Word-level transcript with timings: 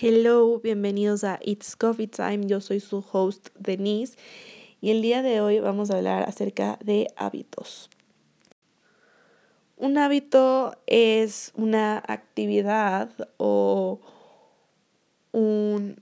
Hello, 0.00 0.60
bienvenidos 0.60 1.24
a 1.24 1.40
It's 1.42 1.74
Coffee 1.74 2.06
Time. 2.06 2.46
Yo 2.46 2.60
soy 2.60 2.78
su 2.78 3.04
host 3.10 3.48
Denise 3.58 4.16
y 4.80 4.92
el 4.92 5.02
día 5.02 5.22
de 5.22 5.40
hoy 5.40 5.58
vamos 5.58 5.90
a 5.90 5.96
hablar 5.96 6.22
acerca 6.22 6.78
de 6.84 7.08
hábitos. 7.16 7.90
Un 9.76 9.98
hábito 9.98 10.76
es 10.86 11.50
una 11.56 11.98
actividad 12.06 13.10
o 13.38 13.98
un 15.32 16.00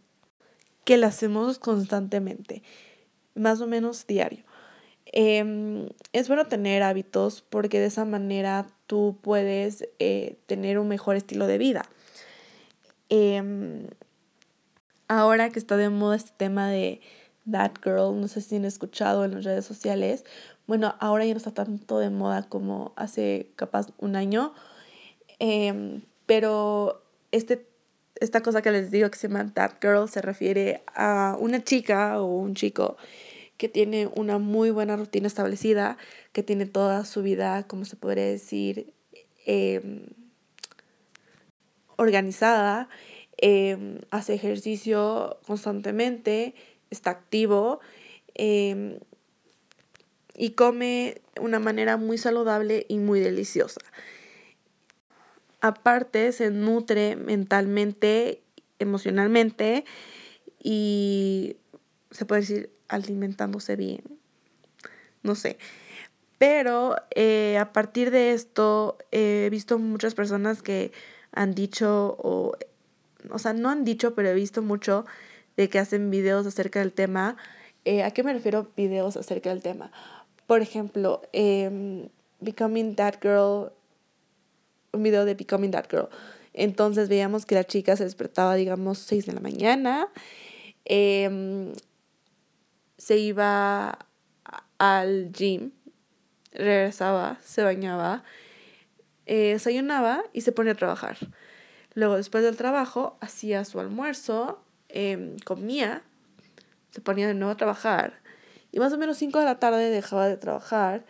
que 0.85 0.99
la 0.99 1.07
hacemos 1.07 1.59
constantemente, 1.59 2.63
más 3.35 3.63
o 3.63 3.67
menos 3.67 4.07
diario. 4.07 4.45
Em, 5.07 5.89
es 6.13 6.29
bueno 6.29 6.45
tener 6.45 6.83
hábitos 6.83 7.41
porque 7.49 7.81
de 7.81 7.87
esa 7.87 8.05
manera 8.05 8.67
tú 8.87 9.17
puedes 9.23 9.89
eh, 10.01 10.37
tener 10.45 10.79
un 10.79 10.89
mejor 10.89 11.17
estilo 11.17 11.47
de 11.47 11.57
vida. 11.57 11.89
Em, 13.09 13.87
ahora 15.09 15.51
que 15.51 15.59
está 15.59 15.77
de 15.77 15.89
moda 15.91 16.17
este 16.17 16.33
tema 16.37 16.69
de 16.69 17.01
That 17.51 17.73
Girl, 17.83 18.21
no 18.21 18.29
sé 18.29 18.41
si 18.41 18.57
han 18.57 18.65
escuchado 18.65 19.25
en 19.25 19.35
las 19.35 19.45
redes 19.45 19.65
sociales, 19.65 20.25
bueno, 20.67 20.97
ahora 20.99 21.25
ya 21.25 21.33
no 21.33 21.39
está 21.39 21.53
tanto 21.55 21.99
de 21.99 22.11
moda 22.11 22.49
como 22.49 22.93
hace 22.97 23.53
capaz 23.57 23.89
un 23.99 24.17
año, 24.17 24.53
em, 25.39 26.03
pero 26.27 27.05
este, 27.31 27.67
esta 28.17 28.43
cosa 28.43 28.63
que 28.63 28.73
les 28.73 28.91
digo 28.91 29.11
que 29.11 29.19
se 29.19 29.29
llama 29.29 29.53
That 29.55 29.75
Girl 29.81 30.09
se 30.09 30.23
refiere 30.23 30.83
a 30.95 31.37
una 31.39 31.63
chica 31.63 32.21
o 32.21 32.27
un 32.27 32.55
chico 32.55 32.97
que 33.57 33.69
tiene 33.69 34.09
una 34.15 34.39
muy 34.39 34.71
buena 34.71 34.97
rutina 34.97 35.29
establecida, 35.29 35.97
que 36.33 36.43
tiene 36.43 36.67
toda 36.67 37.05
su 37.05 37.23
vida, 37.23 37.67
como 37.67 37.85
se 37.85 37.97
podría 37.97 38.25
decir, 38.27 38.93
em, 39.47 40.07
organizada, 41.97 42.89
em, 43.39 44.01
hace 44.11 44.35
ejercicio 44.35 45.39
constantemente, 45.47 46.55
está 46.91 47.11
activo 47.11 47.81
em, 48.35 48.99
y 50.35 50.51
come 50.51 51.21
de 51.35 51.41
una 51.41 51.59
manera 51.59 51.97
muy 51.97 52.19
saludable 52.19 52.87
y 52.89 52.99
muy 52.99 53.21
deliciosa. 53.21 53.81
Aparte, 55.61 56.33
se 56.33 56.51
nutre 56.51 57.17
mentalmente, 57.17 58.43
emocionalmente 58.79 59.85
y 60.63 61.57
se 62.11 62.25
puede 62.27 62.43
decir 62.43 62.71
alimentándose 62.89 63.77
bien. 63.77 64.03
No 65.23 65.35
sé. 65.35 65.59
Pero 66.39 66.97
eh, 67.15 67.57
a 67.59 67.73
partir 67.73 68.11
de 68.11 68.33
esto 68.33 68.99
he 69.11 69.49
visto 69.51 69.79
muchas 69.79 70.15
personas 70.15 70.63
que 70.63 70.93
han 71.37 71.55
dicho, 71.55 72.17
o, 72.19 72.57
o 73.31 73.39
sea, 73.39 73.53
no 73.53 73.69
han 73.69 73.85
dicho, 73.85 74.15
pero 74.15 74.31
he 74.31 74.35
visto 74.35 74.63
mucho 74.63 75.05
de 75.57 75.69
que 75.69 75.79
hacen 75.79 76.11
videos 76.11 76.47
acerca 76.47 76.81
del 76.81 76.93
tema. 76.93 77.37
Eh, 77.85 78.03
¿A 78.03 78.11
qué 78.11 78.25
me 78.25 78.33
refiero 78.33 78.69
videos 78.77 79.17
acerca 79.17 79.51
del 79.51 79.63
tema? 79.63 79.93
Por 80.47 80.63
ejemplo, 80.63 81.23
em, 81.33 82.09
Becoming 82.41 82.97
That 82.97 83.17
Girl, 83.23 83.71
un 84.93 85.03
video 85.03 85.25
de 85.25 85.35
Becoming 85.35 85.71
That 85.71 85.87
Girl. 85.91 86.09
Entonces 86.55 87.09
veíamos 87.11 87.45
que 87.45 87.55
la 87.55 87.65
chica 87.65 87.97
se 87.97 88.05
despertaba, 88.05 88.55
digamos, 88.55 88.99
6 88.99 89.27
de 89.27 89.33
la 89.35 89.41
mañana, 89.41 90.09
eh, 90.87 91.75
se 92.97 93.19
iba 93.19 93.99
al 94.79 95.33
gym, 95.33 95.73
regresaba, 96.53 97.39
se 97.45 97.63
bañaba, 97.63 98.25
eh, 99.27 99.53
desayunaba 99.53 100.25
y 100.33 100.41
se 100.41 100.53
ponía 100.53 100.73
a 100.73 100.77
trabajar. 100.77 101.19
Luego, 101.95 102.17
después 102.17 102.45
del 102.45 102.57
trabajo, 102.57 103.17
hacía 103.21 103.65
su 103.65 103.81
almuerzo, 103.81 104.61
em, 104.89 105.37
comía, 105.45 106.03
se 106.91 107.01
ponía 107.01 107.27
de 107.27 107.35
nuevo 107.35 107.53
a 107.53 107.57
trabajar 107.57 108.21
y 108.77 108.79
más 108.79 108.93
o 108.93 108.99
menos 108.99 109.17
5 109.17 109.39
de 109.39 109.45
la 109.47 109.59
tarde 109.59 109.91
dejaba 109.91 110.29
de 110.29 110.37
trabajar 110.37 111.05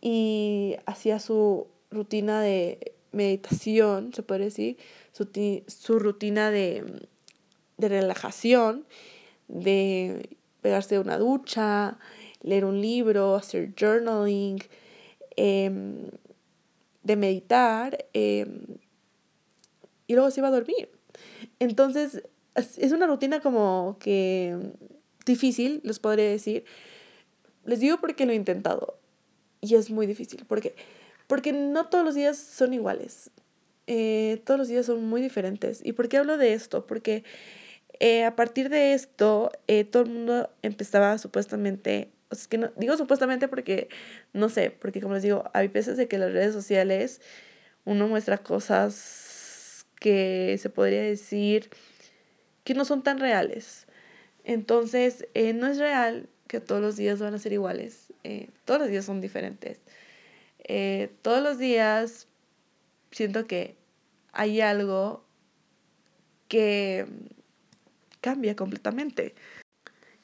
y 0.00 0.76
hacía 0.86 1.20
su 1.20 1.66
rutina 1.90 2.40
de 2.40 2.94
meditación, 3.12 4.12
se 4.14 4.22
puede 4.22 4.44
decir, 4.44 4.78
su, 5.12 5.98
rutina 5.98 6.50
de, 6.50 7.06
de 7.76 7.88
relajación, 7.88 8.86
de 9.48 10.30
pegarse 10.62 10.98
una 10.98 11.18
ducha, 11.18 11.98
leer 12.42 12.64
un 12.64 12.80
libro, 12.80 13.34
hacer 13.36 13.74
journaling, 13.78 14.58
em, 15.36 16.10
de 17.08 17.16
meditar, 17.16 18.06
em, 18.12 18.78
y 20.06 20.14
luego 20.14 20.30
se 20.30 20.40
iba 20.40 20.48
a 20.48 20.52
dormir. 20.52 20.90
Entonces, 21.58 22.22
es 22.54 22.92
una 22.92 23.06
rutina 23.06 23.40
como 23.40 23.96
que 23.98 24.56
difícil, 25.26 25.80
les 25.84 25.98
podría 25.98 26.28
decir. 26.28 26.64
Les 27.64 27.80
digo 27.80 27.98
porque 27.98 28.26
lo 28.26 28.32
he 28.32 28.36
intentado 28.36 28.98
y 29.60 29.74
es 29.74 29.90
muy 29.90 30.06
difícil. 30.06 30.44
¿Por 30.44 30.60
qué? 30.60 30.74
Porque 31.26 31.52
no 31.52 31.88
todos 31.88 32.04
los 32.04 32.14
días 32.14 32.36
son 32.38 32.74
iguales. 32.74 33.30
Eh, 33.86 34.42
todos 34.44 34.58
los 34.58 34.68
días 34.68 34.86
son 34.86 35.04
muy 35.06 35.20
diferentes. 35.20 35.80
¿Y 35.84 35.92
por 35.92 36.08
qué 36.08 36.18
hablo 36.18 36.36
de 36.36 36.52
esto? 36.52 36.86
Porque 36.86 37.24
eh, 38.00 38.24
a 38.24 38.36
partir 38.36 38.68
de 38.68 38.94
esto, 38.94 39.50
eh, 39.66 39.84
todo 39.84 40.02
el 40.04 40.10
mundo 40.10 40.50
empezaba 40.62 41.18
supuestamente, 41.18 42.10
es 42.30 42.48
que 42.48 42.58
no, 42.58 42.70
digo 42.76 42.96
supuestamente 42.96 43.48
porque, 43.48 43.88
no 44.32 44.48
sé, 44.48 44.70
porque 44.70 45.00
como 45.00 45.14
les 45.14 45.22
digo, 45.22 45.50
hay 45.54 45.68
veces 45.68 45.96
de 45.96 46.08
que 46.08 46.18
las 46.18 46.32
redes 46.32 46.52
sociales 46.52 47.20
uno 47.84 48.08
muestra 48.08 48.38
cosas 48.38 49.86
que 50.00 50.56
se 50.60 50.70
podría 50.70 51.02
decir 51.02 51.70
que 52.64 52.74
no 52.74 52.84
son 52.84 53.02
tan 53.02 53.18
reales. 53.18 53.86
Entonces, 54.44 55.26
eh, 55.34 55.52
no 55.52 55.66
es 55.66 55.78
real 55.78 56.28
que 56.46 56.60
todos 56.60 56.80
los 56.80 56.96
días 56.96 57.18
van 57.18 57.34
a 57.34 57.38
ser 57.38 57.52
iguales. 57.52 58.12
todos 58.64 58.80
los 58.80 58.90
días 58.90 59.04
son 59.04 59.20
diferentes. 59.20 59.80
todos 61.22 61.42
los 61.42 61.58
días 61.58 62.28
siento 63.10 63.46
que 63.46 63.76
hay 64.32 64.60
algo 64.60 65.24
que 66.48 67.06
cambia 68.20 68.56
completamente. 68.56 69.34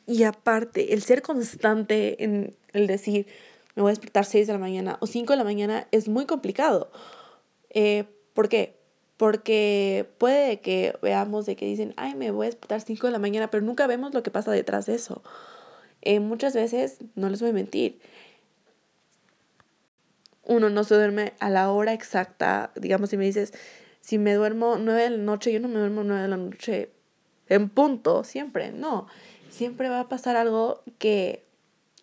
Y 0.07 0.25
aparte, 0.25 0.93
el 0.93 1.03
ser 1.03 1.23
constante 1.23 2.23
en 2.23 2.55
el 2.73 2.87
decir, 2.87 3.27
me 3.75 3.83
voy 3.83 3.91
a 3.91 3.93
despertar 3.93 4.25
6 4.25 4.47
de 4.47 4.53
la 4.53 4.59
mañana 4.59 4.99
o 5.01 5.07
5 5.07 5.33
de 5.33 5.37
la 5.37 5.45
mañana 5.45 5.89
es 5.91 6.09
muy 6.09 6.27
complicado. 6.27 6.91
Eh, 7.71 8.05
¿Por 8.35 8.49
qué? 8.49 8.77
Porque 9.17 10.09
puede 10.19 10.61
que 10.61 10.97
veamos 11.03 11.47
de 11.47 11.57
que 11.57 11.67
dicen, 11.67 11.95
ay, 11.97 12.15
me 12.15 12.31
voy 12.31 12.47
a 12.47 12.51
despertar 12.51 12.81
5 12.81 13.07
de 13.07 13.13
la 13.13 13.19
mañana, 13.19 13.51
pero 13.51 13.65
nunca 13.65 13.87
vemos 13.87 14.13
lo 14.13 14.23
que 14.23 14.31
pasa 14.31 14.51
detrás 14.53 14.87
de 14.87 14.95
eso. 14.95 15.23
Eh, 16.03 16.21
muchas 16.21 16.55
veces, 16.55 16.99
no 17.15 17.31
les 17.31 17.41
voy 17.41 17.51
a 17.51 17.55
mentir, 17.55 17.99
uno 20.47 20.69
no 20.69 20.85
se 20.85 20.95
duerme 20.95 21.33
a 21.41 21.51
la 21.51 21.71
hora 21.71 21.93
exacta. 21.93 22.71
Digamos, 22.77 23.11
si 23.11 23.17
me 23.17 23.25
dices, 23.25 23.55
si 24.01 24.19
me 24.19 24.35
duermo 24.35 24.77
9 24.79 25.03
de 25.03 25.11
la 25.11 25.17
noche, 25.17 25.53
yo 25.53 25.61
no 25.61 25.69
me 25.69 25.79
duermo 25.79 26.05
9 26.05 26.23
de 26.23 26.29
la 26.29 26.37
noche 26.37 26.91
en 27.49 27.69
punto, 27.69 28.25
siempre, 28.25 28.73
no. 28.73 29.07
Siempre 29.51 29.89
va 29.89 30.01
a 30.01 30.09
pasar 30.09 30.37
algo 30.37 30.83
que, 30.99 31.45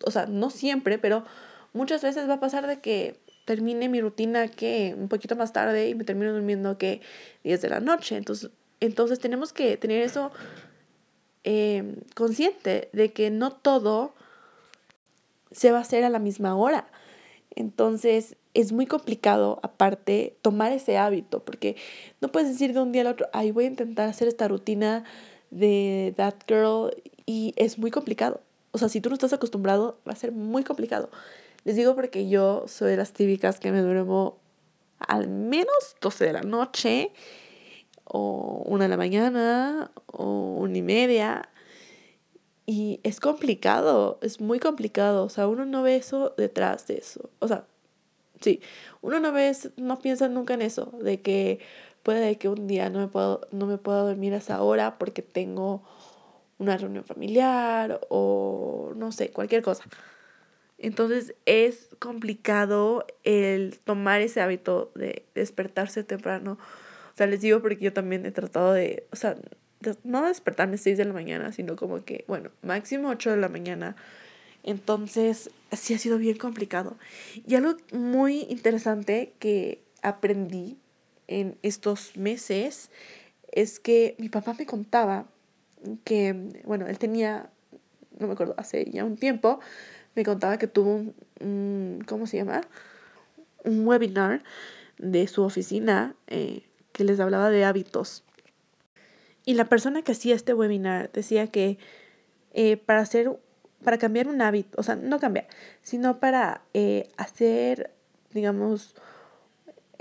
o 0.04 0.10
sea, 0.10 0.26
no 0.26 0.50
siempre, 0.50 0.98
pero 0.98 1.24
muchas 1.72 2.02
veces 2.02 2.28
va 2.28 2.34
a 2.34 2.40
pasar 2.40 2.66
de 2.66 2.80
que 2.80 3.20
termine 3.44 3.88
mi 3.88 4.00
rutina 4.00 4.48
que 4.48 4.94
un 4.96 5.08
poquito 5.08 5.36
más 5.36 5.52
tarde 5.52 5.88
y 5.88 5.94
me 5.94 6.04
termino 6.04 6.32
durmiendo 6.32 6.78
que 6.78 7.00
10 7.44 7.60
de 7.60 7.68
la 7.68 7.80
noche. 7.80 8.16
Entonces, 8.16 8.50
entonces 8.80 9.18
tenemos 9.18 9.52
que 9.52 9.76
tener 9.76 10.02
eso 10.02 10.30
em, 11.44 11.96
consciente 12.14 12.88
de 12.92 13.12
que 13.12 13.30
no 13.30 13.52
todo 13.52 14.14
se 15.50 15.72
va 15.72 15.78
a 15.78 15.82
hacer 15.82 16.04
a 16.04 16.10
la 16.10 16.18
misma 16.18 16.56
hora. 16.56 16.86
Entonces 17.54 18.36
es 18.54 18.72
muy 18.72 18.86
complicado, 18.86 19.58
aparte, 19.62 20.36
tomar 20.42 20.72
ese 20.72 20.98
hábito, 20.98 21.44
porque 21.44 21.76
no 22.20 22.30
puedes 22.30 22.48
decir 22.48 22.72
de 22.74 22.80
un 22.80 22.92
día 22.92 23.02
al 23.02 23.08
otro, 23.08 23.28
ay, 23.32 23.50
voy 23.50 23.64
a 23.64 23.68
intentar 23.68 24.08
hacer 24.08 24.28
esta 24.28 24.48
rutina 24.48 25.04
de 25.52 26.12
That 26.16 26.34
Girl 26.48 26.90
y 27.26 27.52
es 27.56 27.78
muy 27.78 27.92
complicado. 27.92 28.40
O 28.72 28.78
sea, 28.78 28.88
si 28.88 29.00
tú 29.00 29.10
no 29.10 29.14
estás 29.14 29.32
acostumbrado, 29.32 29.98
va 30.08 30.12
a 30.12 30.16
ser 30.16 30.32
muy 30.32 30.64
complicado. 30.64 31.10
Les 31.64 31.76
digo 31.76 31.94
porque 31.94 32.28
yo 32.28 32.64
soy 32.66 32.90
de 32.90 32.96
las 32.96 33.12
típicas 33.12 33.60
que 33.60 33.70
me 33.70 33.82
duermo 33.82 34.38
al 34.98 35.28
menos 35.28 35.96
12 36.00 36.24
de 36.24 36.32
la 36.32 36.42
noche, 36.42 37.12
o 38.04 38.62
una 38.66 38.84
de 38.84 38.88
la 38.88 38.96
mañana, 38.96 39.92
o 40.06 40.56
una 40.58 40.78
y 40.78 40.82
media. 40.82 41.48
Y 42.66 43.00
es 43.02 43.20
complicado, 43.20 44.18
es 44.22 44.40
muy 44.40 44.58
complicado. 44.58 45.24
O 45.24 45.28
sea, 45.28 45.46
uno 45.48 45.64
no 45.66 45.82
ve 45.82 45.96
eso 45.96 46.34
detrás 46.36 46.86
de 46.86 46.98
eso. 46.98 47.30
O 47.40 47.48
sea, 47.48 47.66
sí, 48.40 48.60
uno 49.02 49.20
no 49.20 49.32
ve, 49.32 49.54
no 49.76 49.98
piensa 49.98 50.28
nunca 50.28 50.54
en 50.54 50.62
eso, 50.62 50.92
de 51.02 51.20
que 51.20 51.60
Puede 52.02 52.36
que 52.36 52.48
un 52.48 52.66
día 52.66 52.90
no 52.90 52.98
me, 52.98 53.08
puedo, 53.08 53.46
no 53.52 53.66
me 53.66 53.78
pueda 53.78 54.00
dormir 54.00 54.34
a 54.34 54.38
esa 54.38 54.62
hora 54.62 54.98
porque 54.98 55.22
tengo 55.22 55.82
una 56.58 56.76
reunión 56.76 57.04
familiar 57.04 58.00
o 58.08 58.92
no 58.96 59.12
sé, 59.12 59.30
cualquier 59.30 59.62
cosa. 59.62 59.84
Entonces 60.78 61.34
es 61.46 61.88
complicado 62.00 63.06
el 63.22 63.78
tomar 63.78 64.20
ese 64.20 64.40
hábito 64.40 64.90
de 64.96 65.24
despertarse 65.34 66.02
temprano. 66.02 66.58
O 67.14 67.16
sea, 67.16 67.26
les 67.26 67.40
digo 67.40 67.60
porque 67.60 67.84
yo 67.84 67.92
también 67.92 68.26
he 68.26 68.32
tratado 68.32 68.72
de, 68.72 69.06
o 69.12 69.16
sea, 69.16 69.36
no 70.02 70.26
despertarme 70.26 70.78
6 70.78 70.98
de 70.98 71.04
la 71.04 71.12
mañana, 71.12 71.52
sino 71.52 71.76
como 71.76 72.04
que, 72.04 72.24
bueno, 72.26 72.50
máximo 72.62 73.10
8 73.10 73.30
de 73.30 73.36
la 73.36 73.48
mañana. 73.48 73.96
Entonces, 74.64 75.50
sí 75.72 75.94
ha 75.94 75.98
sido 75.98 76.18
bien 76.18 76.36
complicado. 76.36 76.96
Y 77.46 77.54
algo 77.54 77.76
muy 77.92 78.42
interesante 78.48 79.34
que 79.38 79.82
aprendí 80.02 80.78
en 81.40 81.58
estos 81.62 82.16
meses 82.16 82.90
es 83.50 83.80
que 83.80 84.14
mi 84.18 84.28
papá 84.28 84.54
me 84.58 84.66
contaba 84.66 85.26
que, 86.04 86.62
bueno, 86.64 86.86
él 86.86 86.98
tenía, 86.98 87.50
no 88.18 88.26
me 88.26 88.34
acuerdo, 88.34 88.54
hace 88.56 88.90
ya 88.90 89.04
un 89.04 89.16
tiempo, 89.16 89.60
me 90.14 90.24
contaba 90.24 90.58
que 90.58 90.66
tuvo 90.66 91.04
un, 91.40 92.04
¿cómo 92.06 92.26
se 92.26 92.38
llama? 92.38 92.62
Un 93.64 93.86
webinar 93.86 94.42
de 94.98 95.26
su 95.26 95.42
oficina 95.42 96.14
eh, 96.26 96.62
que 96.92 97.04
les 97.04 97.18
hablaba 97.20 97.50
de 97.50 97.64
hábitos. 97.64 98.24
Y 99.44 99.54
la 99.54 99.64
persona 99.64 100.02
que 100.02 100.12
hacía 100.12 100.34
este 100.34 100.54
webinar 100.54 101.10
decía 101.12 101.46
que 101.48 101.78
eh, 102.52 102.76
para 102.76 103.00
hacer, 103.00 103.38
para 103.82 103.98
cambiar 103.98 104.28
un 104.28 104.40
hábito, 104.40 104.78
o 104.78 104.82
sea, 104.82 104.96
no 104.96 105.18
cambiar, 105.18 105.48
sino 105.82 106.20
para 106.20 106.62
eh, 106.74 107.08
hacer, 107.16 107.90
digamos, 108.32 108.94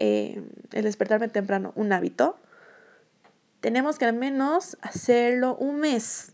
el 0.01 0.83
despertarme 0.83 1.27
temprano 1.27 1.73
un 1.75 1.93
hábito, 1.93 2.37
tenemos 3.59 3.99
que 3.99 4.05
al 4.05 4.13
menos 4.13 4.77
hacerlo 4.81 5.55
un 5.55 5.79
mes. 5.79 6.33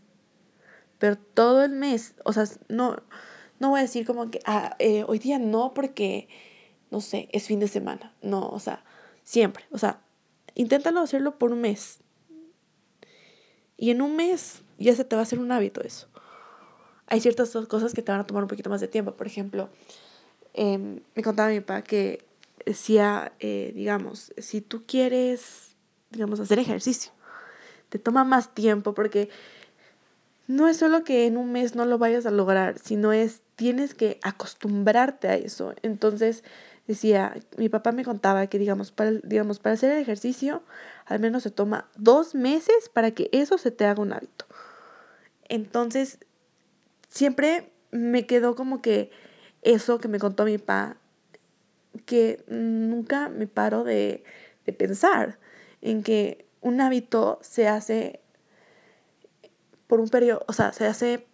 Pero 0.98 1.16
todo 1.16 1.64
el 1.64 1.70
mes, 1.70 2.14
o 2.24 2.32
sea, 2.32 2.44
no, 2.68 2.96
no 3.60 3.70
voy 3.70 3.80
a 3.80 3.82
decir 3.82 4.06
como 4.06 4.30
que 4.30 4.40
ah, 4.46 4.74
eh, 4.78 5.04
hoy 5.06 5.18
día 5.18 5.38
no 5.38 5.74
porque, 5.74 6.28
no 6.90 7.00
sé, 7.00 7.28
es 7.32 7.46
fin 7.46 7.60
de 7.60 7.68
semana. 7.68 8.14
No, 8.22 8.48
o 8.48 8.58
sea, 8.58 8.82
siempre. 9.22 9.64
O 9.70 9.78
sea, 9.78 10.00
inténtalo 10.54 11.00
hacerlo 11.00 11.38
por 11.38 11.52
un 11.52 11.60
mes. 11.60 12.00
Y 13.76 13.90
en 13.90 14.02
un 14.02 14.16
mes 14.16 14.62
ya 14.78 14.94
se 14.96 15.04
te 15.04 15.14
va 15.14 15.20
a 15.20 15.22
hacer 15.24 15.38
un 15.38 15.52
hábito 15.52 15.82
eso. 15.82 16.08
Hay 17.06 17.20
ciertas 17.20 17.50
cosas 17.68 17.94
que 17.94 18.02
te 18.02 18.10
van 18.10 18.20
a 18.20 18.26
tomar 18.26 18.42
un 18.42 18.48
poquito 18.48 18.70
más 18.70 18.80
de 18.80 18.88
tiempo. 18.88 19.12
Por 19.12 19.26
ejemplo, 19.26 19.68
em, 20.54 21.00
me 21.14 21.22
contaba 21.22 21.50
mi 21.50 21.60
papá 21.60 21.82
que 21.82 22.27
decía, 22.68 23.32
eh, 23.40 23.72
digamos, 23.74 24.32
si 24.36 24.60
tú 24.60 24.84
quieres, 24.86 25.76
digamos, 26.10 26.38
hacer 26.38 26.58
ejercicio, 26.58 27.12
te 27.88 27.98
toma 27.98 28.24
más 28.24 28.54
tiempo 28.54 28.92
porque 28.94 29.30
no 30.46 30.68
es 30.68 30.76
solo 30.76 31.04
que 31.04 31.26
en 31.26 31.36
un 31.36 31.50
mes 31.52 31.74
no 31.74 31.84
lo 31.84 31.98
vayas 31.98 32.26
a 32.26 32.30
lograr, 32.30 32.78
sino 32.78 33.12
es 33.12 33.42
tienes 33.56 33.94
que 33.94 34.18
acostumbrarte 34.22 35.28
a 35.28 35.34
eso. 35.34 35.74
Entonces, 35.82 36.44
decía, 36.86 37.34
mi 37.56 37.68
papá 37.68 37.92
me 37.92 38.04
contaba 38.04 38.46
que, 38.46 38.58
digamos, 38.58 38.92
para, 38.92 39.12
digamos, 39.22 39.58
para 39.58 39.74
hacer 39.74 39.92
el 39.92 39.98
ejercicio, 39.98 40.62
al 41.06 41.20
menos 41.20 41.42
se 41.42 41.50
toma 41.50 41.88
dos 41.96 42.34
meses 42.34 42.88
para 42.92 43.10
que 43.10 43.28
eso 43.32 43.58
se 43.58 43.70
te 43.70 43.84
haga 43.86 44.02
un 44.02 44.12
hábito. 44.12 44.46
Entonces, 45.48 46.18
siempre 47.08 47.72
me 47.90 48.26
quedó 48.26 48.54
como 48.54 48.82
que 48.82 49.10
eso 49.62 49.98
que 49.98 50.08
me 50.08 50.18
contó 50.18 50.44
mi 50.44 50.58
papá, 50.58 50.98
que 52.04 52.44
nunca 52.48 53.28
me 53.28 53.46
paro 53.46 53.84
de, 53.84 54.24
de 54.66 54.72
pensar 54.72 55.38
en 55.80 56.02
que 56.02 56.46
un 56.60 56.80
hábito 56.80 57.38
se 57.42 57.68
hace 57.68 58.20
por 59.86 60.00
un 60.00 60.08
periodo, 60.08 60.44
o 60.46 60.52
sea, 60.52 60.72
se 60.72 60.86
hace 60.86 61.26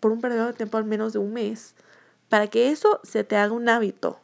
por 0.00 0.12
un 0.12 0.20
periodo 0.20 0.48
de 0.48 0.52
tiempo 0.52 0.78
al 0.78 0.84
menos 0.84 1.12
de 1.12 1.18
un 1.18 1.32
mes, 1.32 1.74
para 2.28 2.46
que 2.46 2.70
eso 2.70 3.00
se 3.02 3.24
te 3.24 3.36
haga 3.36 3.52
un 3.52 3.68
hábito. 3.68 4.18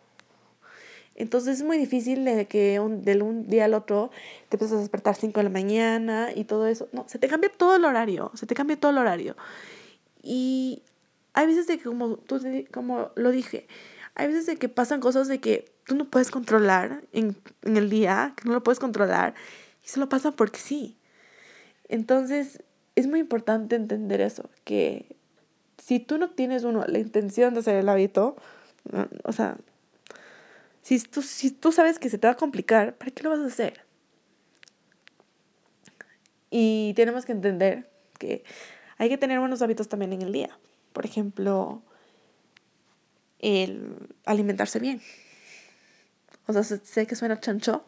Entonces 1.15 1.59
es 1.59 1.65
muy 1.65 1.79
difícil 1.79 2.25
de 2.25 2.47
que 2.47 2.79
un, 2.79 3.03
de 3.03 3.21
un 3.21 3.49
día 3.49 3.65
al 3.65 3.75
otro 3.75 4.13
te 4.49 4.57
empiezas 4.57 4.79
a 4.79 4.81
despertar 4.81 5.17
5 5.17 5.41
de 5.41 5.45
la 5.45 5.51
mañana 5.51 6.29
y 6.33 6.45
todo 6.45 6.69
eso. 6.69 6.89
No, 6.93 7.05
se 7.09 7.19
te 7.19 7.27
cambia 7.27 7.51
todo 7.51 7.75
el 7.75 7.85
horario, 7.85 8.31
se 8.35 8.47
te 8.47 8.55
cambia 8.55 8.79
todo 8.79 8.93
el 8.93 8.99
horario. 8.99 9.37
Y 10.23 10.83
hay 11.33 11.47
veces 11.47 11.67
de 11.67 11.79
que, 11.79 11.85
como, 11.85 12.17
tú, 12.19 12.41
como 12.73 13.11
lo 13.17 13.33
dije, 13.33 13.67
hay 14.19 14.27
veces 14.27 14.47
de 14.47 14.57
que 14.57 14.69
pasan 14.69 15.01
cosas 15.01 15.29
de 15.29 15.41
que 15.41 15.73
tú 15.85 15.95
no 15.95 16.05
puedes 16.05 16.31
controlar 16.31 17.03
en, 17.13 17.37
en 17.63 17.77
el 17.77 17.89
día, 17.89 18.35
que 18.37 18.47
no 18.47 18.53
lo 18.53 18.63
puedes 18.63 18.81
controlar 18.81 19.35
y 19.83 19.89
se 19.89 20.01
lo 20.01 20.09
pasa 20.09 20.33
porque 20.33 20.59
sí. 20.59 20.99
Entonces, 21.89 22.63
es 22.97 23.07
muy 23.07 23.21
importante 23.21 23.77
entender 23.77 24.21
eso, 24.21 24.51
que 24.65 25.17
si 25.79 26.01
tú 26.01 26.19
no 26.19 26.31
tienes 26.31 26.65
uno 26.65 26.85
la 26.87 26.99
intención 26.99 27.55
de 27.55 27.61
hacer 27.61 27.77
el 27.77 27.89
hábito, 27.89 28.37
o 29.23 29.33
sea, 29.33 29.57
si 30.83 30.99
tú, 30.99 31.23
si 31.23 31.53
tú 31.53 31.71
sabes 31.71 31.99
que 31.99 32.11
se 32.11 32.19
te 32.19 32.27
va 32.27 32.33
a 32.33 32.37
complicar, 32.37 32.97
¿para 32.97 33.13
qué 33.13 33.23
lo 33.23 33.31
vas 33.31 33.39
a 33.39 33.47
hacer? 33.47 33.85
Y 36.51 36.93
tenemos 36.95 37.25
que 37.25 37.33
entender 37.33 37.89
que 38.19 38.43
hay 38.97 39.09
que 39.09 39.19
tener 39.19 39.39
buenos 39.39 39.63
hábitos 39.63 39.89
también 39.89 40.13
en 40.13 40.23
el 40.23 40.33
día. 40.33 40.59
Por 40.93 41.07
ejemplo, 41.07 41.83
el 43.39 44.09
alimentarse 44.25 44.79
bien. 44.79 45.03
O 46.47 46.53
sea, 46.53 46.63
sé 46.63 47.07
que 47.07 47.17
suena 47.17 47.41
chancho, 47.41 47.85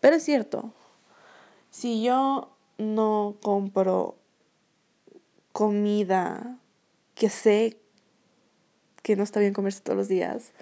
pero 0.00 0.16
es 0.16 0.24
cierto. 0.24 0.72
Si 1.70 2.02
yo 2.02 2.56
no 2.76 3.36
compro 3.42 4.16
comida 5.52 6.58
que 7.14 7.28
sé 7.28 7.78
que 9.02 9.16
no 9.16 9.22
está 9.22 9.40
bien 9.40 9.52
comerse 9.52 9.80
todos 9.80 9.96
los 9.96 10.08
días, 10.08 10.52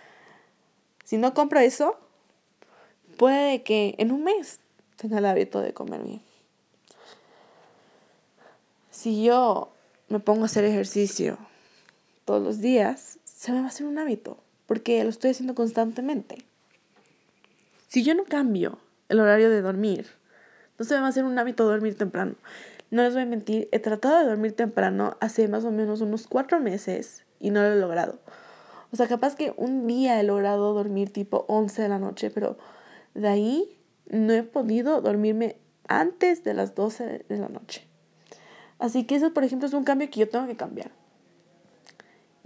si 1.05 1.19
no 1.19 1.35
compro 1.35 1.61
eso, 1.61 1.99
puede 3.17 3.62
que 3.62 3.94
en 3.99 4.12
un 4.12 4.25
mes 4.25 4.61
tenga 4.97 5.19
el 5.19 5.26
hábito 5.26 5.61
de 5.61 5.73
comer 5.73 6.03
bien. 6.03 6.23
Si 8.91 9.23
yo 9.23 9.73
me 10.08 10.20
pongo 10.20 10.43
a 10.43 10.47
hacer 10.47 10.64
ejercicio 10.64 11.38
todos 12.25 12.43
los 12.43 12.61
días, 12.61 13.19
se 13.37 13.53
me 13.53 13.59
va 13.59 13.67
a 13.67 13.69
hacer 13.69 13.87
un 13.87 13.99
hábito, 13.99 14.38
porque 14.67 15.05
lo 15.05 15.11
estoy 15.11 15.33
haciendo 15.33 15.55
constantemente. 15.55 16.38
Si 17.87 18.03
yo 18.03 18.15
no 18.15 18.25
cambio 18.25 18.79
el 19.11 19.21
horario 19.21 19.50
de 19.50 19.61
dormir, 19.61 20.06
no 20.79 20.87
se 20.87 20.94
me 20.94 21.00
va 21.00 21.06
a 21.06 21.11
hacer 21.11 21.25
un 21.25 21.38
hábito 21.38 21.67
dormir 21.67 21.99
temprano. 21.99 22.35
No 22.91 23.03
les 23.03 23.12
voy 23.12 23.25
a 23.25 23.27
mentir, 23.27 23.69
he 23.73 23.79
tratado 23.79 24.21
de 24.21 24.25
dormir 24.25 24.56
temprano 24.56 25.19
hace 25.21 25.49
más 25.49 25.67
o 25.67 25.71
menos 25.71 26.00
unos 26.00 26.27
cuatro 26.27 26.61
meses 26.61 27.25
y 27.38 27.50
no 27.50 27.61
lo 27.61 27.75
he 27.75 27.77
logrado. 27.77 28.19
O 28.91 28.97
sea, 28.97 29.06
capaz 29.06 29.37
que 29.37 29.53
un 29.59 29.87
día 29.87 30.19
he 30.19 30.23
logrado 30.23 30.73
dormir 30.73 31.12
tipo 31.12 31.44
11 31.49 31.82
de 31.82 31.89
la 31.91 31.99
noche, 31.99 32.31
pero 32.31 32.56
de 33.12 33.29
ahí 33.29 33.79
no 34.09 34.32
he 34.32 34.44
podido 34.44 35.03
dormirme 35.03 35.56
antes 35.89 36.43
de 36.43 36.55
las 36.55 36.75
12 36.75 37.27
de 37.29 37.37
la 37.37 37.50
noche. 37.50 37.87
Así 38.79 39.05
que 39.05 39.17
eso, 39.17 39.34
por 39.34 39.44
ejemplo, 39.44 39.69
es 39.69 39.75
un 39.75 39.84
cambio 39.84 40.08
que 40.08 40.20
yo 40.20 40.29
tengo 40.31 40.46
que 40.46 40.56
cambiar. 40.56 40.91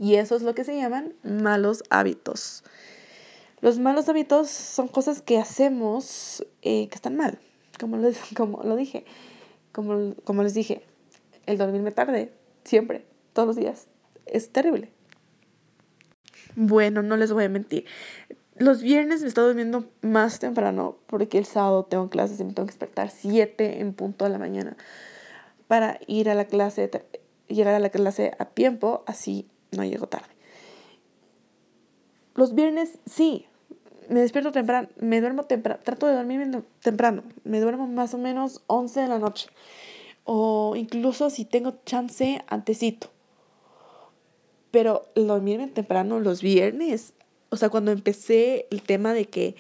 Y 0.00 0.14
eso 0.14 0.34
es 0.34 0.42
lo 0.42 0.54
que 0.54 0.64
se 0.64 0.74
llaman 0.74 1.14
malos 1.22 1.84
hábitos. 1.90 2.64
Los 3.60 3.78
malos 3.78 4.08
hábitos 4.08 4.48
son 4.48 4.88
cosas 4.88 5.20
que 5.20 5.38
hacemos 5.38 6.44
eh, 6.62 6.88
que 6.88 6.94
están 6.94 7.16
mal 7.16 7.38
como, 7.78 7.98
como 8.36 8.62
lo 8.62 8.76
dije, 8.76 9.04
como, 9.72 10.14
como 10.24 10.42
les 10.42 10.54
dije, 10.54 10.82
el 11.46 11.58
dormirme 11.58 11.90
tarde, 11.90 12.32
siempre, 12.64 13.04
todos 13.32 13.48
los 13.48 13.56
días, 13.56 13.88
es 14.26 14.50
terrible. 14.50 14.90
Bueno, 16.54 17.02
no 17.02 17.16
les 17.16 17.32
voy 17.32 17.44
a 17.44 17.48
mentir. 17.48 17.84
Los 18.56 18.82
viernes 18.82 19.22
me 19.22 19.28
estoy 19.28 19.44
durmiendo 19.44 19.84
más 20.02 20.38
temprano 20.38 20.96
porque 21.06 21.36
el 21.36 21.44
sábado 21.44 21.84
tengo 21.84 22.10
clases 22.10 22.40
y 22.40 22.44
me 22.44 22.52
tengo 22.52 22.66
que 22.66 22.72
despertar 22.72 23.10
7 23.10 23.80
en 23.80 23.92
punto 23.94 24.24
de 24.24 24.30
la 24.30 24.38
mañana 24.38 24.76
para 25.66 25.98
ir 26.06 26.30
a 26.30 26.34
la 26.34 26.46
clase, 26.46 26.90
llegar 27.48 27.74
a 27.74 27.78
la 27.78 27.90
clase 27.90 28.32
a 28.38 28.44
tiempo, 28.46 29.04
así 29.06 29.48
no 29.72 29.84
llego 29.84 30.06
tarde. 30.06 30.28
Los 32.34 32.54
viernes 32.54 32.98
sí, 33.06 33.46
me 34.08 34.20
despierto 34.20 34.52
temprano, 34.52 34.88
me 34.98 35.20
duermo 35.20 35.44
temprano, 35.44 35.80
trato 35.84 36.06
de 36.06 36.14
dormirme 36.14 36.62
temprano, 36.82 37.22
me 37.44 37.60
duermo 37.60 37.86
más 37.86 38.14
o 38.14 38.18
menos 38.18 38.62
11 38.66 39.00
de 39.00 39.08
la 39.08 39.18
noche. 39.18 39.48
O 40.24 40.74
incluso 40.76 41.30
si 41.30 41.44
tengo 41.44 41.74
chance, 41.84 42.42
antecito. 42.48 43.10
Pero 44.70 45.06
dormirme 45.14 45.68
temprano 45.68 46.20
los 46.20 46.42
viernes, 46.42 47.14
o 47.50 47.56
sea, 47.56 47.68
cuando 47.68 47.90
empecé 47.90 48.66
el 48.70 48.82
tema 48.82 49.12
de 49.12 49.26
que 49.26 49.56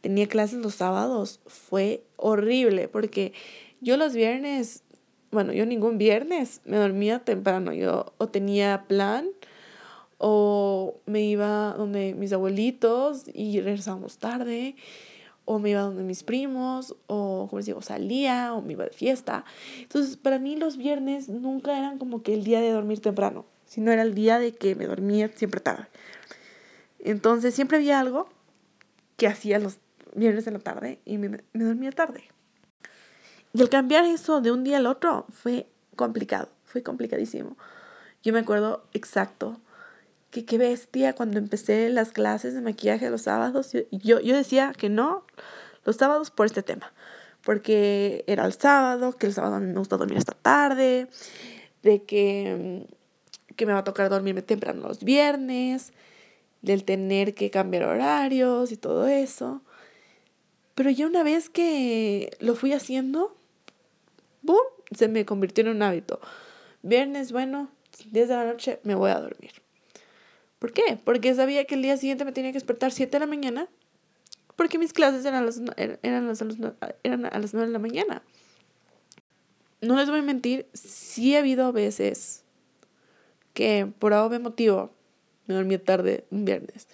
tenía 0.00 0.28
clases 0.28 0.58
los 0.58 0.74
sábados, 0.74 1.40
fue 1.46 2.04
horrible 2.16 2.88
porque 2.88 3.32
yo 3.80 3.96
los 3.96 4.14
viernes, 4.14 4.84
bueno, 5.30 5.52
yo 5.52 5.66
ningún 5.66 5.98
viernes 5.98 6.60
me 6.64 6.76
dormía 6.76 7.20
temprano, 7.20 7.72
yo 7.72 8.12
o 8.18 8.28
tenía 8.28 8.84
plan 8.88 9.28
o 10.18 11.00
me 11.06 11.22
iba 11.22 11.74
donde 11.76 12.14
mis 12.14 12.32
abuelitos 12.32 13.24
y 13.32 13.60
regresábamos 13.60 14.18
tarde, 14.18 14.76
o 15.44 15.58
me 15.58 15.70
iba 15.70 15.82
donde 15.82 16.02
mis 16.02 16.22
primos, 16.22 16.96
o 17.06 17.46
como 17.48 17.58
les 17.58 17.66
digo, 17.66 17.82
salía, 17.82 18.54
o 18.54 18.62
me 18.62 18.72
iba 18.72 18.84
de 18.84 18.90
fiesta. 18.90 19.44
Entonces, 19.80 20.16
para 20.16 20.38
mí 20.38 20.56
los 20.56 20.76
viernes 20.76 21.28
nunca 21.28 21.78
eran 21.78 21.98
como 21.98 22.22
que 22.22 22.34
el 22.34 22.44
día 22.44 22.60
de 22.60 22.70
dormir 22.70 23.00
temprano, 23.00 23.44
sino 23.66 23.92
era 23.92 24.02
el 24.02 24.14
día 24.14 24.38
de 24.38 24.52
que 24.52 24.74
me 24.74 24.86
dormía 24.86 25.30
siempre 25.34 25.60
tarde. 25.60 25.86
Entonces, 26.98 27.54
siempre 27.54 27.76
había 27.76 28.00
algo 28.00 28.28
que 29.16 29.28
hacía 29.28 29.58
los 29.58 29.78
viernes 30.14 30.44
de 30.46 30.50
la 30.50 30.58
tarde 30.58 30.98
y 31.04 31.18
me, 31.18 31.28
me 31.28 31.64
dormía 31.64 31.92
tarde. 31.92 32.24
Y 33.56 33.62
el 33.62 33.70
cambiar 33.70 34.04
eso 34.04 34.42
de 34.42 34.50
un 34.50 34.64
día 34.64 34.76
al 34.76 34.86
otro 34.86 35.24
fue 35.30 35.66
complicado, 35.96 36.50
fue 36.64 36.82
complicadísimo. 36.82 37.56
Yo 38.22 38.34
me 38.34 38.40
acuerdo 38.40 38.84
exacto 38.92 39.58
que 40.30 40.44
qué 40.44 40.58
bestia 40.58 41.14
cuando 41.14 41.38
empecé 41.38 41.88
las 41.88 42.12
clases 42.12 42.52
de 42.52 42.60
maquillaje 42.60 43.08
los 43.08 43.22
sábados. 43.22 43.72
Yo, 43.90 44.20
yo 44.20 44.36
decía 44.36 44.74
que 44.76 44.90
no 44.90 45.24
los 45.86 45.96
sábados 45.96 46.30
por 46.30 46.44
este 46.44 46.62
tema, 46.62 46.92
porque 47.42 48.24
era 48.26 48.44
el 48.44 48.52
sábado, 48.52 49.16
que 49.16 49.24
el 49.24 49.32
sábado 49.32 49.58
me 49.58 49.72
gusta 49.72 49.96
dormir 49.96 50.18
hasta 50.18 50.34
tarde, 50.34 51.08
de 51.82 52.02
que, 52.02 52.86
que 53.56 53.64
me 53.64 53.72
va 53.72 53.78
a 53.78 53.84
tocar 53.84 54.10
dormirme 54.10 54.42
temprano 54.42 54.86
los 54.86 55.02
viernes, 55.02 55.94
del 56.60 56.84
tener 56.84 57.34
que 57.34 57.50
cambiar 57.50 57.84
horarios 57.84 58.70
y 58.70 58.76
todo 58.76 59.06
eso. 59.06 59.62
Pero 60.74 60.90
ya 60.90 61.06
una 61.06 61.22
vez 61.22 61.48
que 61.48 62.36
lo 62.38 62.54
fui 62.54 62.74
haciendo, 62.74 63.34
¡boom! 64.46 64.66
Se 64.96 65.08
me 65.08 65.24
convirtió 65.24 65.62
en 65.64 65.70
un 65.70 65.82
hábito. 65.82 66.20
Viernes, 66.82 67.32
bueno, 67.32 67.70
10 68.10 68.28
de 68.28 68.34
la 68.34 68.44
noche 68.44 68.80
me 68.84 68.94
voy 68.94 69.10
a 69.10 69.20
dormir. 69.20 69.52
¿Por 70.58 70.72
qué? 70.72 70.98
Porque 71.04 71.34
sabía 71.34 71.64
que 71.64 71.74
el 71.74 71.82
día 71.82 71.96
siguiente 71.96 72.24
me 72.24 72.32
tenía 72.32 72.52
que 72.52 72.56
despertar 72.56 72.92
7 72.92 73.10
de 73.10 73.20
la 73.20 73.26
mañana 73.26 73.68
porque 74.56 74.78
mis 74.78 74.92
clases 74.92 75.24
eran, 75.24 75.44
las, 75.44 75.60
eran, 75.76 76.26
las, 76.26 76.42
eran 77.02 77.26
a 77.26 77.38
las 77.38 77.52
9 77.52 77.66
de 77.66 77.72
la 77.72 77.78
mañana. 77.78 78.22
No 79.82 79.96
les 79.96 80.08
voy 80.08 80.20
a 80.20 80.22
mentir, 80.22 80.66
sí 80.72 81.36
ha 81.36 81.40
habido 81.40 81.72
veces 81.72 82.42
que 83.52 83.86
por 83.98 84.14
algún 84.14 84.42
motivo 84.42 84.90
me 85.46 85.54
dormí 85.54 85.76
tarde 85.78 86.24
un 86.30 86.46
viernes. 86.46 86.88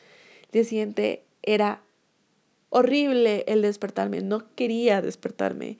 El 0.46 0.50
día 0.52 0.64
siguiente 0.64 1.24
era 1.42 1.82
horrible 2.70 3.44
el 3.46 3.62
despertarme, 3.62 4.20
no 4.20 4.54
quería 4.54 5.00
despertarme. 5.00 5.78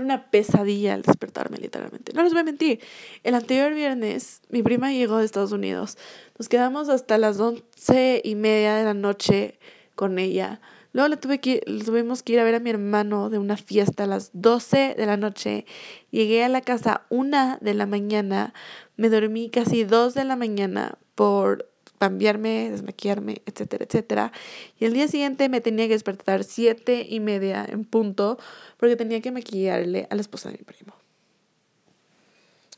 Era 0.00 0.06
una 0.06 0.30
pesadilla 0.30 0.94
el 0.94 1.02
despertarme, 1.02 1.58
literalmente. 1.58 2.14
No 2.14 2.22
les 2.22 2.32
voy 2.32 2.40
a 2.40 2.44
mentir. 2.44 2.80
El 3.22 3.34
anterior 3.34 3.74
viernes, 3.74 4.40
mi 4.48 4.62
prima 4.62 4.90
llegó 4.92 5.18
de 5.18 5.26
Estados 5.26 5.52
Unidos. 5.52 5.98
Nos 6.38 6.48
quedamos 6.48 6.88
hasta 6.88 7.18
las 7.18 7.38
once 7.38 8.22
y 8.24 8.34
media 8.34 8.76
de 8.76 8.84
la 8.84 8.94
noche 8.94 9.58
con 9.96 10.18
ella. 10.18 10.62
Luego 10.94 11.08
le, 11.08 11.38
que, 11.38 11.60
tuvimos 11.84 12.22
que 12.22 12.32
ir 12.32 12.40
a 12.40 12.44
ver 12.44 12.54
a 12.54 12.60
mi 12.60 12.70
hermano 12.70 13.28
de 13.28 13.36
una 13.36 13.58
fiesta 13.58 14.04
a 14.04 14.06
las 14.06 14.30
12 14.32 14.94
de 14.96 15.04
la 15.04 15.18
noche. 15.18 15.66
Llegué 16.10 16.44
a 16.44 16.48
la 16.48 16.62
casa 16.62 17.02
una 17.10 17.58
de 17.60 17.74
la 17.74 17.84
mañana. 17.84 18.54
Me 18.96 19.10
dormí 19.10 19.50
casi 19.50 19.84
dos 19.84 20.14
de 20.14 20.24
la 20.24 20.36
mañana 20.36 20.98
por 21.14 21.69
cambiarme, 22.00 22.70
desmaquillarme, 22.70 23.42
etcétera, 23.44 23.84
etcétera. 23.84 24.32
Y 24.78 24.86
el 24.86 24.94
día 24.94 25.06
siguiente 25.06 25.50
me 25.50 25.60
tenía 25.60 25.86
que 25.86 25.92
despertar 25.92 26.44
siete 26.44 27.06
y 27.06 27.20
media 27.20 27.66
en 27.68 27.84
punto 27.84 28.38
porque 28.78 28.96
tenía 28.96 29.20
que 29.20 29.30
maquillarle 29.30 30.06
a 30.08 30.14
la 30.14 30.22
esposa 30.22 30.50
de 30.50 30.56
mi 30.56 30.64
primo. 30.64 30.94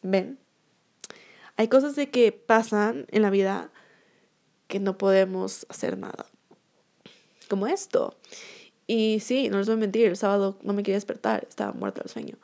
¿Ven? 0.02 0.38
Hay 1.57 1.69
cosas 1.69 1.95
de 1.95 2.11
que 2.11 2.33
pasan 2.33 3.07
en 3.12 3.23
la 3.23 3.31
vida 3.31 3.71
que 4.67 4.81
no 4.81 4.99
podemos 4.99 5.67
hacer 5.69 5.97
nada. 5.97 6.26
Como 7.49 7.69
esto. 7.69 8.17
Y 8.88 9.21
sí, 9.21 9.49
no 9.50 9.59
les 9.59 9.69
voy 9.69 9.75
a 9.75 9.79
mentir, 9.79 10.07
el 10.09 10.17
sábado 10.17 10.59
no 10.62 10.73
me 10.73 10.83
quería 10.83 10.97
despertar, 10.97 11.47
estaba 11.49 11.71
muerta 11.73 12.00
del 12.00 12.11
sueño. 12.11 12.38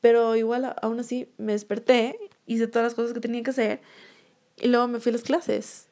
Pero 0.00 0.36
igual, 0.36 0.76
aún 0.80 1.00
así, 1.00 1.28
me 1.36 1.50
desperté, 1.50 2.16
hice 2.46 2.68
todas 2.68 2.86
las 2.86 2.94
cosas 2.94 3.12
que 3.12 3.20
tenía 3.20 3.42
que 3.42 3.50
hacer 3.50 3.80
y 4.56 4.68
luego 4.68 4.88
me 4.88 5.00
fui 5.00 5.10
a 5.10 5.14
las 5.14 5.22
clases. 5.22 5.88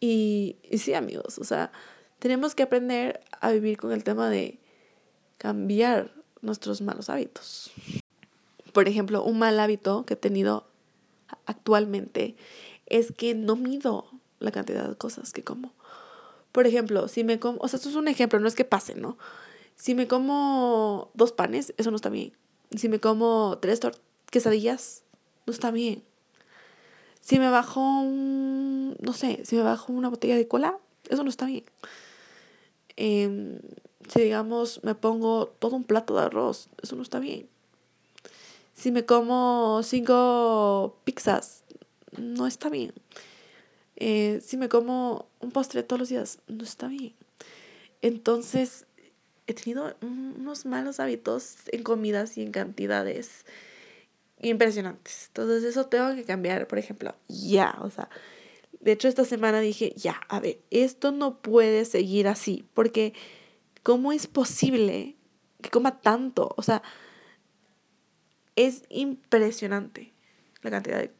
Y, 0.00 0.56
y 0.62 0.78
sí, 0.78 0.94
amigos, 0.94 1.38
o 1.38 1.44
sea, 1.44 1.72
tenemos 2.18 2.54
que 2.54 2.62
aprender 2.62 3.20
a 3.40 3.50
vivir 3.50 3.78
con 3.78 3.92
el 3.92 4.04
tema 4.04 4.28
de 4.28 4.60
cambiar 5.38 6.12
nuestros 6.42 6.80
malos 6.80 7.10
hábitos. 7.10 7.70
Por 8.72 8.88
ejemplo, 8.88 9.24
un 9.24 9.38
mal 9.38 9.58
hábito 9.58 10.04
que 10.04 10.14
he 10.14 10.16
tenido 10.16 10.66
actualmente 11.46 12.36
es 12.86 13.12
que 13.12 13.34
no 13.34 13.56
mido 13.56 14.06
la 14.38 14.52
cantidad 14.52 14.88
de 14.88 14.96
cosas 14.96 15.32
que 15.32 15.42
como. 15.42 15.72
Por 16.52 16.66
ejemplo, 16.66 17.08
si 17.08 17.24
me 17.24 17.38
como, 17.38 17.58
o 17.60 17.68
sea, 17.68 17.76
esto 17.78 17.88
es 17.88 17.96
un 17.96 18.08
ejemplo, 18.08 18.38
no 18.38 18.48
es 18.48 18.54
que 18.54 18.64
pase, 18.64 18.94
¿no? 18.94 19.18
Si 19.74 19.94
me 19.94 20.06
como 20.06 21.10
dos 21.14 21.32
panes, 21.32 21.74
eso 21.76 21.90
no 21.90 21.96
está 21.96 22.08
bien. 22.08 22.32
Si 22.74 22.88
me 22.88 22.98
como 22.98 23.58
tres 23.60 23.80
quesadillas, 24.30 25.04
no 25.46 25.52
está 25.52 25.70
bien. 25.70 26.02
Si 27.26 27.40
me 27.40 27.50
bajo, 27.50 27.80
un, 27.80 28.96
no 29.00 29.12
sé, 29.12 29.40
si 29.44 29.56
me 29.56 29.62
una 29.88 30.08
botella 30.08 30.36
de 30.36 30.46
cola, 30.46 30.78
eso 31.08 31.24
no 31.24 31.28
está 31.28 31.44
bien. 31.46 31.64
Em, 32.94 33.58
si 34.08 34.20
digamos 34.20 34.78
me 34.84 34.94
pongo 34.94 35.48
todo 35.58 35.74
un 35.74 35.82
plato 35.82 36.14
de 36.14 36.22
arroz, 36.22 36.68
eso 36.84 36.94
no 36.94 37.02
está 37.02 37.18
bien. 37.18 37.48
Si 38.74 38.92
me 38.92 39.04
como 39.04 39.80
cinco 39.82 40.98
pizzas, 41.02 41.64
no 42.16 42.46
está 42.46 42.68
bien. 42.68 42.92
Eh, 43.96 44.40
si 44.40 44.56
me 44.56 44.68
como 44.68 45.26
un 45.40 45.50
postre 45.50 45.82
todos 45.82 45.98
los 45.98 46.08
días, 46.08 46.38
no 46.46 46.62
está 46.62 46.86
bien. 46.86 47.12
Entonces, 48.02 48.86
he 49.48 49.54
tenido 49.54 49.96
unos 50.00 50.64
malos 50.64 51.00
hábitos 51.00 51.56
en 51.72 51.82
comidas 51.82 52.38
y 52.38 52.42
en 52.42 52.52
cantidades 52.52 53.44
impresionantes. 54.40 55.26
Entonces 55.28 55.64
eso 55.64 55.86
tengo 55.86 56.14
que 56.14 56.24
cambiar, 56.24 56.66
por 56.66 56.78
ejemplo, 56.78 57.14
ya, 57.28 57.76
o 57.80 57.90
sea, 57.90 58.08
de 58.80 58.92
hecho 58.92 59.08
esta 59.08 59.24
semana 59.24 59.60
dije, 59.60 59.92
ya, 59.96 60.20
a 60.28 60.40
ver, 60.40 60.60
esto 60.70 61.12
no 61.12 61.40
puede 61.40 61.84
seguir 61.84 62.28
así, 62.28 62.68
porque 62.74 63.14
¿cómo 63.82 64.12
es 64.12 64.26
posible 64.26 65.16
que 65.62 65.70
coma 65.70 66.00
tanto? 66.00 66.54
O 66.56 66.62
sea, 66.62 66.82
es 68.56 68.82
impresionante 68.88 70.12
la 70.62 70.70
cantidad 70.70 70.98
de, 70.98 71.12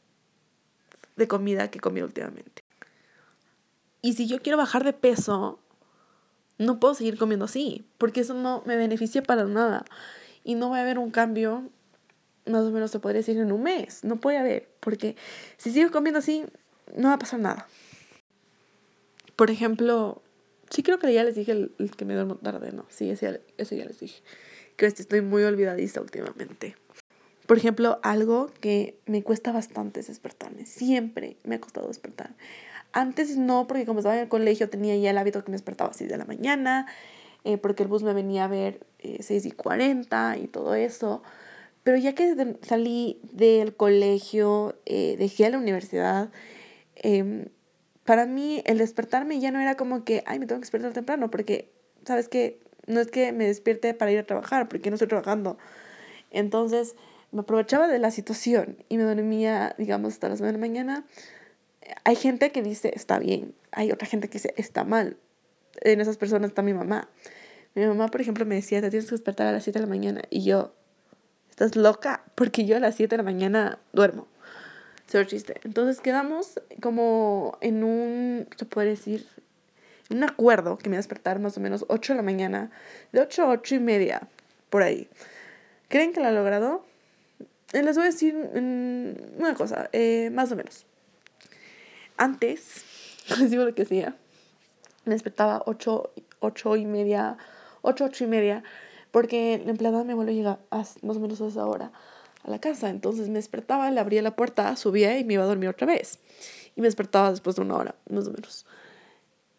de 1.16 1.28
comida 1.28 1.70
que 1.70 1.80
comí 1.80 2.02
últimamente. 2.02 2.64
Y 4.02 4.12
si 4.12 4.26
yo 4.26 4.40
quiero 4.40 4.58
bajar 4.58 4.85
de 4.85 4.92
peso, 4.92 5.58
no 6.58 6.78
puedo 6.78 6.94
seguir 6.94 7.18
comiendo 7.18 7.46
así, 7.46 7.87
porque 7.99 8.20
eso 8.20 8.35
no 8.35 8.62
me 8.66 8.76
beneficia 8.76 9.23
para 9.23 9.44
nada. 9.44 9.85
Y 10.44 10.54
no 10.54 10.70
va 10.70 10.78
a 10.78 10.82
haber 10.82 10.99
un 10.99 11.11
cambio 11.11 11.70
más 12.46 12.64
o 12.64 12.70
menos 12.70 12.90
se 12.90 12.98
podría 12.98 13.20
decir 13.20 13.38
en 13.38 13.52
un 13.52 13.62
mes. 13.62 14.04
No 14.04 14.16
puede 14.16 14.38
haber, 14.38 14.68
porque 14.80 15.16
si 15.56 15.70
sigo 15.70 15.90
comiendo 15.90 16.18
así, 16.18 16.44
no 16.96 17.08
va 17.08 17.14
a 17.14 17.18
pasar 17.18 17.40
nada. 17.40 17.66
Por 19.34 19.50
ejemplo, 19.50 20.22
sí 20.70 20.82
creo 20.82 20.98
que 20.98 21.12
ya 21.12 21.24
les 21.24 21.34
dije 21.34 21.52
el, 21.52 21.90
que 21.96 22.04
me 22.04 22.14
duermo 22.14 22.36
tarde, 22.36 22.72
¿no? 22.72 22.86
Sí, 22.88 23.10
ese, 23.10 23.40
eso 23.58 23.74
ya 23.74 23.84
les 23.84 24.00
dije. 24.00 24.22
Creo 24.76 24.92
que 24.92 25.02
estoy 25.02 25.20
muy 25.20 25.42
olvidadiza 25.42 26.00
últimamente. 26.00 26.76
Por 27.46 27.58
ejemplo, 27.58 28.00
algo 28.02 28.50
que 28.60 28.98
me 29.06 29.22
cuesta 29.22 29.52
bastante 29.52 30.00
es 30.00 30.08
despertarme. 30.08 30.66
Siempre 30.66 31.36
me 31.44 31.56
ha 31.56 31.60
costado 31.60 31.86
despertar. 31.86 32.34
Antes 32.92 33.36
no, 33.36 33.66
porque 33.66 33.86
como 33.86 34.00
estaba 34.00 34.16
en 34.16 34.22
el 34.22 34.28
colegio 34.28 34.68
tenía 34.68 34.96
ya 34.96 35.10
el 35.10 35.18
hábito 35.18 35.44
que 35.44 35.50
me 35.50 35.56
despertaba 35.56 35.90
así 35.90 36.06
de 36.06 36.16
la 36.16 36.24
mañana, 36.24 36.86
eh, 37.44 37.58
porque 37.58 37.84
el 37.84 37.88
bus 37.88 38.02
me 38.02 38.14
venía 38.14 38.44
a 38.44 38.48
ver 38.48 38.80
eh, 38.98 39.18
6 39.20 39.46
y 39.46 39.50
40 39.52 40.38
y 40.38 40.48
todo 40.48 40.74
eso. 40.74 41.22
Pero 41.87 41.99
ya 41.99 42.16
que 42.16 42.35
salí 42.62 43.21
del 43.31 43.76
colegio, 43.76 44.75
eh, 44.87 45.14
dejé 45.21 45.49
la 45.50 45.59
universidad, 45.59 46.33
em, 46.97 47.45
para 48.05 48.26
mí 48.26 48.61
el 48.66 48.78
despertarme 48.78 49.38
ya 49.38 49.52
no 49.52 49.61
era 49.61 49.76
como 49.76 50.02
que, 50.02 50.25
ay, 50.26 50.40
me 50.40 50.47
tengo 50.47 50.59
que 50.59 50.64
despertar 50.64 50.93
temprano, 50.95 51.31
porque, 51.31 51.71
¿sabes 52.05 52.28
qué? 52.28 52.59
No 52.88 52.99
es 52.99 53.07
que 53.12 53.31
me 53.31 53.47
despierte 53.47 53.95
para 53.95 54.11
ir 54.11 54.19
a 54.19 54.26
trabajar, 54.26 54.69
porque 54.69 54.90
no 54.90 54.97
estoy 54.97 55.07
trabajando. 55.07 55.59
Entonces, 56.33 56.97
me 57.31 57.43
aprovechaba 57.43 57.87
de 57.87 58.00
la 58.00 58.11
situación 58.11 58.78
y 58.88 58.97
me 58.97 59.05
dormía, 59.05 59.76
digamos, 59.78 60.14
hasta 60.14 60.28
las 60.28 60.40
9 60.40 60.55
de 60.55 60.59
la 60.59 60.66
mañana. 60.66 61.07
Hay 62.02 62.16
gente 62.16 62.50
que 62.50 62.64
dice, 62.64 62.90
está 62.97 63.21
bien. 63.21 63.55
Hay 63.71 63.93
otra 63.93 64.09
gente 64.09 64.26
que 64.28 64.38
dice, 64.38 64.55
está 64.57 64.83
mal. 64.83 65.19
En 65.83 66.00
esas 66.00 66.16
personas 66.16 66.50
está 66.50 66.62
mi 66.62 66.75
mamá. 66.75 67.09
Mi 67.76 67.87
mamá, 67.87 68.09
por 68.09 68.21
ejemplo, 68.21 68.45
me 68.45 68.57
decía, 68.57 68.81
te 68.81 68.90
tienes 68.90 69.09
que 69.09 69.14
despertar 69.14 69.47
a 69.47 69.52
las 69.52 69.62
7 69.62 69.78
de 69.78 69.85
la 69.85 69.88
mañana. 69.88 70.23
Y 70.31 70.43
yo, 70.43 70.75
estás 71.56 71.75
loca, 71.75 72.22
porque 72.34 72.66
yo 72.66 72.76
a 72.76 72.80
las 72.80 72.96
7 72.96 73.14
de 73.14 73.16
la 73.16 73.22
mañana 73.22 73.78
duermo. 73.94 74.28
Cero 75.06 75.25
chiste. 75.25 75.58
Entonces 75.64 76.02
quedamos 76.02 76.60
como 76.82 77.56
en 77.62 77.82
un, 77.82 78.46
se 78.58 78.66
puede 78.66 78.90
decir, 78.90 79.26
un 80.10 80.22
acuerdo 80.22 80.76
que 80.76 80.90
me 80.90 80.96
iba 80.96 80.98
a 80.98 81.04
despertar 81.04 81.38
más 81.38 81.56
o 81.56 81.60
menos 81.60 81.86
8 81.88 82.12
de 82.12 82.16
la 82.18 82.22
mañana, 82.22 82.70
de 83.12 83.22
8 83.22 83.44
a 83.44 83.48
8 83.48 83.76
y 83.76 83.78
media, 83.78 84.28
por 84.68 84.82
ahí. 84.82 85.08
¿Creen 85.88 86.12
que 86.12 86.20
lo 86.20 86.26
ha 86.26 86.30
logrado? 86.30 86.84
Eh, 87.72 87.82
les 87.82 87.96
voy 87.96 88.02
a 88.02 88.10
decir 88.10 88.34
una 88.36 89.54
cosa, 89.54 89.88
eh, 89.94 90.28
más 90.34 90.52
o 90.52 90.56
menos. 90.56 90.84
Antes, 92.18 92.84
les 93.38 93.50
digo 93.50 93.64
lo 93.64 93.75
que 93.75 93.82
hacía, 93.84 94.14
me 95.06 95.14
despertaba 95.14 95.62
8, 95.64 96.12
8 96.40 96.76
y 96.76 96.84
media, 96.84 97.38
8, 97.80 98.04
8 98.04 98.25
y 98.25 98.26
media, 98.26 98.62
porque 99.16 99.62
la 99.64 99.70
empleada 99.70 100.04
me 100.04 100.12
vuelve 100.12 100.32
a 100.32 100.35
llegar 100.35 100.58
más 100.70 101.16
o 101.16 101.20
menos 101.20 101.40
a 101.40 101.46
esa 101.46 101.64
hora 101.66 101.90
a 102.44 102.50
la 102.50 102.61
casa. 102.61 102.90
Entonces 102.90 103.28
me 103.28 103.37
despertaba, 103.37 103.90
le 103.90 103.99
abría 103.99 104.20
la 104.20 104.37
puerta, 104.37 104.76
subía 104.76 105.18
y 105.18 105.25
me 105.25 105.32
iba 105.32 105.42
a 105.42 105.46
dormir 105.46 105.70
otra 105.70 105.87
vez. 105.87 106.18
Y 106.75 106.82
me 106.82 106.87
despertaba 106.87 107.30
después 107.30 107.56
de 107.56 107.62
una 107.62 107.76
hora, 107.76 107.94
más 108.11 108.26
o 108.26 108.30
menos. 108.30 108.66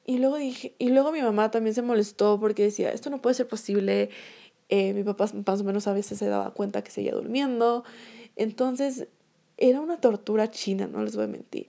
Y 0.05 0.19
luego 0.19 0.37
dije, 0.37 0.75
y 0.77 0.89
luego 0.89 1.11
mi 1.11 1.23
mamá 1.23 1.49
también 1.49 1.73
se 1.73 1.81
molestó 1.81 2.39
porque 2.39 2.61
decía, 2.61 2.91
esto 2.91 3.09
no 3.09 3.19
puede 3.19 3.33
ser 3.33 3.47
posible. 3.47 4.11
Eh, 4.69 4.93
mi 4.93 5.03
papá 5.03 5.25
más 5.47 5.61
o 5.61 5.63
menos 5.63 5.87
a 5.87 5.93
veces 5.93 6.19
se 6.19 6.27
daba 6.27 6.53
cuenta 6.53 6.83
que 6.83 6.91
seguía 6.91 7.13
durmiendo. 7.13 7.83
Entonces 8.35 9.07
era 9.57 9.81
una 9.81 9.99
tortura 9.99 10.51
china, 10.51 10.85
no 10.85 11.01
les 11.01 11.15
voy 11.15 11.25
a 11.25 11.29
mentir. 11.29 11.67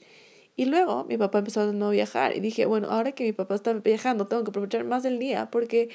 Y 0.57 0.67
luego 0.67 1.05
mi 1.05 1.17
papá 1.17 1.39
empezó 1.39 1.63
a 1.63 1.73
no 1.73 1.89
viajar 1.89 2.37
y 2.37 2.41
dije, 2.41 2.67
bueno, 2.67 2.89
ahora 2.91 3.13
que 3.13 3.25
mi 3.25 3.33
papá 3.33 3.55
está 3.55 3.73
viajando, 3.73 4.27
tengo 4.27 4.45
que 4.45 4.51
aprovechar 4.51 4.85
más 4.85 5.07
el 5.07 5.19
día 5.19 5.51
porque 5.51 5.89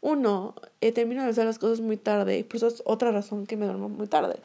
uno, 0.00 0.54
he 0.80 0.92
terminado 0.92 1.26
de 1.26 1.32
hacer 1.32 1.46
las 1.46 1.58
cosas 1.58 1.80
muy 1.80 1.96
tarde, 1.96 2.44
por 2.44 2.56
eso 2.56 2.68
es 2.68 2.82
otra 2.84 3.10
razón 3.10 3.46
que 3.46 3.56
me 3.56 3.66
duermo 3.66 3.88
muy 3.88 4.06
tarde, 4.06 4.40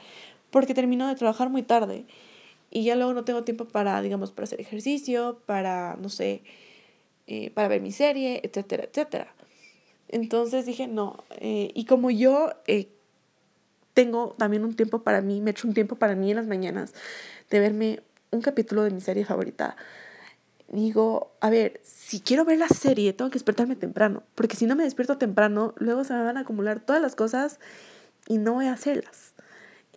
porque 0.49 0.73
termino 0.73 1.07
de 1.07 1.15
trabajar 1.15 1.49
muy 1.49 1.63
tarde 1.63 2.05
y 2.71 2.83
ya 2.83 2.95
luego 2.95 3.13
no 3.13 3.25
tengo 3.25 3.43
tiempo 3.43 3.65
para, 3.65 4.01
digamos, 4.01 4.31
para 4.31 4.45
hacer 4.45 4.61
ejercicio, 4.61 5.41
para, 5.45 5.97
no 6.01 6.09
sé, 6.09 6.41
eh, 7.27 7.51
para 7.51 7.67
ver 7.67 7.81
mi 7.81 7.91
serie, 7.91 8.41
etcétera, 8.43 8.85
etcétera. 8.85 9.33
Entonces 10.07 10.65
dije, 10.65 10.87
no, 10.87 11.23
eh, 11.31 11.71
y 11.73 11.85
como 11.85 12.11
yo 12.11 12.49
eh, 12.67 12.89
tengo 13.93 14.35
también 14.37 14.63
un 14.63 14.75
tiempo 14.75 15.03
para 15.03 15.21
mí, 15.21 15.41
me 15.41 15.51
echo 15.51 15.67
un 15.67 15.73
tiempo 15.73 15.95
para 15.95 16.15
mí 16.15 16.31
en 16.31 16.37
las 16.37 16.47
mañanas 16.47 16.93
de 17.49 17.59
verme 17.59 17.99
un 18.31 18.41
capítulo 18.41 18.83
de 18.83 18.91
mi 18.91 19.01
serie 19.01 19.25
favorita, 19.25 19.75
digo, 20.79 21.31
a 21.41 21.49
ver, 21.49 21.81
si 21.83 22.21
quiero 22.21 22.45
ver 22.45 22.57
la 22.57 22.69
serie, 22.69 23.13
tengo 23.13 23.29
que 23.29 23.35
despertarme 23.35 23.75
temprano, 23.75 24.23
porque 24.35 24.55
si 24.55 24.65
no 24.65 24.75
me 24.75 24.83
despierto 24.83 25.17
temprano, 25.17 25.73
luego 25.77 26.03
se 26.03 26.13
me 26.13 26.23
van 26.23 26.37
a 26.37 26.41
acumular 26.41 26.79
todas 26.79 27.01
las 27.01 27.15
cosas 27.15 27.59
y 28.27 28.37
no 28.37 28.53
voy 28.53 28.67
a 28.67 28.73
hacerlas. 28.73 29.33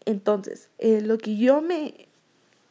Entonces, 0.04 0.70
eh, 0.78 1.00
lo 1.00 1.18
que 1.18 1.36
yo 1.36 1.62
me 1.62 2.08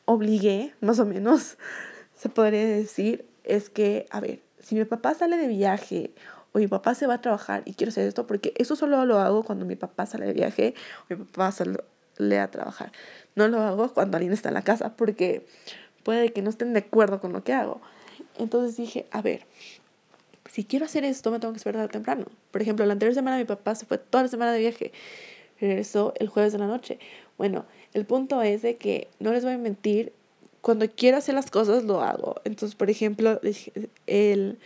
obligué, 0.05 0.73
más 0.81 0.99
o 0.99 1.05
menos, 1.05 1.57
se 2.15 2.29
podría 2.29 2.65
decir, 2.65 3.25
es 3.43 3.69
que, 3.69 4.05
a 4.11 4.19
ver, 4.19 4.41
si 4.59 4.75
mi 4.75 4.85
papá 4.85 5.13
sale 5.13 5.37
de 5.37 5.47
viaje 5.47 6.11
o 6.51 6.59
mi 6.59 6.67
papá 6.67 6.95
se 6.95 7.07
va 7.07 7.15
a 7.15 7.21
trabajar 7.21 7.63
y 7.65 7.73
quiero 7.73 7.89
hacer 7.89 8.07
esto, 8.07 8.27
porque 8.27 8.53
eso 8.57 8.75
solo 8.75 9.05
lo 9.05 9.19
hago 9.19 9.43
cuando 9.43 9.65
mi 9.65 9.75
papá 9.75 10.05
sale 10.05 10.25
de 10.25 10.33
viaje 10.33 10.75
o 11.09 11.15
mi 11.15 11.25
papá 11.25 11.51
sale 11.51 12.39
a 12.39 12.51
trabajar. 12.51 12.91
No 13.35 13.47
lo 13.47 13.61
hago 13.61 13.93
cuando 13.93 14.17
alguien 14.17 14.33
está 14.33 14.49
en 14.49 14.55
la 14.55 14.61
casa 14.61 14.95
porque 14.95 15.45
puede 16.03 16.33
que 16.33 16.41
no 16.41 16.49
estén 16.49 16.73
de 16.73 16.79
acuerdo 16.79 17.19
con 17.19 17.33
lo 17.33 17.43
que 17.43 17.53
hago. 17.53 17.81
Entonces 18.37 18.77
dije, 18.77 19.05
a 19.11 19.21
ver, 19.21 19.45
si 20.49 20.63
quiero 20.63 20.85
hacer 20.85 21.03
esto, 21.03 21.31
me 21.31 21.39
tengo 21.39 21.53
que 21.53 21.57
despertar 21.57 21.89
temprano. 21.89 22.25
Por 22.51 22.61
ejemplo, 22.61 22.85
la 22.85 22.93
anterior 22.93 23.15
semana 23.15 23.37
mi 23.37 23.45
papá 23.45 23.75
se 23.75 23.85
fue 23.85 23.97
toda 23.97 24.23
la 24.23 24.29
semana 24.29 24.51
de 24.51 24.59
viaje. 24.59 24.91
Regresó 25.59 26.13
el 26.19 26.27
jueves 26.27 26.53
de 26.53 26.59
la 26.59 26.67
noche. 26.67 26.99
Bueno, 27.37 27.65
el 27.93 28.05
punto 28.05 28.41
es 28.41 28.61
de 28.61 28.77
que 28.77 29.07
no 29.19 29.31
les 29.31 29.43
voy 29.43 29.53
a 29.53 29.57
mentir, 29.57 30.13
cuando 30.61 30.89
quiero 30.89 31.17
hacer 31.17 31.35
las 31.35 31.51
cosas 31.51 31.83
lo 31.83 32.01
hago. 32.01 32.35
Entonces, 32.43 32.75
por 32.75 32.89
ejemplo, 32.89 33.39
el, 34.07 34.59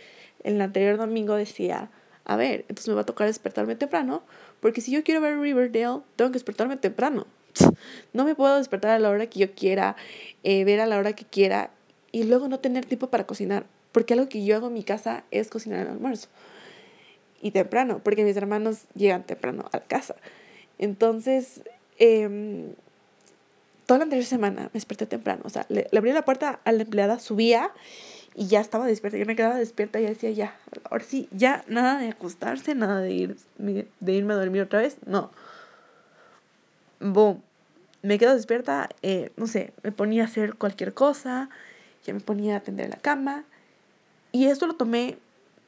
el 0.44 0.60
anterior 0.60 0.96
domingo 0.96 1.34
decía, 1.34 1.90
a 2.24 2.36
ver, 2.36 2.60
entonces 2.68 2.88
me 2.88 2.94
va 2.94 3.00
a 3.00 3.06
tocar 3.06 3.26
despertarme 3.26 3.74
temprano, 3.74 4.22
porque 4.60 4.80
si 4.80 4.92
yo 4.92 5.02
quiero 5.02 5.20
ver 5.20 5.38
Riverdale, 5.38 6.02
tengo 6.16 6.30
que 6.30 6.34
despertarme 6.34 6.76
temprano. 6.76 7.26
No 8.12 8.24
me 8.24 8.34
puedo 8.34 8.56
despertar 8.56 8.92
a 8.92 8.98
la 8.98 9.10
hora 9.10 9.26
que 9.26 9.40
yo 9.40 9.52
quiera, 9.54 9.96
eh, 10.42 10.64
ver 10.64 10.80
a 10.80 10.86
la 10.86 10.98
hora 10.98 11.12
que 11.12 11.24
quiera 11.24 11.70
y 12.10 12.24
luego 12.24 12.48
no 12.48 12.58
tener 12.58 12.84
tiempo 12.84 13.08
para 13.08 13.26
cocinar. 13.26 13.66
Porque 13.92 14.14
algo 14.14 14.28
que 14.28 14.44
yo 14.44 14.56
hago 14.56 14.68
en 14.68 14.74
mi 14.74 14.82
casa 14.82 15.24
es 15.30 15.48
cocinar 15.48 15.80
el 15.80 15.92
almuerzo. 15.92 16.28
Y 17.42 17.52
temprano, 17.52 18.00
porque 18.02 18.24
mis 18.24 18.36
hermanos 18.36 18.84
llegan 18.94 19.24
temprano 19.24 19.66
a 19.72 19.80
casa. 19.80 20.16
Entonces, 20.78 21.62
eh, 21.98 22.72
toda 23.88 23.98
la 23.98 24.04
anterior 24.04 24.26
semana 24.26 24.64
me 24.64 24.70
desperté 24.74 25.06
temprano. 25.06 25.40
O 25.44 25.48
sea, 25.48 25.64
le, 25.70 25.88
abrí 25.96 26.12
la 26.12 26.24
puerta 26.24 26.60
a 26.62 26.72
la 26.72 26.82
empleada, 26.82 27.18
subía 27.18 27.72
y 28.34 28.46
ya 28.46 28.60
estaba 28.60 28.86
despierta. 28.86 29.16
Yo 29.16 29.24
me 29.24 29.34
quedaba 29.34 29.56
despierta 29.56 29.98
y 29.98 30.04
decía, 30.04 30.30
ya, 30.30 30.56
ahora 30.90 31.04
sí, 31.04 31.26
ya 31.32 31.64
nada 31.68 31.98
de 31.98 32.08
acostarse, 32.08 32.74
nada 32.74 33.00
de, 33.00 33.12
ir, 33.12 33.36
de 33.56 34.12
irme 34.12 34.34
a 34.34 34.36
dormir 34.36 34.60
otra 34.60 34.80
vez. 34.80 34.98
No. 35.06 35.30
Boom. 37.00 37.47
Me 38.02 38.18
quedo 38.18 38.34
despierta, 38.34 38.88
eh, 39.02 39.32
no 39.36 39.46
sé, 39.46 39.72
me 39.82 39.92
ponía 39.92 40.22
a 40.22 40.26
hacer 40.26 40.54
cualquier 40.54 40.94
cosa 40.94 41.50
ya 42.08 42.14
me 42.14 42.20
ponía 42.20 42.54
a 42.54 42.58
atender 42.58 42.88
la 42.88 42.96
cama. 42.96 43.44
Y 44.32 44.46
esto 44.46 44.66
lo 44.66 44.74
tomé, 44.74 45.18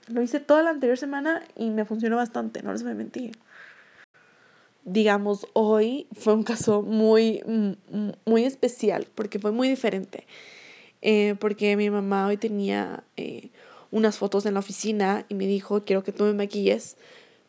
lo 0.09 0.23
hice 0.23 0.41
toda 0.41 0.63
la 0.63 0.71
anterior 0.71 0.99
semana 0.99 1.43
y 1.57 1.71
me 1.71 1.85
funcionó 1.85 2.17
bastante, 2.17 2.63
no 2.63 2.73
les 2.73 2.83
voy 2.83 2.93
a 2.93 2.95
mentir. 2.95 3.39
Digamos, 4.85 5.47
hoy 5.53 6.07
fue 6.13 6.35
un 6.35 6.43
caso 6.43 6.83
muy, 6.83 7.43
mm, 7.47 8.11
muy 8.25 8.45
especial 8.45 9.07
porque 9.15 9.39
fue 9.39 9.53
muy 9.53 9.69
diferente. 9.69 10.27
Eh, 11.03 11.35
porque 11.39 11.77
mi 11.77 11.89
mamá 11.91 12.27
hoy 12.27 12.37
tenía 12.37 13.05
eh, 13.17 13.51
unas 13.91 14.19
fotos 14.19 14.45
en 14.47 14.55
la 14.55 14.61
oficina 14.61 15.25
y 15.29 15.35
me 15.35 15.47
dijo, 15.47 15.85
quiero 15.85 16.03
que 16.03 16.13
tú 16.13 16.25
me. 16.25 16.49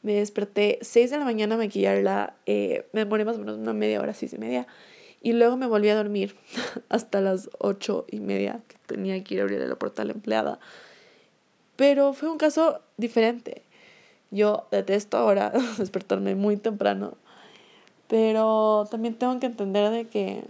Me 0.02 0.14
desperté 0.14 0.80
6 0.82 1.12
de 1.12 1.18
la 1.18 1.26
mañana 1.26 1.56
a 1.56 1.58
maquillarla, 1.60 2.36
eh, 2.46 2.88
me 2.92 3.02
demoré 3.02 3.24
más 3.24 3.36
o 3.36 3.40
menos 3.40 3.58
una 3.58 3.74
media 3.74 4.02
hora, 4.02 4.14
seis 4.14 4.34
y 4.34 4.38
media. 4.38 4.68
Y 5.22 5.34
luego 5.34 5.56
me 5.56 5.68
volví 5.68 5.90
a 5.90 5.96
dormir 5.96 6.36
hasta 6.90 7.22
las 7.22 7.50
ocho 7.60 8.06
y 8.10 8.20
media, 8.20 8.62
que 8.68 8.78
tenía 8.88 9.24
que 9.24 9.36
ir 9.36 9.42
a 9.42 9.44
abrir 9.44 9.60
la 9.60 9.76
puerta 9.76 10.02
a 10.02 10.06
la 10.06 10.14
empleada. 10.14 10.60
Pero 11.76 12.14
fue 12.14 12.30
un 12.30 12.38
caso 12.38 12.82
diferente. 12.98 13.62
Yo 14.32 14.68
detesto 14.72 15.18
ahora 15.18 15.52
despertarme 15.78 16.36
muy 16.36 16.58
temprano, 16.58 17.18
pero 18.08 18.88
también 18.90 19.16
tengo 19.16 19.40
que 19.40 19.46
entender 19.46 19.92
de 19.92 20.08
que 20.08 20.44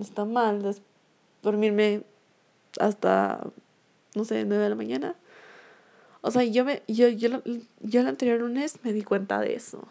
está 0.00 0.24
mal 0.24 0.76
dormirme 1.42 2.02
hasta, 2.78 3.40
no 4.14 4.24
sé, 4.24 4.44
nueve 4.44 4.64
de 4.64 4.70
la 4.70 4.76
mañana. 4.76 5.14
O 6.20 6.30
sea, 6.30 6.44
yo, 6.44 6.64
me, 6.64 6.82
yo, 6.88 7.08
yo, 7.08 7.42
yo 7.80 8.00
el 8.00 8.06
anterior 8.06 8.40
lunes 8.40 8.78
me 8.82 8.92
di 8.92 9.02
cuenta 9.02 9.40
de 9.40 9.54
eso. 9.54 9.86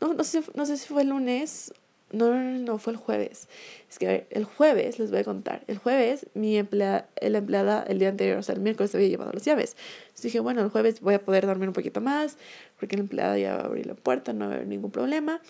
No, 0.00 0.14
no, 0.14 0.24
sé, 0.24 0.42
no 0.54 0.66
sé 0.66 0.76
si 0.76 0.86
fue 0.88 1.02
el 1.02 1.08
lunes 1.08 1.72
no, 2.14 2.32
no, 2.32 2.58
no, 2.58 2.78
fue 2.78 2.92
el 2.92 2.96
jueves. 2.96 3.48
Es 3.90 3.98
que, 3.98 4.26
el 4.30 4.44
jueves, 4.44 4.98
les 4.98 5.10
voy 5.10 5.20
a 5.20 5.24
contar. 5.24 5.64
El 5.66 5.78
jueves, 5.78 6.26
mi 6.34 6.56
empleada, 6.56 7.08
la 7.20 7.38
empleada 7.38 7.82
el 7.88 7.98
día 7.98 8.08
anterior, 8.08 8.38
o 8.38 8.42
sea, 8.42 8.54
el 8.54 8.60
miércoles 8.60 8.94
había 8.94 9.08
llevado 9.08 9.32
las 9.32 9.44
llaves. 9.44 9.76
Entonces 10.02 10.22
dije, 10.22 10.40
bueno, 10.40 10.62
el 10.62 10.68
jueves 10.68 11.00
voy 11.00 11.14
a 11.14 11.24
poder 11.24 11.46
dormir 11.46 11.68
un 11.68 11.74
poquito 11.74 12.00
más, 12.00 12.36
porque 12.78 12.96
la 12.96 13.02
empleada 13.02 13.36
ya 13.38 13.56
va 13.56 13.62
a 13.62 13.66
abrir 13.66 13.86
la 13.86 13.94
puerta, 13.94 14.32
no 14.32 14.46
va 14.46 14.52
a 14.52 14.54
haber 14.54 14.68
ningún 14.68 14.90
problema. 14.90 15.40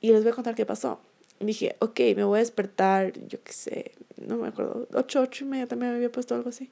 Y 0.00 0.12
les 0.12 0.22
voy 0.22 0.32
a 0.32 0.34
contar 0.34 0.54
qué 0.54 0.66
pasó. 0.66 1.00
Dije, 1.40 1.76
ok, 1.78 1.98
me 2.16 2.24
voy 2.24 2.38
a 2.38 2.40
despertar, 2.40 3.12
yo 3.28 3.42
qué 3.42 3.52
sé, 3.52 3.92
no 4.16 4.36
me 4.36 4.48
acuerdo, 4.48 4.88
ocho, 4.92 5.20
ocho 5.20 5.44
y 5.44 5.48
media 5.48 5.66
también 5.66 5.92
me 5.92 5.96
había 5.96 6.10
puesto 6.10 6.34
algo 6.34 6.50
así. 6.50 6.70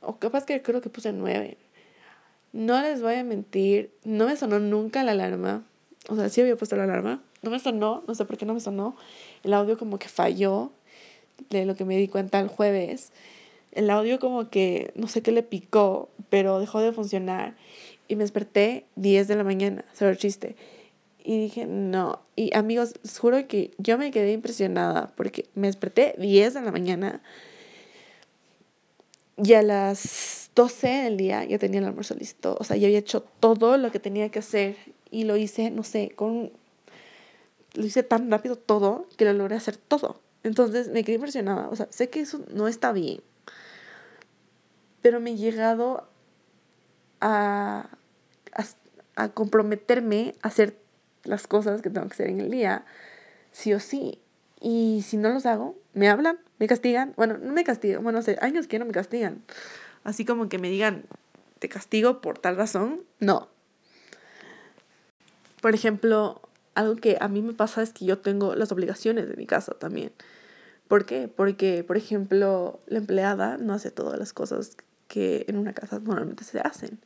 O 0.00 0.18
capaz 0.18 0.44
que 0.44 0.62
creo 0.62 0.80
que 0.80 0.90
puse 0.90 1.12
nueve. 1.12 1.56
No 2.52 2.80
les 2.80 3.02
voy 3.02 3.14
a 3.14 3.24
mentir, 3.24 3.90
no 4.04 4.26
me 4.26 4.36
sonó 4.36 4.58
nunca 4.58 5.04
la 5.04 5.12
alarma. 5.12 5.64
O 6.08 6.16
sea, 6.16 6.28
sí 6.28 6.40
había 6.40 6.56
puesto 6.56 6.76
la 6.76 6.84
alarma, 6.84 7.22
no 7.42 7.50
me 7.50 7.58
sonó, 7.58 8.02
no 8.06 8.14
sé 8.14 8.24
por 8.24 8.36
qué 8.36 8.46
no 8.46 8.54
me 8.54 8.60
sonó. 8.60 8.96
El 9.42 9.52
audio 9.54 9.76
como 9.76 9.98
que 9.98 10.08
falló, 10.08 10.72
de 11.50 11.66
lo 11.66 11.74
que 11.74 11.84
me 11.84 11.96
di 11.96 12.08
cuenta 12.08 12.40
el 12.40 12.48
jueves. 12.48 13.12
El 13.72 13.90
audio 13.90 14.18
como 14.18 14.48
que 14.48 14.92
no 14.94 15.08
sé 15.08 15.22
qué 15.22 15.32
le 15.32 15.42
picó, 15.42 16.08
pero 16.30 16.58
dejó 16.60 16.80
de 16.80 16.92
funcionar. 16.92 17.56
Y 18.08 18.16
me 18.16 18.24
desperté 18.24 18.86
10 18.96 19.28
de 19.28 19.36
la 19.36 19.44
mañana, 19.44 19.84
solo 19.92 20.14
chiste. 20.14 20.56
Y 21.24 21.38
dije, 21.40 21.66
no. 21.66 22.20
Y 22.36 22.56
amigos, 22.56 22.94
juro 23.18 23.48
que 23.48 23.72
yo 23.78 23.98
me 23.98 24.10
quedé 24.12 24.32
impresionada 24.32 25.12
porque 25.16 25.48
me 25.54 25.66
desperté 25.66 26.14
10 26.18 26.54
de 26.54 26.62
la 26.62 26.70
mañana 26.70 27.20
y 29.36 29.54
a 29.54 29.62
las 29.62 30.50
12 30.54 30.88
del 30.88 31.16
día 31.16 31.44
ya 31.44 31.58
tenía 31.58 31.80
el 31.80 31.86
almuerzo 31.86 32.14
listo. 32.14 32.56
O 32.58 32.64
sea, 32.64 32.76
ya 32.76 32.86
había 32.86 32.98
hecho 32.98 33.22
todo 33.40 33.76
lo 33.76 33.90
que 33.90 34.00
tenía 34.00 34.30
que 34.30 34.38
hacer 34.38 34.76
y 35.10 35.24
lo 35.24 35.36
hice, 35.36 35.70
no 35.70 35.82
sé, 35.82 36.12
con 36.16 36.52
lo 37.74 37.84
hice 37.84 38.02
tan 38.02 38.30
rápido 38.30 38.56
todo 38.56 39.06
que 39.16 39.26
lo 39.26 39.34
logré 39.34 39.56
hacer 39.56 39.76
todo. 39.76 40.20
Entonces 40.42 40.88
me 40.88 41.04
quedé 41.04 41.16
impresionada. 41.16 41.68
O 41.68 41.76
sea, 41.76 41.86
sé 41.90 42.08
que 42.08 42.20
eso 42.20 42.40
no 42.52 42.68
está 42.68 42.92
bien. 42.92 43.20
Pero 45.02 45.20
me 45.20 45.32
he 45.32 45.36
llegado 45.36 46.08
a, 47.20 47.90
a, 49.16 49.28
comprometerme 49.30 50.34
a 50.42 50.48
hacer 50.48 50.78
las 51.24 51.46
cosas 51.46 51.82
que 51.82 51.90
tengo 51.90 52.06
que 52.08 52.14
hacer 52.14 52.28
en 52.28 52.40
el 52.40 52.50
día, 52.50 52.84
sí 53.52 53.74
o 53.74 53.80
sí. 53.80 54.20
Y 54.60 55.04
si 55.06 55.16
no 55.16 55.28
los 55.28 55.46
hago, 55.46 55.76
me 55.92 56.08
hablan, 56.08 56.38
me 56.58 56.66
castigan. 56.66 57.14
Bueno, 57.16 57.38
no 57.38 57.52
me 57.52 57.64
castigan. 57.64 58.02
Bueno, 58.02 58.18
hace 58.18 58.38
años 58.40 58.66
que 58.66 58.78
no 58.78 58.84
me 58.84 58.92
castigan. 58.92 59.42
Así 60.04 60.24
como 60.24 60.48
que 60.48 60.58
me 60.58 60.70
digan, 60.70 61.04
te 61.58 61.68
castigo 61.68 62.20
por 62.20 62.38
tal 62.38 62.56
razón. 62.56 63.02
No. 63.20 63.48
Por 65.60 65.74
ejemplo, 65.74 66.40
algo 66.74 66.96
que 66.96 67.16
a 67.20 67.28
mí 67.28 67.42
me 67.42 67.54
pasa 67.54 67.82
es 67.82 67.92
que 67.92 68.04
yo 68.04 68.18
tengo 68.18 68.54
las 68.54 68.70
obligaciones 68.72 69.28
de 69.28 69.36
mi 69.36 69.46
casa 69.46 69.72
también. 69.72 70.12
¿Por 70.88 71.06
qué? 71.06 71.28
Porque, 71.28 71.82
por 71.82 71.96
ejemplo, 71.96 72.80
la 72.86 72.98
empleada 72.98 73.56
no 73.58 73.74
hace 73.74 73.90
todas 73.90 74.18
las 74.18 74.32
cosas 74.32 74.76
que 75.08 75.44
en 75.48 75.56
una 75.56 75.72
casa 75.72 75.98
normalmente 75.98 76.44
se 76.44 76.60
hacen. 76.60 77.00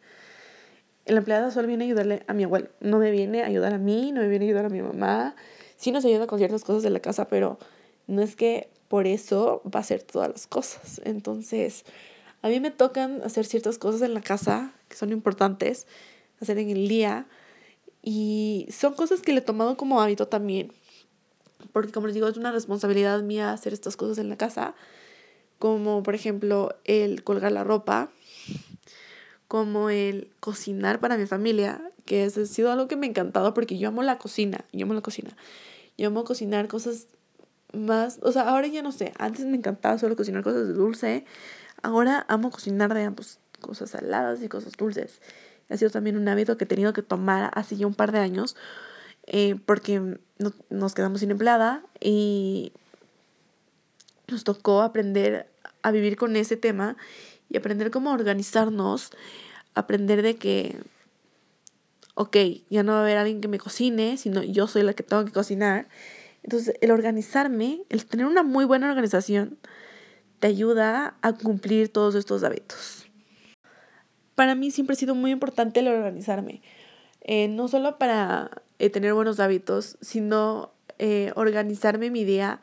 La 1.06 1.18
empleada 1.18 1.50
solo 1.50 1.66
viene 1.66 1.84
a 1.84 1.86
ayudarle 1.86 2.22
a 2.26 2.34
mi 2.34 2.44
abuelo, 2.44 2.68
no 2.80 2.98
me 2.98 3.10
viene 3.10 3.42
a 3.42 3.46
ayudar 3.46 3.72
a 3.72 3.78
mí, 3.78 4.12
no 4.12 4.20
me 4.20 4.28
viene 4.28 4.44
a 4.44 4.48
ayudar 4.48 4.66
a 4.66 4.68
mi 4.68 4.82
mamá. 4.82 5.34
Sí 5.76 5.92
nos 5.92 6.04
ayuda 6.04 6.26
con 6.26 6.38
ciertas 6.38 6.62
cosas 6.62 6.82
de 6.82 6.90
la 6.90 7.00
casa, 7.00 7.28
pero 7.28 7.58
no 8.06 8.20
es 8.20 8.36
que 8.36 8.68
por 8.90 9.06
eso 9.06 9.62
va 9.64 9.78
a 9.78 9.82
hacer 9.82 10.02
todas 10.02 10.28
las 10.28 10.48
cosas. 10.48 11.00
Entonces, 11.04 11.84
a 12.42 12.48
mí 12.48 12.58
me 12.58 12.72
tocan 12.72 13.22
hacer 13.22 13.46
ciertas 13.46 13.78
cosas 13.78 14.02
en 14.02 14.14
la 14.14 14.20
casa 14.20 14.72
que 14.88 14.96
son 14.96 15.12
importantes, 15.12 15.86
hacer 16.40 16.58
en 16.58 16.70
el 16.70 16.88
día, 16.88 17.26
Y 18.02 18.66
son 18.70 18.94
cosas 18.94 19.20
que 19.20 19.32
le 19.32 19.38
he 19.38 19.42
tomado 19.42 19.76
como 19.76 20.00
hábito 20.00 20.26
también. 20.26 20.72
Porque 21.72 21.92
como 21.92 22.08
les 22.08 22.14
digo, 22.14 22.26
es 22.26 22.36
una 22.36 22.50
responsabilidad 22.50 23.22
mía 23.22 23.52
hacer 23.52 23.72
estas 23.72 23.96
cosas 23.96 24.18
en 24.18 24.28
la 24.28 24.36
casa. 24.36 24.74
Como 25.60 26.02
por 26.02 26.16
ejemplo 26.16 26.74
el 26.84 27.22
colgar 27.22 27.52
la 27.52 27.62
ropa. 27.62 28.10
Como 29.46 29.90
el 29.90 30.32
cocinar 30.40 30.98
para 30.98 31.16
mi 31.16 31.26
familia. 31.26 31.92
Que 32.06 32.24
ha 32.24 32.30
sido 32.30 32.72
algo 32.72 32.88
que 32.88 32.96
me 32.96 33.06
ha 33.06 33.10
encantado 33.10 33.54
porque 33.54 33.78
yo 33.78 33.88
amo 33.88 34.02
la 34.02 34.18
cocina. 34.18 34.64
Yo 34.72 34.86
amo 34.86 34.94
la 34.94 35.02
cocina. 35.02 35.36
Yo 35.96 36.08
amo 36.08 36.24
cocinar 36.24 36.66
cosas 36.66 37.06
más. 37.72 38.18
O 38.22 38.32
sea, 38.32 38.42
ahora 38.48 38.66
ya 38.66 38.82
no 38.82 38.92
sé. 38.92 39.12
Antes 39.18 39.46
me 39.46 39.56
encantaba 39.56 39.98
solo 39.98 40.16
cocinar 40.16 40.42
cosas 40.42 40.68
de 40.68 40.74
dulce. 40.74 41.24
Ahora 41.82 42.26
amo 42.28 42.50
cocinar 42.50 42.92
de 42.94 43.04
ambos. 43.04 43.38
Cosas 43.60 43.90
saladas 43.90 44.42
y 44.42 44.48
cosas 44.48 44.72
dulces 44.72 45.20
ha 45.70 45.76
sido 45.76 45.90
también 45.90 46.16
un 46.16 46.28
hábito 46.28 46.58
que 46.58 46.64
he 46.64 46.66
tenido 46.66 46.92
que 46.92 47.02
tomar 47.02 47.50
hace 47.54 47.76
ya 47.76 47.86
un 47.86 47.94
par 47.94 48.12
de 48.12 48.18
años 48.18 48.56
eh, 49.26 49.56
porque 49.64 50.18
nos 50.68 50.94
quedamos 50.94 51.20
sin 51.20 51.30
empleada 51.30 51.82
y 52.00 52.72
nos 54.26 54.44
tocó 54.44 54.82
aprender 54.82 55.48
a 55.82 55.92
vivir 55.92 56.16
con 56.16 56.36
ese 56.36 56.56
tema 56.56 56.96
y 57.48 57.56
aprender 57.56 57.90
cómo 57.90 58.12
organizarnos, 58.12 59.10
aprender 59.74 60.22
de 60.22 60.36
que, 60.36 60.76
ok, 62.14 62.36
ya 62.68 62.82
no 62.82 62.92
va 62.92 62.98
a 62.98 63.02
haber 63.02 63.18
alguien 63.18 63.40
que 63.40 63.48
me 63.48 63.58
cocine, 63.58 64.16
sino 64.16 64.42
yo 64.42 64.66
soy 64.66 64.82
la 64.82 64.94
que 64.94 65.02
tengo 65.02 65.24
que 65.24 65.32
cocinar. 65.32 65.88
Entonces, 66.42 66.74
el 66.80 66.90
organizarme, 66.90 67.82
el 67.88 68.06
tener 68.06 68.26
una 68.26 68.42
muy 68.42 68.64
buena 68.64 68.88
organización, 68.88 69.58
te 70.38 70.46
ayuda 70.46 71.16
a 71.22 71.32
cumplir 71.34 71.92
todos 71.92 72.14
estos 72.14 72.42
hábitos 72.44 73.10
para 74.40 74.54
mí 74.54 74.70
siempre 74.70 74.94
ha 74.94 74.96
sido 74.96 75.14
muy 75.14 75.32
importante 75.32 75.80
el 75.80 75.88
organizarme. 75.88 76.62
Eh, 77.20 77.46
no 77.48 77.68
solo 77.68 77.98
para 77.98 78.62
eh, 78.78 78.88
tener 78.88 79.12
buenos 79.12 79.38
hábitos, 79.38 79.98
sino 80.00 80.72
eh, 80.98 81.30
organizarme 81.36 82.08
mi 82.10 82.24
día 82.24 82.58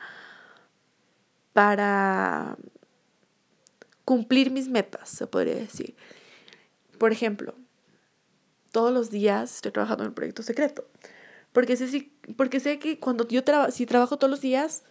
para 1.52 2.58
cumplir 4.04 4.50
mis 4.50 4.68
metas, 4.68 5.08
se 5.08 5.28
podría 5.28 5.54
decir. 5.54 5.94
Por 6.98 7.12
ejemplo, 7.12 7.54
todos 8.72 8.92
los 8.92 9.10
días 9.10 9.54
estoy 9.54 9.70
trabajando 9.70 10.02
en 10.02 10.08
el 10.08 10.14
proyecto 10.14 10.42
secreto. 10.42 10.84
Porque 11.52 11.76
sé, 11.76 12.10
porque 12.36 12.60
sé 12.60 12.78
que 12.78 12.98
cuando 12.98 13.26
yo 13.28 13.44
trabajo, 13.44 13.70
si 13.70 13.86
trabajo 13.86 14.16
todos 14.18 14.30
los 14.30 14.40
días, 14.40 14.84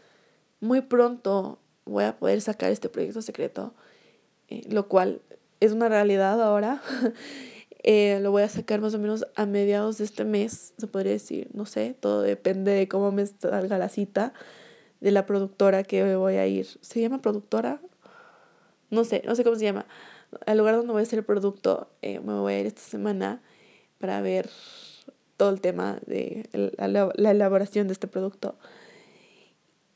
muy 0.59 0.81
pronto 0.81 1.59
voy 1.85 2.03
a 2.03 2.17
poder 2.17 2.41
sacar 2.41 2.71
este 2.71 2.89
proyecto 2.89 3.21
secreto, 3.21 3.73
lo 4.69 4.87
cual 4.87 5.21
es 5.59 5.71
una 5.71 5.89
realidad 5.89 6.41
ahora. 6.41 6.81
Eh, 7.83 8.19
lo 8.21 8.31
voy 8.31 8.41
a 8.41 8.49
sacar 8.49 8.81
más 8.81 8.93
o 8.95 8.99
menos 8.99 9.25
a 9.35 9.45
mediados 9.45 9.97
de 9.99 10.03
este 10.03 10.25
mes, 10.25 10.73
se 10.77 10.87
podría 10.87 11.13
decir. 11.13 11.47
No 11.53 11.65
sé, 11.65 11.95
todo 11.97 12.21
depende 12.21 12.71
de 12.71 12.89
cómo 12.89 13.13
me 13.13 13.25
salga 13.25 13.77
la 13.77 13.87
cita 13.87 14.33
de 14.99 15.11
la 15.11 15.25
productora 15.25 15.83
que 15.83 16.15
voy 16.15 16.35
a 16.35 16.47
ir. 16.47 16.67
¿Se 16.81 16.99
llama 16.99 17.21
productora? 17.21 17.79
No 18.89 19.05
sé, 19.05 19.21
no 19.25 19.35
sé 19.35 19.45
cómo 19.45 19.55
se 19.55 19.63
llama. 19.63 19.85
Al 20.45 20.57
lugar 20.57 20.75
donde 20.75 20.91
voy 20.91 21.01
a 21.01 21.03
hacer 21.03 21.19
el 21.19 21.25
producto, 21.25 21.89
eh, 22.01 22.19
me 22.19 22.33
voy 22.33 22.53
a 22.55 22.59
ir 22.59 22.65
esta 22.65 22.81
semana 22.81 23.41
para 23.99 24.19
ver 24.21 24.49
todo 25.37 25.49
el 25.49 25.61
tema 25.61 25.99
de 26.05 26.49
la, 26.77 27.11
la 27.15 27.31
elaboración 27.31 27.87
de 27.87 27.93
este 27.93 28.07
producto. 28.07 28.57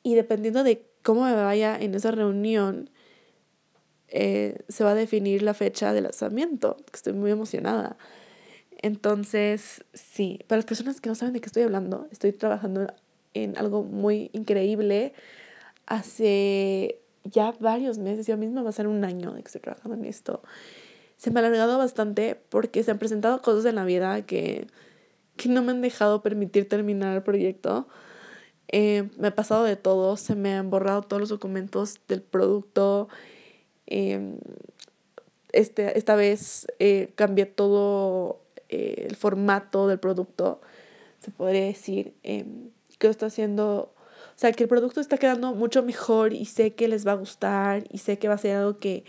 Y 0.03 0.15
dependiendo 0.15 0.63
de 0.63 0.85
cómo 1.03 1.25
me 1.25 1.33
vaya 1.33 1.77
en 1.79 1.93
esa 1.95 2.11
reunión, 2.11 2.89
eh, 4.13 4.59
se 4.67 4.83
va 4.83 4.91
a 4.91 4.95
definir 4.95 5.41
la 5.41 5.53
fecha 5.53 5.93
de 5.93 6.01
lanzamiento, 6.01 6.77
estoy 6.93 7.13
muy 7.13 7.31
emocionada. 7.31 7.97
Entonces, 8.81 9.85
sí, 9.93 10.39
para 10.47 10.57
las 10.57 10.65
personas 10.65 10.99
que 10.99 11.09
no 11.09 11.15
saben 11.15 11.33
de 11.33 11.39
qué 11.39 11.45
estoy 11.45 11.63
hablando, 11.63 12.07
estoy 12.11 12.33
trabajando 12.33 12.87
en 13.33 13.57
algo 13.57 13.83
muy 13.83 14.29
increíble. 14.33 15.13
Hace 15.85 16.99
ya 17.23 17.53
varios 17.59 17.99
meses, 17.99 18.27
ya 18.27 18.35
mismo 18.35 18.63
va 18.63 18.69
a 18.69 18.73
ser 18.73 18.87
un 18.87 19.05
año 19.05 19.31
de 19.33 19.43
que 19.43 19.47
estoy 19.47 19.61
trabajando 19.61 19.95
en 19.95 20.05
esto. 20.05 20.41
Se 21.17 21.31
me 21.31 21.39
ha 21.39 21.45
alargado 21.45 21.77
bastante 21.77 22.35
porque 22.49 22.83
se 22.83 22.91
han 22.91 22.97
presentado 22.97 23.41
cosas 23.41 23.65
en 23.65 23.75
la 23.75 23.85
vida 23.85 24.25
que, 24.25 24.67
que 25.37 25.49
no 25.49 25.61
me 25.63 25.71
han 25.71 25.81
dejado 25.81 26.21
permitir 26.21 26.67
terminar 26.69 27.15
el 27.15 27.23
proyecto. 27.23 27.87
Eh, 28.67 29.09
me 29.17 29.29
ha 29.29 29.35
pasado 29.35 29.63
de 29.63 29.75
todo, 29.75 30.17
se 30.17 30.35
me 30.35 30.53
han 30.53 30.69
borrado 30.69 31.01
todos 31.01 31.19
los 31.19 31.29
documentos 31.29 31.99
del 32.07 32.21
producto, 32.21 33.09
Em, 33.93 34.37
este, 35.51 35.97
esta 35.97 36.15
vez 36.15 36.65
eh, 36.79 37.11
cambié 37.15 37.45
todo 37.45 38.41
eh, 38.69 39.05
el 39.09 39.17
formato 39.17 39.89
del 39.89 39.99
producto, 39.99 40.61
se 41.19 41.29
podría 41.29 41.65
decir, 41.65 42.13
em, 42.23 42.69
que 42.99 43.07
está 43.07 43.25
haciendo, 43.25 43.93
o 44.35 44.37
sea, 44.37 44.53
que 44.53 44.63
el 44.63 44.69
producto 44.69 45.01
está 45.01 45.17
quedando 45.17 45.53
mucho 45.53 45.83
mejor 45.83 46.31
y 46.31 46.45
sé 46.45 46.73
que 46.73 46.87
les 46.87 47.05
va 47.05 47.11
a 47.11 47.15
gustar 47.15 47.83
y 47.91 47.97
sé 47.97 48.17
que 48.17 48.29
va 48.29 48.35
a 48.35 48.37
ser 48.37 48.55
algo 48.55 48.79
que 48.79 49.03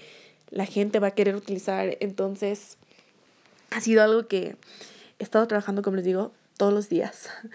la 0.51 0.67
gente 0.67 0.99
va 0.99 1.09
a 1.09 1.11
querer 1.13 1.37
utilizar. 1.37 1.97
Entonces, 2.01 2.77
ha 3.71 3.81
sido 3.81 4.03
algo 4.03 4.27
que 4.27 4.57
he 5.23 5.25
estado 5.25 5.47
trabajando, 5.47 5.83
como 5.83 5.97
les 5.97 6.05
digo, 6.05 6.33
todos 6.57 6.73
los 6.73 6.89
días. 6.89 7.29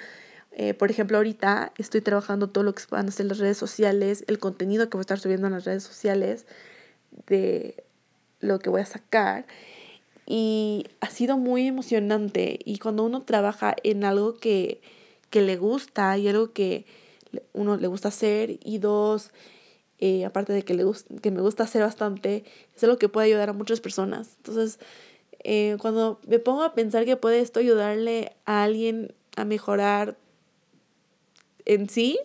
Eh, 0.60 0.74
por 0.74 0.90
ejemplo, 0.90 1.18
ahorita 1.18 1.72
estoy 1.78 2.02
trabajando 2.02 2.50
todo 2.50 2.64
lo 2.64 2.74
que 2.74 2.82
van 2.90 3.08
a 3.08 3.12
ser 3.12 3.28
las 3.28 3.38
redes 3.38 3.60
sociales, 3.60 4.24
el 4.26 4.40
contenido 4.40 4.90
que 4.90 4.98
voy 4.98 5.02
a 5.02 5.06
estar 5.06 5.20
subiendo 5.20 5.46
en 5.46 5.54
las 5.54 5.66
redes 5.66 5.84
sociales, 5.84 6.48
de 7.28 7.84
lo 8.40 8.58
que 8.58 8.72
voy 8.72 8.82
a 8.82 8.88
sacar. 8.88 9.46
Y 10.26 10.88
ha 11.00 11.12
sido 11.12 11.38
muy 11.38 11.68
emocionante. 11.68 12.58
Y 12.66 12.80
cuando 12.80 13.04
uno 13.04 13.22
trabaja 13.22 13.76
en 13.84 14.04
algo 14.04 14.34
que, 14.34 14.82
que 15.30 15.42
le 15.42 15.58
gusta 15.58 16.18
y 16.18 16.28
algo 16.28 16.52
que 16.54 16.88
uno 17.54 17.78
le 17.78 17.86
gusta 17.86 18.08
hacer 18.08 18.58
y 18.64 18.80
dos, 18.80 19.30
eh, 20.00 20.26
aparte 20.26 20.54
de 20.54 20.64
que, 20.64 20.74
le 20.74 20.86
que 21.22 21.30
me 21.30 21.42
gusta 21.42 21.66
hacer 21.66 21.84
bastante, 21.84 22.46
es 22.76 22.84
algo 22.84 22.98
que 22.98 23.10
puede 23.10 23.28
ayudar 23.28 23.50
a 23.50 23.54
muchas 23.54 23.80
personas. 23.80 24.38
Entonces, 24.38 24.80
eh, 25.44 25.78
cuando 25.80 26.20
me 26.28 26.40
pongo 26.40 26.64
a 26.64 26.74
pensar 26.74 27.06
que 27.06 27.18
puede 27.18 27.40
esto 27.40 27.60
ayudarle 27.60 28.36
a 28.46 28.64
alguien 28.64 29.14
a 29.36 29.46
mejorar 29.46 30.18
en 31.66 31.90
sí, 31.90 32.20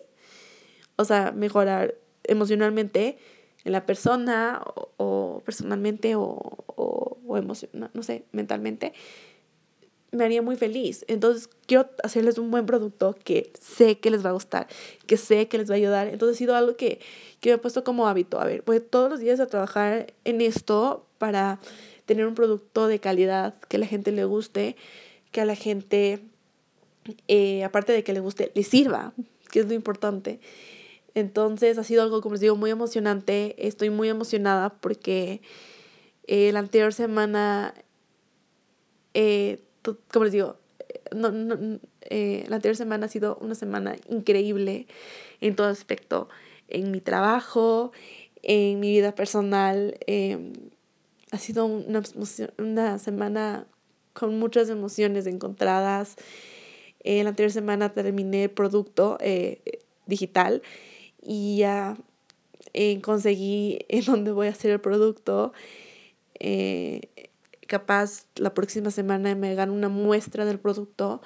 o 0.95 1.05
sea, 1.05 1.31
mejorar 1.31 1.95
emocionalmente, 2.23 3.17
en 3.65 3.71
la 3.71 3.85
persona 3.85 4.61
o, 4.97 5.41
personalmente 5.45 6.15
o, 6.15 6.23
o, 6.75 7.17
o 7.25 7.41
no 7.41 7.55
sé, 8.03 8.23
mentalmente, 8.31 8.93
me 10.13 10.23
haría 10.23 10.41
muy 10.41 10.55
feliz. 10.55 11.03
Entonces, 11.07 11.49
quiero 11.65 11.89
hacerles 12.03 12.37
un 12.37 12.51
buen 12.51 12.65
producto 12.65 13.15
que 13.23 13.51
sé 13.59 13.99
que 13.99 14.11
les 14.11 14.23
va 14.23 14.29
a 14.29 14.33
gustar, 14.33 14.67
que 15.07 15.17
sé 15.17 15.47
que 15.47 15.57
les 15.57 15.69
va 15.69 15.73
a 15.73 15.77
ayudar. 15.77 16.07
Entonces, 16.07 16.37
ha 16.37 16.39
sido 16.39 16.55
algo 16.55 16.75
que, 16.75 16.99
que 17.39 17.49
me 17.49 17.55
he 17.55 17.57
puesto 17.57 17.83
como 17.83 18.07
hábito. 18.07 18.39
A 18.39 18.45
ver, 18.45 18.63
voy 18.65 18.79
todos 18.79 19.09
los 19.09 19.19
días 19.19 19.39
a 19.39 19.47
trabajar 19.47 20.13
en 20.23 20.41
esto 20.41 21.05
para 21.17 21.59
tener 22.05 22.27
un 22.27 22.35
producto 22.35 22.87
de 22.87 22.99
calidad 22.99 23.55
que 23.67 23.77
a 23.77 23.79
la 23.79 23.87
gente 23.87 24.11
le 24.11 24.25
guste, 24.25 24.75
que 25.31 25.41
a 25.41 25.45
la 25.45 25.55
gente, 25.55 26.19
eh, 27.27 27.63
aparte 27.63 27.93
de 27.93 28.03
que 28.03 28.13
le 28.13 28.19
guste, 28.19 28.51
le 28.53 28.63
sirva, 28.63 29.13
que 29.51 29.59
es 29.59 29.67
lo 29.67 29.73
importante. 29.73 30.39
Entonces 31.15 31.77
ha 31.77 31.83
sido 31.83 32.01
algo, 32.01 32.21
como 32.21 32.33
les 32.33 32.41
digo, 32.41 32.55
muy 32.55 32.71
emocionante. 32.71 33.55
Estoy 33.67 33.89
muy 33.89 34.09
emocionada 34.09 34.69
porque 34.69 35.41
eh, 36.27 36.51
la 36.51 36.59
anterior 36.59 36.93
semana, 36.93 37.73
eh, 39.13 39.61
como 40.11 40.25
les 40.25 40.33
digo, 40.33 40.57
no, 41.13 41.31
no, 41.31 41.79
eh, 42.01 42.45
la 42.47 42.55
anterior 42.55 42.75
semana 42.75 43.05
ha 43.05 43.09
sido 43.09 43.37
una 43.41 43.55
semana 43.55 43.95
increíble 44.09 44.87
en 45.41 45.55
todo 45.55 45.67
aspecto, 45.67 46.29
en 46.67 46.91
mi 46.91 47.01
trabajo, 47.01 47.91
en 48.41 48.79
mi 48.79 48.91
vida 48.91 49.13
personal. 49.13 49.97
Em, 50.07 50.53
ha 51.33 51.37
sido 51.39 51.65
una, 51.65 52.01
una 52.57 52.99
semana 52.99 53.67
con 54.13 54.37
muchas 54.37 54.69
emociones 54.69 55.25
encontradas. 55.25 56.15
la 57.03 57.29
anterior 57.29 57.51
semana 57.51 57.93
terminé 57.93 58.49
producto 58.49 59.17
digital 60.05 60.61
y 61.21 61.57
ya 61.57 61.97
eh, 62.73 62.99
conseguí 63.01 63.79
en 63.89 64.05
dónde 64.05 64.31
voy 64.31 64.47
a 64.47 64.51
hacer 64.51 64.71
el 64.71 64.81
producto. 64.81 65.53
Eh, 66.39 67.01
capaz 67.67 68.27
la 68.35 68.53
próxima 68.53 68.91
semana 68.91 69.35
me 69.35 69.49
hagan 69.51 69.69
una 69.69 69.89
muestra 69.89 70.45
del 70.45 70.59
producto 70.59 71.21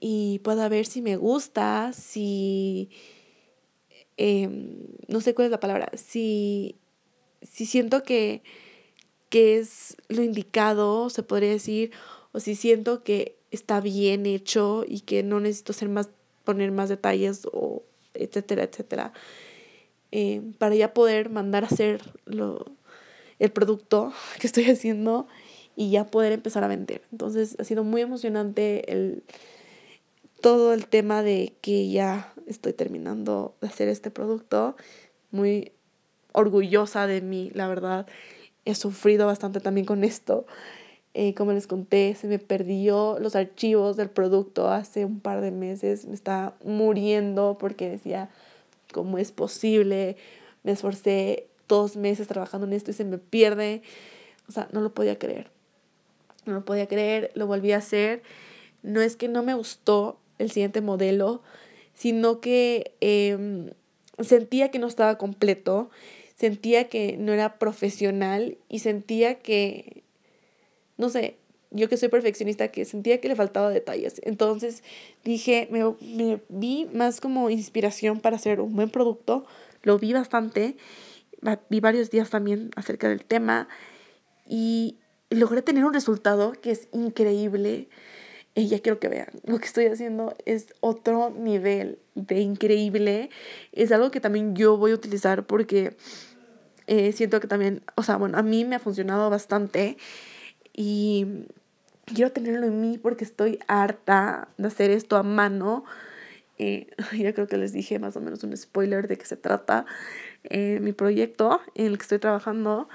y 0.00 0.40
pueda 0.40 0.68
ver 0.68 0.86
si 0.86 1.02
me 1.02 1.16
gusta, 1.16 1.92
si... 1.92 2.90
Em, 4.18 4.78
no 5.08 5.20
sé 5.20 5.34
cuál 5.34 5.46
es 5.46 5.50
la 5.50 5.60
palabra, 5.60 5.90
si, 5.94 6.76
si 7.40 7.64
siento 7.66 8.02
que, 8.02 8.42
que 9.32 9.56
es 9.56 9.96
lo 10.08 10.22
indicado, 10.22 11.08
se 11.08 11.22
podría 11.22 11.48
decir, 11.48 11.90
o 12.32 12.40
si 12.40 12.54
siento 12.54 13.02
que 13.02 13.38
está 13.50 13.80
bien 13.80 14.26
hecho 14.26 14.84
y 14.86 15.00
que 15.00 15.22
no 15.22 15.40
necesito 15.40 15.72
más, 15.88 16.10
poner 16.44 16.70
más 16.70 16.90
detalles 16.90 17.48
o 17.50 17.82
etcétera, 18.12 18.64
etcétera, 18.64 19.14
eh, 20.10 20.42
para 20.58 20.74
ya 20.74 20.92
poder 20.92 21.30
mandar 21.30 21.64
a 21.64 21.68
hacer 21.68 22.02
lo, 22.26 22.66
el 23.38 23.50
producto 23.50 24.12
que 24.38 24.46
estoy 24.46 24.64
haciendo 24.68 25.26
y 25.76 25.90
ya 25.90 26.08
poder 26.08 26.32
empezar 26.32 26.62
a 26.62 26.68
vender. 26.68 27.00
Entonces 27.10 27.56
ha 27.58 27.64
sido 27.64 27.84
muy 27.84 28.02
emocionante 28.02 28.92
el, 28.92 29.22
todo 30.42 30.74
el 30.74 30.88
tema 30.88 31.22
de 31.22 31.54
que 31.62 31.88
ya 31.88 32.34
estoy 32.46 32.74
terminando 32.74 33.54
de 33.62 33.68
hacer 33.68 33.88
este 33.88 34.10
producto. 34.10 34.76
Muy 35.30 35.72
orgullosa 36.32 37.06
de 37.06 37.22
mí, 37.22 37.50
la 37.54 37.66
verdad. 37.66 38.06
He 38.64 38.74
sufrido 38.74 39.26
bastante 39.26 39.60
también 39.60 39.86
con 39.86 40.04
esto. 40.04 40.46
Eh, 41.14 41.34
como 41.34 41.52
les 41.52 41.66
conté, 41.66 42.14
se 42.14 42.26
me 42.26 42.38
perdió 42.38 43.18
los 43.18 43.36
archivos 43.36 43.96
del 43.96 44.08
producto 44.08 44.70
hace 44.70 45.04
un 45.04 45.20
par 45.20 45.40
de 45.40 45.50
meses. 45.50 46.06
Me 46.06 46.14
estaba 46.14 46.54
muriendo 46.64 47.58
porque 47.58 47.90
decía, 47.90 48.30
¿cómo 48.92 49.18
es 49.18 49.32
posible? 49.32 50.16
Me 50.62 50.72
esforcé 50.72 51.48
dos 51.68 51.96
meses 51.96 52.28
trabajando 52.28 52.66
en 52.66 52.72
esto 52.72 52.90
y 52.90 52.94
se 52.94 53.04
me 53.04 53.18
pierde. 53.18 53.82
O 54.48 54.52
sea, 54.52 54.68
no 54.72 54.80
lo 54.80 54.94
podía 54.94 55.18
creer. 55.18 55.50
No 56.46 56.54
lo 56.54 56.64
podía 56.64 56.86
creer, 56.86 57.30
lo 57.34 57.46
volví 57.46 57.72
a 57.72 57.78
hacer. 57.78 58.22
No 58.82 59.00
es 59.00 59.16
que 59.16 59.28
no 59.28 59.42
me 59.42 59.54
gustó 59.54 60.18
el 60.38 60.50
siguiente 60.50 60.80
modelo, 60.80 61.42
sino 61.94 62.40
que 62.40 62.94
em, 63.00 63.70
sentía 64.18 64.70
que 64.70 64.78
no 64.78 64.86
estaba 64.86 65.18
completo, 65.18 65.90
sentía 66.42 66.88
que 66.88 67.16
no 67.18 67.32
era 67.32 67.60
profesional 67.60 68.58
y 68.68 68.80
sentía 68.80 69.38
que, 69.38 70.02
no 70.96 71.08
sé, 71.08 71.36
yo 71.70 71.88
que 71.88 71.96
soy 71.96 72.08
perfeccionista, 72.08 72.66
que 72.66 72.84
sentía 72.84 73.20
que 73.20 73.28
le 73.28 73.36
faltaba 73.36 73.70
detalles. 73.70 74.20
Entonces 74.24 74.82
dije, 75.22 75.68
me, 75.70 75.84
me 76.00 76.40
vi 76.48 76.88
más 76.92 77.20
como 77.20 77.48
inspiración 77.48 78.18
para 78.18 78.34
hacer 78.34 78.60
un 78.60 78.74
buen 78.74 78.90
producto, 78.90 79.46
lo 79.84 80.00
vi 80.00 80.14
bastante, 80.14 80.76
vi 81.70 81.78
varios 81.78 82.10
días 82.10 82.30
también 82.30 82.72
acerca 82.74 83.08
del 83.08 83.24
tema 83.24 83.68
y 84.48 84.96
logré 85.30 85.62
tener 85.62 85.84
un 85.84 85.94
resultado 85.94 86.54
que 86.60 86.72
es 86.72 86.88
increíble. 86.92 87.88
Y 88.56 88.66
ya 88.66 88.80
quiero 88.80 88.98
que 88.98 89.08
vean, 89.08 89.28
lo 89.44 89.60
que 89.60 89.66
estoy 89.66 89.86
haciendo 89.86 90.34
es 90.44 90.74
otro 90.80 91.30
nivel 91.30 92.00
de 92.16 92.40
increíble. 92.40 93.30
Es 93.70 93.92
algo 93.92 94.10
que 94.10 94.20
también 94.20 94.56
yo 94.56 94.76
voy 94.76 94.90
a 94.90 94.94
utilizar 94.94 95.46
porque 95.46 95.96
eh, 96.86 97.12
siento 97.12 97.40
que 97.40 97.46
también, 97.46 97.82
o 97.94 98.02
sea, 98.02 98.16
bueno, 98.16 98.38
a 98.38 98.42
mí 98.42 98.64
me 98.64 98.76
ha 98.76 98.78
funcionado 98.78 99.30
bastante 99.30 99.96
y 100.72 101.46
quiero 102.06 102.32
tenerlo 102.32 102.66
en 102.66 102.80
mí 102.80 102.98
porque 102.98 103.24
estoy 103.24 103.58
harta 103.66 104.48
de 104.58 104.68
hacer 104.68 104.90
esto 104.90 105.16
a 105.16 105.22
mano. 105.22 105.84
Eh, 106.58 106.88
ya 107.16 107.32
creo 107.32 107.46
que 107.46 107.56
les 107.56 107.72
dije 107.72 107.98
más 107.98 108.16
o 108.16 108.20
menos 108.20 108.42
un 108.44 108.56
spoiler 108.56 109.08
de 109.08 109.16
qué 109.16 109.24
se 109.24 109.36
trata 109.36 109.86
eh, 110.44 110.78
mi 110.80 110.92
proyecto 110.92 111.60
en 111.74 111.86
el 111.86 111.98
que 111.98 112.02
estoy 112.02 112.18
trabajando 112.18 112.88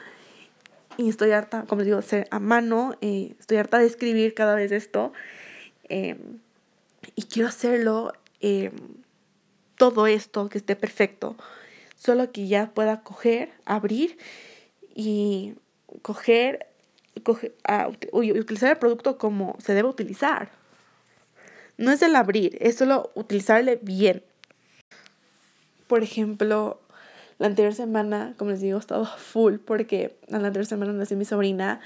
y 0.97 1.09
estoy 1.09 1.31
harta, 1.31 1.63
como 1.67 1.79
les 1.79 1.87
digo, 1.87 1.99
hacer 1.99 2.27
a 2.31 2.39
mano, 2.39 2.95
eh, 3.01 3.35
estoy 3.39 3.57
harta 3.57 3.77
de 3.77 3.85
escribir 3.85 4.33
cada 4.33 4.55
vez 4.55 4.71
esto 4.71 5.13
y 5.89 7.23
quiero 7.23 7.47
hacerlo 7.47 8.13
todo 9.77 10.07
esto 10.07 10.49
que 10.49 10.57
esté 10.57 10.75
perfecto, 10.75 11.37
solo 11.97 12.31
que 12.31 12.47
ya 12.47 12.71
pueda 12.73 13.01
coger, 13.01 13.49
abrir 13.65 14.17
y 14.95 15.55
coger, 16.01 16.67
coger 17.23 17.55
utilizar 18.11 18.71
el 18.71 18.77
producto 18.77 19.17
como 19.17 19.55
se 19.59 19.73
debe 19.73 19.89
utilizar. 19.89 20.49
No 21.77 21.91
es 21.91 22.01
el 22.01 22.15
abrir, 22.15 22.57
es 22.59 22.75
solo 22.75 23.11
utilizarle 23.15 23.79
bien. 23.81 24.23
Por 25.87 26.03
ejemplo, 26.03 26.79
la 27.39 27.47
anterior 27.47 27.73
semana, 27.73 28.33
como 28.37 28.51
les 28.51 28.61
digo, 28.61 28.77
he 28.77 28.79
estado 28.79 29.05
full 29.05 29.57
porque 29.57 30.15
la 30.27 30.37
anterior 30.37 30.65
semana 30.65 30.93
nació 30.93 31.17
mi 31.17 31.25
sobrina 31.25 31.81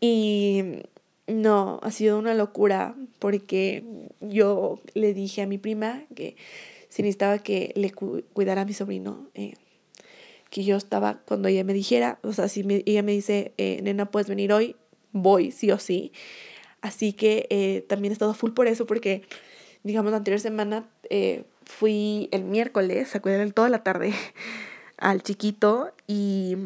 y 0.00 0.82
no, 1.26 1.80
ha 1.82 1.90
sido 1.90 2.18
una 2.18 2.34
locura 2.34 2.94
porque 3.18 3.84
yo 4.20 4.80
le 4.94 5.14
dije 5.14 5.42
a 5.42 5.46
mi 5.46 5.58
prima 5.58 6.02
que 6.14 6.36
si 6.94 7.02
necesitaba 7.02 7.40
que 7.40 7.72
le 7.74 7.90
cuidara 7.90 8.62
a 8.62 8.64
mi 8.64 8.72
sobrino, 8.72 9.28
eh, 9.34 9.54
que 10.48 10.62
yo 10.62 10.76
estaba 10.76 11.18
cuando 11.26 11.48
ella 11.48 11.64
me 11.64 11.72
dijera, 11.72 12.20
o 12.22 12.32
sea, 12.32 12.46
si 12.46 12.64
ella 12.86 13.02
me 13.02 13.10
dice, 13.10 13.52
eh, 13.58 13.80
nena, 13.82 14.12
puedes 14.12 14.28
venir 14.28 14.52
hoy, 14.52 14.76
voy, 15.10 15.50
sí 15.50 15.72
o 15.72 15.80
sí. 15.80 16.12
Así 16.82 17.12
que 17.12 17.48
eh, 17.50 17.84
también 17.88 18.12
he 18.12 18.14
estado 18.14 18.32
full 18.32 18.52
por 18.52 18.68
eso 18.68 18.86
porque, 18.86 19.22
digamos, 19.82 20.12
la 20.12 20.18
anterior 20.18 20.38
semana 20.38 20.88
fui 21.64 22.28
el 22.30 22.44
miércoles 22.44 23.16
a 23.16 23.20
cuidar 23.20 23.50
toda 23.50 23.70
la 23.70 23.82
tarde 23.82 24.14
al 24.96 25.20
chiquito 25.24 25.90
y 26.06 26.56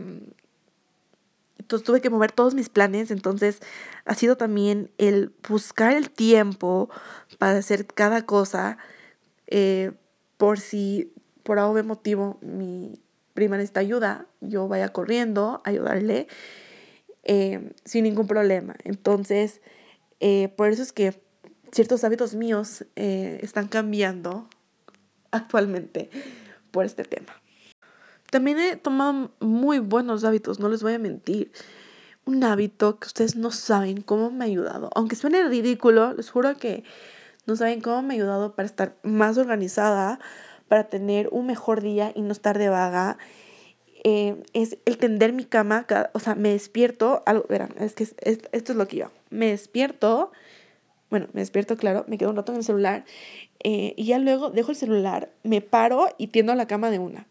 entonces 1.58 1.86
tuve 1.86 2.02
que 2.02 2.10
mover 2.10 2.32
todos 2.32 2.52
mis 2.52 2.68
planes, 2.68 3.10
entonces 3.10 3.60
ha 4.04 4.14
sido 4.14 4.36
también 4.36 4.90
el 4.98 5.32
buscar 5.48 5.94
el 5.94 6.10
tiempo 6.10 6.90
para 7.38 7.56
hacer 7.56 7.86
cada 7.86 8.26
cosa 8.26 8.76
por 10.38 10.58
si 10.58 11.12
por 11.42 11.58
algún 11.58 11.86
motivo 11.86 12.38
mi 12.40 13.00
prima 13.34 13.56
necesita 13.56 13.80
ayuda, 13.80 14.26
yo 14.40 14.66
vaya 14.66 14.88
corriendo 14.88 15.60
a 15.64 15.70
ayudarle 15.70 16.26
eh, 17.24 17.72
sin 17.84 18.04
ningún 18.04 18.26
problema. 18.26 18.74
Entonces, 18.84 19.60
eh, 20.20 20.48
por 20.56 20.70
eso 20.70 20.82
es 20.82 20.92
que 20.92 21.22
ciertos 21.70 22.02
hábitos 22.02 22.34
míos 22.34 22.86
están 22.96 23.68
cambiando 23.68 24.48
actualmente 25.30 26.08
por 26.70 26.84
este 26.84 27.04
tema. 27.04 27.34
También 28.30 28.58
he 28.58 28.76
tomado 28.76 29.30
muy 29.40 29.78
buenos 29.78 30.24
hábitos, 30.24 30.60
no 30.60 30.68
les 30.68 30.82
voy 30.82 30.94
a 30.94 30.98
mentir. 30.98 31.50
Un 32.26 32.44
hábito 32.44 32.98
que 32.98 33.06
ustedes 33.06 33.36
no 33.36 33.50
saben 33.50 34.02
cómo 34.02 34.30
me 34.30 34.44
ha 34.44 34.48
ayudado. 34.48 34.90
Aunque 34.94 35.16
suene 35.16 35.48
ridículo, 35.48 36.12
les 36.12 36.28
juro 36.30 36.56
que 36.58 36.84
no 37.48 37.56
saben 37.56 37.80
cómo 37.80 38.02
me 38.02 38.14
ha 38.14 38.16
ayudado 38.16 38.54
para 38.54 38.66
estar 38.66 38.94
más 39.02 39.38
organizada, 39.38 40.20
para 40.68 40.84
tener 40.84 41.30
un 41.32 41.46
mejor 41.46 41.80
día 41.80 42.12
y 42.14 42.20
no 42.20 42.30
estar 42.30 42.58
de 42.58 42.68
vaga. 42.68 43.16
Eh, 44.04 44.36
es 44.52 44.76
el 44.84 44.98
tender 44.98 45.32
mi 45.32 45.44
cama, 45.44 45.86
o 46.12 46.20
sea, 46.20 46.34
me 46.34 46.50
despierto, 46.50 47.22
algo, 47.24 47.46
verán, 47.48 47.74
es 47.80 47.94
que 47.94 48.04
esto 48.04 48.48
es 48.52 48.76
lo 48.76 48.86
que 48.86 48.98
yo 48.98 49.10
Me 49.30 49.46
despierto, 49.46 50.30
bueno, 51.10 51.26
me 51.32 51.40
despierto, 51.40 51.76
claro, 51.76 52.04
me 52.06 52.18
quedo 52.18 52.30
un 52.30 52.36
rato 52.36 52.52
en 52.52 52.58
el 52.58 52.64
celular 52.64 53.04
eh, 53.64 53.94
y 53.96 54.04
ya 54.04 54.18
luego 54.18 54.50
dejo 54.50 54.70
el 54.70 54.76
celular, 54.76 55.30
me 55.42 55.62
paro 55.62 56.06
y 56.18 56.28
tiendo 56.28 56.54
la 56.54 56.66
cama 56.66 56.90
de 56.90 56.98
una. 56.98 57.26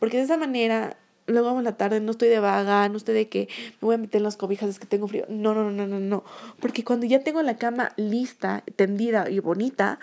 Porque 0.00 0.18
de 0.18 0.24
esa 0.24 0.36
manera, 0.36 0.98
luego 1.28 1.56
en 1.58 1.64
la 1.64 1.76
tarde 1.76 2.00
no 2.00 2.10
estoy 2.10 2.28
de 2.28 2.40
vaga, 2.40 2.88
no 2.88 2.96
estoy 2.96 3.14
de 3.14 3.28
que 3.28 3.48
me 3.80 3.86
voy 3.86 3.94
a 3.94 3.98
meter 3.98 4.18
en 4.18 4.24
las 4.24 4.36
cobijas, 4.36 4.68
es 4.68 4.78
que 4.78 4.86
tengo 4.86 5.06
frío. 5.06 5.24
No, 5.28 5.54
no, 5.54 5.70
no, 5.70 5.86
no, 5.86 6.00
no. 6.00 6.24
Porque 6.60 6.84
cuando 6.84 7.06
ya 7.06 7.20
tengo 7.20 7.42
la 7.42 7.56
cama 7.56 7.92
lista, 7.96 8.64
tendida 8.76 9.30
y 9.30 9.38
bonita, 9.38 10.00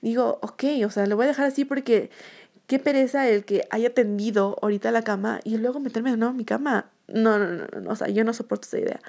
digo, 0.00 0.38
ok, 0.42 0.64
o 0.86 0.90
sea, 0.90 1.06
lo 1.06 1.16
voy 1.16 1.26
a 1.26 1.28
dejar 1.28 1.46
así 1.46 1.64
porque 1.64 2.10
qué 2.66 2.78
pereza 2.78 3.28
el 3.28 3.44
que 3.44 3.66
haya 3.70 3.92
tendido 3.92 4.56
ahorita 4.62 4.90
la 4.92 5.02
cama 5.02 5.40
y 5.44 5.58
luego 5.58 5.80
meterme 5.80 6.12
de 6.12 6.16
nuevo 6.16 6.30
en 6.30 6.36
mi 6.36 6.44
cama. 6.44 6.90
No, 7.08 7.38
no, 7.38 7.48
no, 7.48 7.80
no, 7.80 7.90
o 7.90 7.96
sea, 7.96 8.08
yo 8.08 8.24
no 8.24 8.32
soporto 8.32 8.66
esa 8.66 8.78
idea. 8.78 9.00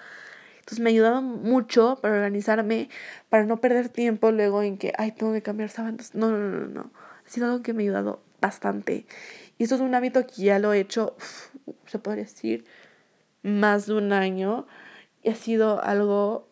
Entonces 0.60 0.80
me 0.80 0.90
ha 0.90 0.94
ayudado 0.94 1.22
mucho 1.22 2.00
para 2.02 2.16
organizarme, 2.16 2.90
para 3.30 3.46
no 3.46 3.62
perder 3.62 3.90
tiempo 3.90 4.32
luego 4.32 4.64
en 4.64 4.78
que, 4.78 4.94
ay, 4.98 5.12
tengo 5.12 5.34
que 5.34 5.42
cambiar 5.42 5.70
sábados. 5.70 6.14
No, 6.14 6.30
no, 6.32 6.38
no, 6.38 6.68
no. 6.68 6.92
Ha 7.26 7.30
sido 7.30 7.48
algo 7.48 7.64
que 7.64 7.74
me 7.74 7.82
ha 7.82 7.86
ayudado 7.86 8.22
bastante. 8.42 9.06
Y 9.62 9.66
esto 9.66 9.76
es 9.76 9.82
un 9.82 9.94
hábito 9.94 10.26
que 10.26 10.42
ya 10.42 10.58
lo 10.58 10.74
he 10.74 10.80
hecho, 10.80 11.16
se 11.86 12.00
podría 12.00 12.24
decir, 12.24 12.66
más 13.44 13.86
de 13.86 13.94
un 13.94 14.12
año. 14.12 14.66
Y 15.22 15.30
ha 15.30 15.36
sido 15.36 15.84
algo 15.84 16.48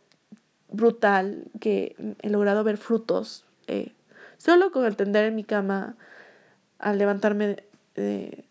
brutal 0.69 1.45
que 1.60 1.95
he 2.22 2.30
logrado 2.30 2.63
ver 2.63 2.78
frutos. 2.78 3.45
Eh, 3.65 3.93
solo 4.38 4.72
con 4.72 4.86
el 4.86 4.95
tender 4.95 5.26
en 5.26 5.36
mi 5.36 5.43
cama 5.43 5.95
al 6.78 7.00
levantarme 7.00 7.63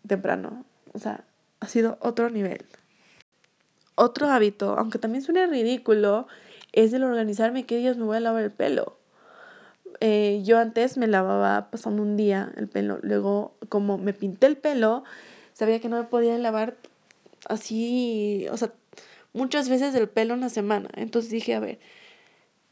temprano. 0.04 0.64
O 0.92 0.98
sea, 0.98 1.22
ha 1.60 1.68
sido 1.68 1.96
otro 2.00 2.28
nivel. 2.28 2.66
Otro 3.94 4.26
hábito, 4.26 4.76
aunque 4.76 4.98
también 4.98 5.22
suene 5.22 5.46
ridículo, 5.46 6.26
es 6.72 6.92
el 6.92 7.04
organizarme 7.04 7.64
qué 7.64 7.76
días 7.76 7.96
me 7.96 8.06
voy 8.06 8.16
a 8.16 8.20
lavar 8.20 8.42
el 8.42 8.50
pelo. 8.50 8.97
Eh, 10.00 10.42
yo 10.44 10.58
antes 10.58 10.96
me 10.96 11.06
lavaba 11.06 11.70
pasando 11.70 12.02
un 12.02 12.16
día 12.16 12.52
el 12.56 12.68
pelo, 12.68 12.98
luego 13.02 13.56
como 13.68 13.98
me 13.98 14.12
pinté 14.12 14.46
el 14.46 14.56
pelo, 14.56 15.02
sabía 15.52 15.80
que 15.80 15.88
no 15.88 15.96
me 15.96 16.04
podía 16.04 16.38
lavar 16.38 16.76
así, 17.48 18.46
o 18.52 18.56
sea, 18.56 18.72
muchas 19.32 19.68
veces 19.68 19.94
el 19.94 20.08
pelo 20.08 20.34
en 20.34 20.40
la 20.40 20.48
semana. 20.50 20.88
Entonces 20.94 21.30
dije, 21.30 21.54
a 21.54 21.60
ver, 21.60 21.78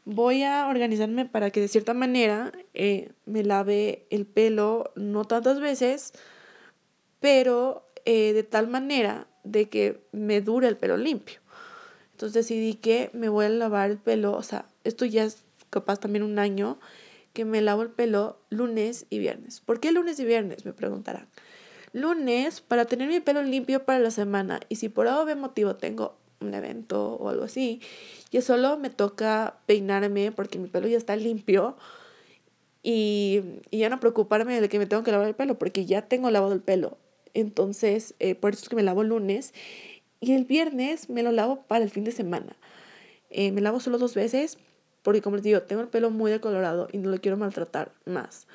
voy 0.05 0.43
a 0.43 0.67
organizarme 0.67 1.25
para 1.25 1.51
que 1.51 1.59
de 1.59 1.67
cierta 1.67 1.93
manera 1.93 2.53
eh, 2.73 3.11
me 3.25 3.43
lave 3.43 4.05
el 4.09 4.25
pelo 4.25 4.91
no 4.95 5.25
tantas 5.25 5.59
veces, 5.59 6.13
pero 7.19 7.89
eh, 8.05 8.31
de 8.31 8.43
tal 8.43 8.67
manera 8.67 9.27
de 9.43 9.67
que 9.67 10.01
me 10.13 10.39
dure 10.39 10.67
el 10.69 10.77
pelo 10.77 10.95
limpio. 10.95 11.41
Entonces 12.11 12.33
decidí 12.33 12.75
que 12.75 13.09
me 13.13 13.27
voy 13.29 13.45
a 13.45 13.49
lavar 13.49 13.91
el 13.91 13.97
pelo, 13.97 14.31
o 14.33 14.43
sea, 14.43 14.65
esto 14.85 15.05
ya 15.05 15.25
es 15.25 15.43
capaz 15.69 15.99
también 15.99 16.23
un 16.23 16.39
año 16.39 16.79
que 17.37 17.45
me 17.45 17.61
lavo 17.61 17.83
el 17.83 17.91
pelo 17.91 18.39
lunes 18.49 19.05
y 19.11 19.19
viernes. 19.19 19.61
¿Por 19.61 19.79
qué 19.79 19.91
lunes 19.91 20.19
y 20.19 20.25
viernes? 20.25 20.65
Me 20.65 20.73
preguntarán. 20.73 21.27
Lunes 21.93 22.61
para 22.61 22.85
tener 22.85 23.07
mi 23.07 23.19
pelo 23.19 23.43
limpio 23.43 23.85
para 23.85 23.99
la 23.99 24.09
semana 24.09 24.59
y 24.69 24.77
si 24.77 24.89
por 24.89 25.07
algún 25.07 25.39
motivo 25.39 25.75
tengo 25.75 26.17
un 26.41 26.55
evento 26.55 27.13
o 27.13 27.29
algo 27.29 27.43
así. 27.43 27.79
Y 28.31 28.41
solo 28.41 28.79
me 28.79 28.89
toca 28.89 29.59
peinarme 29.67 30.31
porque 30.31 30.57
mi 30.57 30.67
pelo 30.67 30.87
ya 30.87 30.97
está 30.97 31.15
limpio 31.15 31.77
y, 32.81 33.43
ya 33.71 33.89
no 33.89 33.99
preocuparme 33.99 34.59
de 34.59 34.67
que 34.67 34.79
me 34.79 34.87
tengo 34.87 35.03
que 35.03 35.11
lavar 35.11 35.27
el 35.27 35.35
pelo 35.35 35.59
porque 35.59 35.85
ya 35.85 36.01
tengo 36.07 36.31
lavado 36.31 36.53
el 36.53 36.61
pelo. 36.61 36.97
Entonces, 37.35 38.15
eh, 38.17 38.33
por 38.33 38.53
eso 38.53 38.63
es 38.63 38.69
que 38.69 38.75
me 38.75 38.81
lavo 38.81 39.03
lunes 39.03 39.53
y 40.21 40.33
el 40.33 40.45
viernes 40.45 41.07
me 41.07 41.21
lo 41.21 41.31
lavo 41.31 41.67
para 41.67 41.83
el 41.83 41.91
fin 41.91 42.03
de 42.03 42.11
semana. 42.11 42.55
Eh, 43.29 43.51
me 43.51 43.61
lavo 43.61 43.79
solo 43.79 43.99
dos 43.99 44.15
veces 44.15 44.57
porque, 45.07 45.21
como 45.21 45.37
les 45.37 45.45
digo, 45.45 45.61
tengo 45.61 45.81
el 45.81 45.87
pelo 45.87 46.09
muy 46.09 46.29
decolorado 46.29 46.89
y 46.91 46.97
no 46.97 47.09
lo 47.09 47.21
quiero 47.21 47.37
maltratar 47.37 47.93
más. 48.03 48.45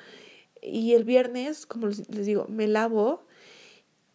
Y 0.61 0.93
el 0.93 1.03
viernes, 1.03 1.65
como 1.65 1.87
les 1.87 2.27
digo, 2.27 2.45
me 2.47 2.67
lavo 2.67 3.23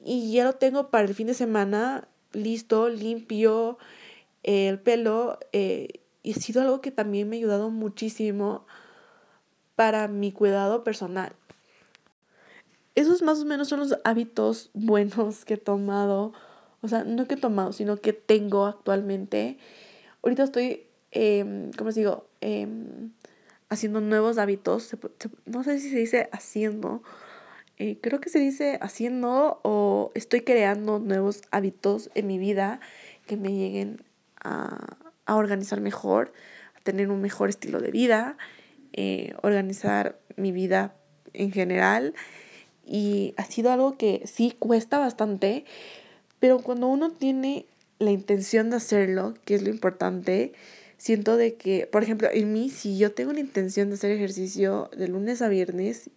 y 0.04 0.30
ya 0.30 0.44
lo 0.44 0.52
tengo 0.52 0.88
para 0.88 1.08
el 1.08 1.14
fin 1.14 1.26
de 1.26 1.34
semana 1.34 2.06
listo, 2.32 2.90
limpio, 2.90 3.76
el 4.44 4.78
pelo. 4.78 5.40
Eh, 5.50 5.94
y 6.22 6.30
ha 6.30 6.36
sido 6.36 6.62
algo 6.62 6.80
que 6.80 6.92
también 6.92 7.28
me 7.28 7.34
ha 7.34 7.40
ayudado 7.40 7.70
muchísimo 7.70 8.64
para 9.74 10.06
mi 10.06 10.30
cuidado 10.30 10.84
personal. 10.84 11.32
Esos 12.94 13.20
más 13.20 13.40
o 13.40 13.46
menos 13.46 13.66
son 13.66 13.80
los 13.80 13.98
hábitos 14.04 14.70
buenos 14.74 15.44
que 15.44 15.54
he 15.54 15.58
tomado. 15.58 16.34
O 16.82 16.86
sea, 16.86 17.02
no 17.02 17.26
que 17.26 17.34
he 17.34 17.36
tomado, 17.36 17.72
sino 17.72 17.96
que 17.96 18.12
tengo 18.12 18.66
actualmente. 18.66 19.58
Ahorita 20.22 20.44
estoy, 20.44 20.87
eh, 21.12 21.70
¿cómo 21.76 21.88
les 21.88 21.96
digo? 21.96 22.28
Em, 22.40 23.12
haciendo 23.68 24.00
nuevos 24.00 24.38
hábitos. 24.38 24.96
no 25.46 25.64
sé 25.64 25.78
si 25.78 25.90
se 25.90 25.98
dice 25.98 26.28
haciendo 26.32 27.02
eh, 27.80 27.96
creo 28.00 28.20
que 28.20 28.28
se 28.28 28.40
dice 28.40 28.76
haciendo 28.80 29.60
o 29.62 30.10
estoy 30.14 30.40
creando 30.40 30.98
nuevos 30.98 31.42
hábitos 31.52 32.10
en 32.16 32.26
mi 32.26 32.36
vida 32.36 32.80
que 33.26 33.36
me 33.36 33.52
lleguen 33.52 34.02
a, 34.42 34.96
organizar 35.26 35.80
mejor, 35.80 36.32
a 36.74 36.80
tener 36.80 37.10
un 37.10 37.20
mejor 37.20 37.50
estilo 37.50 37.80
de 37.80 37.92
vida, 37.92 38.36
eh, 38.94 39.34
organizar 39.42 40.18
mi 40.36 40.50
vida 40.50 40.96
en 41.34 41.52
general. 41.52 42.14
Y 42.84 43.34
ha 43.36 43.44
sido 43.44 43.70
algo 43.70 43.96
que 43.96 44.22
sí 44.24 44.56
cuesta 44.58 44.98
bastante, 44.98 45.64
pero 46.40 46.58
cuando 46.58 46.88
uno 46.88 47.12
tiene 47.12 47.66
la 48.00 48.10
intención 48.10 48.70
de 48.70 48.76
hacerlo, 48.76 49.34
que 49.44 49.54
es 49.54 49.62
lo 49.62 49.68
importante, 49.68 50.52
siento 50.98 51.36
de 51.36 51.54
que, 51.54 51.86
por 51.86 52.02
ejemplo, 52.02 52.28
en 52.30 52.52
mí, 52.52 52.68
si 52.68 52.98
yo 52.98 53.12
tengo 53.12 53.32
la 53.32 53.40
intención 53.40 53.88
de 53.88 53.94
hacer 53.94 54.10
ejercicio 54.10 54.90
de 54.96 55.08
lunes 55.08 55.40
a 55.40 55.48
viernes 55.48 56.10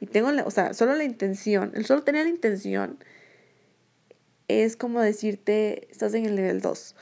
y 0.00 0.06
tengo, 0.06 0.30
la, 0.30 0.44
o 0.44 0.50
sea, 0.50 0.74
solo 0.74 0.94
la 0.94 1.04
intención, 1.04 1.72
el 1.74 1.86
solo 1.86 2.02
tener 2.02 2.24
la 2.24 2.30
intención 2.30 2.98
es 4.46 4.76
como 4.76 5.00
decirte, 5.00 5.88
estás 5.90 6.14
en 6.14 6.26
el 6.26 6.36
nivel 6.36 6.60
2. 6.60 6.94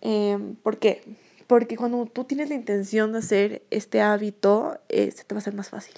Em, 0.00 0.56
¿Por 0.56 0.78
qué? 0.78 1.02
Porque 1.46 1.76
cuando 1.76 2.06
tú 2.06 2.24
tienes 2.24 2.48
la 2.48 2.54
intención 2.54 3.12
de 3.12 3.18
hacer 3.18 3.62
este 3.70 4.00
hábito, 4.00 4.80
eh, 4.88 5.10
se 5.12 5.24
te 5.24 5.34
va 5.34 5.38
a 5.38 5.40
hacer 5.40 5.54
más 5.54 5.68
fácil. 5.68 5.94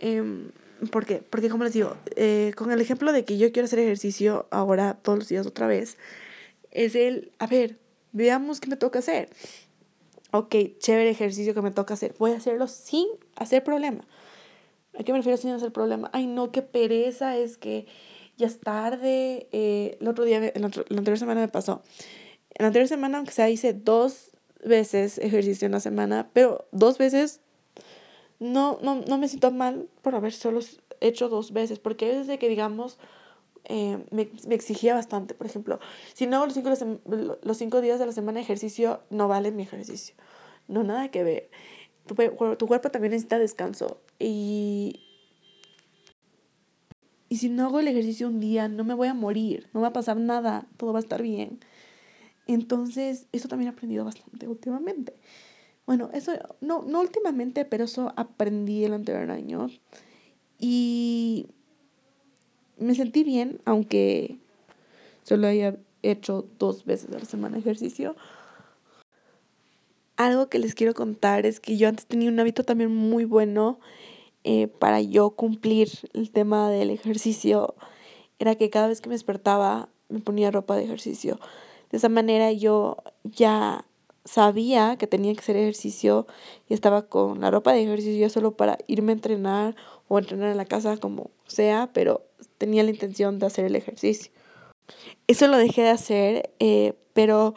Eh, 0.00 0.50
¿Por 0.90 1.06
qué? 1.06 1.22
Porque 1.28 1.48
como 1.48 1.64
les 1.64 1.72
digo, 1.72 1.96
eh, 2.16 2.52
con 2.56 2.70
el 2.70 2.80
ejemplo 2.80 3.12
de 3.12 3.24
que 3.24 3.36
yo 3.36 3.52
quiero 3.52 3.66
hacer 3.66 3.80
ejercicio 3.80 4.46
ahora 4.50 4.96
todos 5.02 5.18
los 5.18 5.28
días 5.28 5.46
otra 5.46 5.66
vez, 5.66 5.98
es 6.70 6.94
el, 6.94 7.32
a 7.38 7.46
ver, 7.46 7.76
veamos 8.18 8.60
qué 8.60 8.68
me 8.68 8.76
toca 8.76 8.98
hacer. 8.98 9.30
Ok, 10.32 10.54
chévere 10.78 11.08
ejercicio 11.08 11.54
que 11.54 11.62
me 11.62 11.70
toca 11.70 11.94
hacer. 11.94 12.14
Voy 12.18 12.32
a 12.32 12.36
hacerlo 12.36 12.68
sin 12.68 13.06
hacer 13.36 13.64
problema. 13.64 14.04
¿A 14.98 15.02
qué 15.04 15.12
me 15.12 15.18
refiero 15.18 15.38
sin 15.38 15.50
hacer 15.50 15.72
problema? 15.72 16.10
Ay, 16.12 16.26
no, 16.26 16.52
qué 16.52 16.60
pereza, 16.60 17.36
es 17.36 17.56
que 17.56 17.86
ya 18.36 18.46
es 18.46 18.60
tarde. 18.60 19.48
Eh, 19.52 19.96
el 20.00 20.08
otro 20.08 20.24
día, 20.24 20.40
la 20.40 20.66
anterior 20.66 21.18
semana 21.18 21.40
me 21.40 21.48
pasó. 21.48 21.82
En 22.50 22.64
la 22.64 22.66
anterior 22.66 22.88
semana, 22.88 23.18
aunque 23.18 23.32
sea, 23.32 23.48
hice 23.48 23.72
dos 23.72 24.32
veces 24.64 25.18
ejercicio 25.18 25.66
en 25.66 25.72
la 25.72 25.80
semana, 25.80 26.28
pero 26.32 26.66
dos 26.72 26.98
veces 26.98 27.40
no, 28.40 28.78
no, 28.82 28.96
no 29.06 29.18
me 29.18 29.28
siento 29.28 29.50
mal 29.50 29.88
por 30.02 30.14
haber 30.14 30.32
solo 30.32 30.60
hecho 31.00 31.28
dos 31.28 31.52
veces, 31.52 31.78
porque 31.78 32.06
a 32.06 32.08
veces 32.08 32.26
de 32.26 32.38
que, 32.38 32.48
digamos, 32.48 32.98
eh, 33.68 34.04
me, 34.10 34.30
me, 34.46 34.54
exigía 34.54 34.94
bastante. 34.94 35.34
Por 35.34 35.46
ejemplo, 35.46 35.78
si 36.14 36.26
no 36.26 36.36
hago 36.36 36.46
los 36.46 36.54
cinco, 36.54 36.70
los 37.42 37.56
cinco 37.56 37.80
días 37.80 37.98
de 37.98 38.06
la 38.06 38.12
semana 38.12 38.38
de 38.38 38.44
ejercicio, 38.44 39.02
no 39.10 39.28
vale 39.28 39.52
mi 39.52 39.62
ejercicio. 39.62 40.14
No, 40.66 40.82
nada 40.82 41.10
que 41.10 41.22
ver 41.22 41.50
tu, 42.08 42.66
cuerpo 42.66 42.90
también 42.90 43.12
necesita 43.12 43.38
descanso. 43.38 44.00
Y, 44.18 45.00
y 47.28 47.36
si 47.36 47.48
no 47.48 47.66
hago 47.66 47.80
el 47.80 47.88
ejercicio 47.88 48.28
un 48.28 48.40
día, 48.40 48.68
no 48.68 48.84
me 48.84 48.94
voy 48.94 49.08
a 49.08 49.14
morir, 49.14 49.68
no 49.72 49.80
va 49.80 49.88
a 49.88 49.92
pasar 49.92 50.16
nada, 50.16 50.66
todo 50.76 50.92
va 50.92 50.98
a 50.98 51.02
estar 51.02 51.22
bien. 51.22 51.60
Entonces, 52.46 53.26
eso 53.32 53.48
también 53.48 53.68
he 53.68 53.72
aprendido 53.72 54.04
bastante 54.04 54.48
últimamente. 54.48 55.14
Bueno, 55.86 56.10
eso, 56.12 56.32
no, 56.60 56.82
no 56.82 57.00
últimamente, 57.00 57.64
pero 57.64 57.84
eso 57.84 58.12
aprendí 58.16 58.84
el 58.84 58.94
anterior 58.94 59.30
año. 59.30 59.68
Y 60.58 61.50
me 62.78 62.94
sentí 62.94 63.24
bien, 63.24 63.60
aunque 63.64 64.38
solo 65.22 65.46
haya 65.46 65.76
hecho 66.02 66.46
dos 66.58 66.84
veces 66.84 67.10
a 67.10 67.18
la 67.18 67.24
semana 67.24 67.58
ejercicio 67.58 68.16
algo 70.18 70.48
que 70.48 70.58
les 70.58 70.74
quiero 70.74 70.94
contar 70.94 71.46
es 71.46 71.60
que 71.60 71.76
yo 71.76 71.88
antes 71.88 72.04
tenía 72.04 72.28
un 72.28 72.38
hábito 72.40 72.64
también 72.64 72.94
muy 72.94 73.24
bueno 73.24 73.78
eh, 74.42 74.66
para 74.66 75.00
yo 75.00 75.30
cumplir 75.30 75.88
el 76.12 76.32
tema 76.32 76.68
del 76.70 76.90
ejercicio. 76.90 77.76
Era 78.40 78.56
que 78.56 78.68
cada 78.68 78.88
vez 78.88 79.00
que 79.00 79.08
me 79.08 79.14
despertaba 79.14 79.88
me 80.08 80.18
ponía 80.18 80.50
ropa 80.50 80.76
de 80.76 80.84
ejercicio. 80.84 81.38
De 81.92 81.98
esa 81.98 82.08
manera 82.08 82.50
yo 82.50 82.96
ya 83.22 83.86
sabía 84.24 84.96
que 84.96 85.06
tenía 85.06 85.32
que 85.34 85.40
hacer 85.40 85.56
ejercicio 85.56 86.26
y 86.68 86.74
estaba 86.74 87.06
con 87.06 87.40
la 87.40 87.52
ropa 87.52 87.72
de 87.72 87.84
ejercicio 87.84 88.28
solo 88.28 88.56
para 88.56 88.76
irme 88.88 89.12
a 89.12 89.14
entrenar 89.14 89.76
o 90.08 90.18
entrenar 90.18 90.50
en 90.50 90.56
la 90.56 90.64
casa 90.64 90.96
como 90.96 91.30
sea, 91.46 91.90
pero 91.92 92.26
tenía 92.58 92.82
la 92.82 92.90
intención 92.90 93.38
de 93.38 93.46
hacer 93.46 93.64
el 93.64 93.76
ejercicio. 93.76 94.32
Eso 95.26 95.46
lo 95.48 95.58
dejé 95.58 95.82
de 95.82 95.90
hacer, 95.90 96.50
eh, 96.58 96.94
pero 97.12 97.54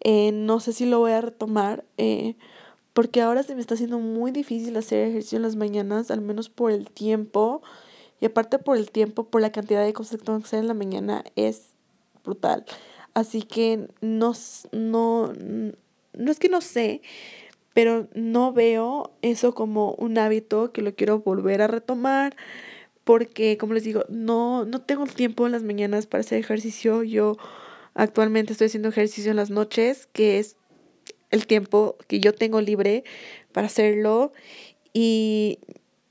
eh, 0.00 0.32
no 0.32 0.60
sé 0.60 0.72
si 0.72 0.86
lo 0.86 0.98
voy 0.98 1.12
a 1.12 1.20
retomar 1.20 1.84
eh, 1.98 2.36
porque 2.94 3.20
ahora 3.20 3.42
se 3.42 3.54
me 3.54 3.60
está 3.60 3.74
haciendo 3.74 3.98
muy 3.98 4.30
difícil 4.30 4.76
hacer 4.76 5.08
ejercicio 5.08 5.36
en 5.36 5.42
las 5.42 5.56
mañanas, 5.56 6.10
al 6.10 6.20
menos 6.20 6.48
por 6.48 6.70
el 6.70 6.88
tiempo. 6.90 7.60
Y 8.20 8.26
aparte 8.26 8.58
por 8.60 8.76
el 8.76 8.90
tiempo, 8.92 9.24
por 9.24 9.42
la 9.42 9.50
cantidad 9.50 9.84
de 9.84 9.92
cosas 9.92 10.18
que 10.18 10.24
tengo 10.24 10.38
que 10.38 10.44
hacer 10.44 10.60
en 10.60 10.68
la 10.68 10.74
mañana, 10.74 11.24
es 11.34 11.72
brutal. 12.24 12.64
Así 13.12 13.42
que 13.42 13.88
no, 14.00 14.32
no, 14.70 15.32
no 16.12 16.30
es 16.30 16.38
que 16.38 16.48
no 16.48 16.60
sé, 16.60 17.02
pero 17.74 18.08
no 18.14 18.52
veo 18.52 19.12
eso 19.22 19.54
como 19.54 19.92
un 19.94 20.16
hábito 20.16 20.72
que 20.72 20.82
lo 20.82 20.94
quiero 20.94 21.20
volver 21.20 21.60
a 21.60 21.66
retomar 21.66 22.36
porque 23.04 23.58
como 23.58 23.74
les 23.74 23.84
digo, 23.84 24.04
no, 24.08 24.64
no 24.64 24.80
tengo 24.80 25.04
tiempo 25.04 25.44
en 25.44 25.52
las 25.52 25.62
mañanas 25.62 26.06
para 26.06 26.22
hacer 26.22 26.38
ejercicio. 26.38 27.02
Yo 27.02 27.36
Actualmente 27.94 28.52
estoy 28.52 28.66
haciendo 28.66 28.88
ejercicio 28.88 29.30
en 29.30 29.36
las 29.36 29.50
noches, 29.50 30.08
que 30.12 30.38
es 30.40 30.56
el 31.30 31.46
tiempo 31.46 31.96
que 32.08 32.20
yo 32.20 32.34
tengo 32.34 32.60
libre 32.60 33.04
para 33.52 33.68
hacerlo. 33.68 34.32
Y, 34.92 35.60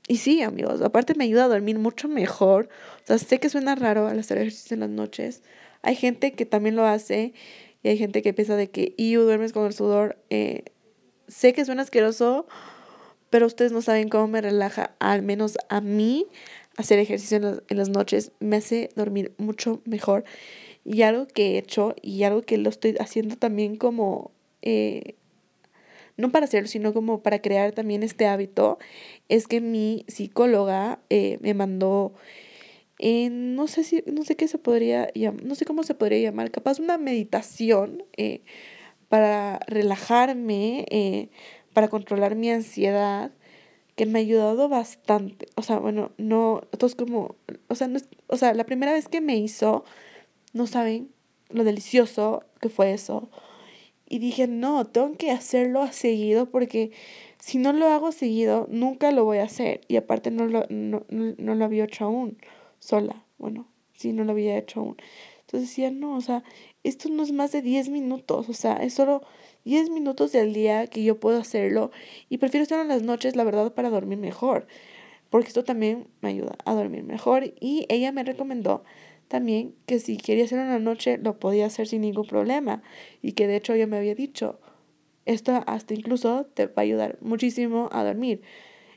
y 0.08 0.16
sí, 0.16 0.42
amigos, 0.42 0.80
aparte 0.80 1.14
me 1.14 1.24
ayuda 1.24 1.44
a 1.44 1.48
dormir 1.48 1.78
mucho 1.78 2.08
mejor. 2.08 2.70
O 3.02 3.06
sea, 3.06 3.18
sé 3.18 3.38
que 3.38 3.50
suena 3.50 3.74
raro 3.74 4.08
al 4.08 4.18
hacer 4.18 4.38
ejercicio 4.38 4.74
en 4.74 4.80
las 4.80 4.90
noches. 4.90 5.42
Hay 5.82 5.94
gente 5.94 6.32
que 6.32 6.46
también 6.46 6.74
lo 6.74 6.86
hace 6.86 7.34
y 7.82 7.88
hay 7.88 7.98
gente 7.98 8.22
que 8.22 8.32
piensa 8.32 8.56
de 8.56 8.70
que, 8.70 8.94
y 8.96 9.14
duermes 9.14 9.52
con 9.52 9.66
el 9.66 9.74
sudor. 9.74 10.16
Eh, 10.30 10.64
sé 11.34 11.52
que 11.52 11.64
suena 11.64 11.82
asqueroso, 11.82 12.46
pero 13.28 13.46
ustedes 13.46 13.72
no 13.72 13.82
saben 13.82 14.08
cómo 14.08 14.28
me 14.28 14.40
relaja, 14.40 14.94
al 15.00 15.22
menos 15.22 15.58
a 15.68 15.80
mí, 15.80 16.26
hacer 16.76 17.00
ejercicio 17.00 17.38
en 17.38 17.42
las, 17.42 17.62
en 17.68 17.76
las 17.76 17.88
noches 17.88 18.30
me 18.38 18.56
hace 18.56 18.90
dormir 18.94 19.32
mucho 19.36 19.82
mejor. 19.84 20.24
Y 20.84 21.02
algo 21.02 21.26
que 21.26 21.54
he 21.54 21.58
hecho 21.58 21.96
y 22.02 22.22
algo 22.22 22.42
que 22.42 22.56
lo 22.56 22.68
estoy 22.68 22.94
haciendo 23.00 23.36
también 23.36 23.76
como, 23.76 24.30
eh, 24.62 25.16
no 26.16 26.30
para 26.30 26.44
hacerlo, 26.44 26.68
sino 26.68 26.94
como 26.94 27.20
para 27.20 27.40
crear 27.42 27.72
también 27.72 28.04
este 28.04 28.26
hábito, 28.26 28.78
es 29.28 29.48
que 29.48 29.60
mi 29.60 30.04
psicóloga 30.06 31.00
eh, 31.10 31.38
me 31.40 31.52
mandó, 31.52 32.14
eh, 33.00 33.28
no 33.30 33.66
sé 33.66 33.82
si, 33.82 34.04
no 34.06 34.22
sé 34.22 34.36
qué 34.36 34.46
se 34.46 34.58
podría 34.58 35.12
llamar, 35.14 35.42
no 35.42 35.56
sé 35.56 35.64
cómo 35.64 35.82
se 35.82 35.96
podría 35.96 36.20
llamar, 36.20 36.52
capaz 36.52 36.78
una 36.78 36.96
meditación 36.96 38.04
para 39.14 39.60
relajarme, 39.68 41.30
para 41.72 41.86
controlar 41.86 42.34
mi 42.34 42.50
ansiedad 42.50 43.30
que 43.94 44.06
me 44.06 44.18
ha 44.18 44.22
ayudado 44.22 44.68
bastante. 44.68 45.46
O 45.54 45.62
sea, 45.62 45.78
bueno, 45.78 46.10
no, 46.18 46.62
es 46.84 46.96
como, 46.96 47.36
o 47.68 47.76
sea, 47.76 47.86
no, 47.86 48.00
o 48.26 48.36
sea, 48.36 48.54
la 48.54 48.66
primera 48.66 48.92
vez 48.92 49.06
que 49.06 49.20
me 49.20 49.36
hizo, 49.36 49.84
no 50.52 50.66
saben 50.66 51.12
lo 51.48 51.62
delicioso 51.62 52.42
que 52.60 52.68
fue 52.68 52.92
eso. 52.92 53.30
Y 54.08 54.18
dije, 54.18 54.48
no, 54.48 54.84
tengo 54.84 55.16
que 55.16 55.30
hacerlo 55.30 55.82
a 55.82 55.92
seguido 55.92 56.50
porque 56.50 56.90
si 57.38 57.58
no 57.58 57.72
lo 57.72 57.86
hago 57.86 58.10
seguido, 58.10 58.66
nunca 58.68 59.12
lo 59.12 59.24
voy 59.24 59.38
a 59.38 59.44
hacer. 59.44 59.82
Y 59.86 59.94
aparte 59.94 60.32
no 60.32 60.46
lo, 60.46 60.66
no, 60.70 61.04
lo 61.08 61.64
había 61.64 61.84
hecho 61.84 62.06
aún, 62.06 62.36
sola. 62.80 63.24
Bueno, 63.38 63.68
sí, 63.92 64.12
no 64.12 64.24
lo 64.24 64.32
había 64.32 64.58
hecho 64.58 64.80
aún. 64.80 64.96
Entonces 65.42 65.42
Entonces 65.42 65.68
decía, 65.68 65.92
no, 65.92 66.16
o 66.16 66.20
sea, 66.20 66.42
esto 66.84 67.08
no 67.08 67.22
es 67.22 67.32
más 67.32 67.50
de 67.52 67.62
10 67.62 67.88
minutos, 67.88 68.48
o 68.48 68.52
sea, 68.52 68.76
es 68.76 68.94
solo 68.94 69.22
10 69.64 69.90
minutos 69.90 70.32
del 70.32 70.52
día 70.52 70.86
que 70.86 71.02
yo 71.02 71.18
puedo 71.18 71.40
hacerlo 71.40 71.90
y 72.28 72.38
prefiero 72.38 72.62
estar 72.62 72.80
en 72.80 72.88
las 72.88 73.02
noches, 73.02 73.36
la 73.36 73.44
verdad, 73.44 73.72
para 73.72 73.90
dormir 73.90 74.18
mejor, 74.18 74.66
porque 75.30 75.48
esto 75.48 75.64
también 75.64 76.06
me 76.20 76.28
ayuda 76.28 76.56
a 76.64 76.74
dormir 76.74 77.02
mejor 77.02 77.54
y 77.58 77.86
ella 77.88 78.12
me 78.12 78.22
recomendó 78.22 78.84
también 79.28 79.74
que 79.86 79.98
si 79.98 80.16
quería 80.16 80.44
hacerlo 80.44 80.64
en 80.64 80.70
la 80.70 80.78
noche 80.78 81.18
lo 81.18 81.40
podía 81.40 81.66
hacer 81.66 81.88
sin 81.88 82.02
ningún 82.02 82.26
problema 82.26 82.82
y 83.22 83.32
que 83.32 83.46
de 83.46 83.56
hecho 83.56 83.72
ella 83.72 83.86
me 83.86 83.96
había 83.96 84.14
dicho, 84.14 84.60
esto 85.26 85.64
hasta 85.66 85.94
incluso 85.94 86.46
te 86.54 86.66
va 86.66 86.74
a 86.76 86.80
ayudar 86.82 87.18
muchísimo 87.20 87.88
a 87.92 88.04
dormir. 88.04 88.42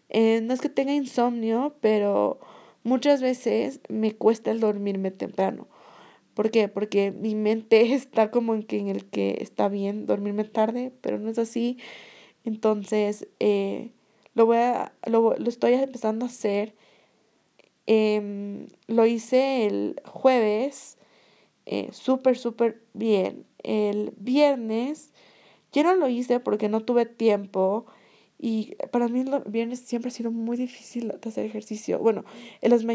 Eh, 0.09 0.41
no 0.41 0.53
es 0.53 0.61
que 0.61 0.69
tenga 0.69 0.93
insomnio, 0.93 1.75
pero 1.81 2.39
muchas 2.83 3.21
veces 3.21 3.79
me 3.89 4.13
cuesta 4.13 4.51
el 4.51 4.59
dormirme 4.59 5.11
temprano. 5.11 5.67
¿Por 6.37 6.51
qué? 6.51 6.67
Porque 6.67 7.11
mi 7.11 7.33
mente 7.33 7.81
está 7.95 8.29
como 8.29 8.53
en, 8.53 8.61
que 8.61 8.77
en 8.77 8.89
el 8.89 9.05
que 9.05 9.39
está 9.41 9.69
bien 9.69 10.05
dormirme 10.05 10.43
tarde, 10.43 10.93
pero 11.01 11.17
no 11.17 11.31
es 11.31 11.39
así. 11.39 11.79
Entonces, 12.45 13.27
eh, 13.39 13.89
lo, 14.35 14.45
voy 14.45 14.57
a, 14.57 14.93
lo, 15.07 15.35
lo, 15.35 15.49
estoy 15.49 15.73
empezando 15.73 16.25
a 16.25 16.29
hacer. 16.29 16.75
Eh, 17.87 18.67
lo 18.85 19.07
hice 19.07 19.65
el 19.65 19.99
jueves, 20.05 20.99
eh, 21.65 21.89
súper, 21.91 22.37
súper 22.37 22.83
bien. 22.93 23.43
El 23.63 24.13
viernes, 24.17 25.13
ya 25.71 25.81
no 25.81 25.95
lo 25.95 26.07
hice 26.07 26.39
porque 26.39 26.69
no 26.69 26.81
tuve 26.81 27.07
tiempo. 27.07 27.87
Y 28.37 28.75
para 28.91 29.07
mí 29.07 29.21
el 29.21 29.41
viernes 29.47 29.79
siempre 29.79 30.09
ha 30.09 30.11
sido 30.11 30.31
muy 30.31 30.55
difícil 30.55 31.11
hacer 31.25 31.45
ejercicio. 31.45 31.97
Bueno, 31.97 32.25
en 32.61 32.69
las, 32.69 32.85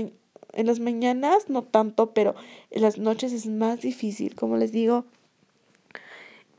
en 0.53 0.67
las 0.67 0.81
mañanas 0.81 1.49
no 1.49 1.63
tanto, 1.63 2.13
pero 2.13 2.35
en 2.71 2.83
las 2.83 2.99
noches 2.99 3.33
es 3.33 3.47
más 3.47 3.81
difícil. 3.81 4.35
Como 4.35 4.57
les 4.57 4.73
digo, 4.73 5.05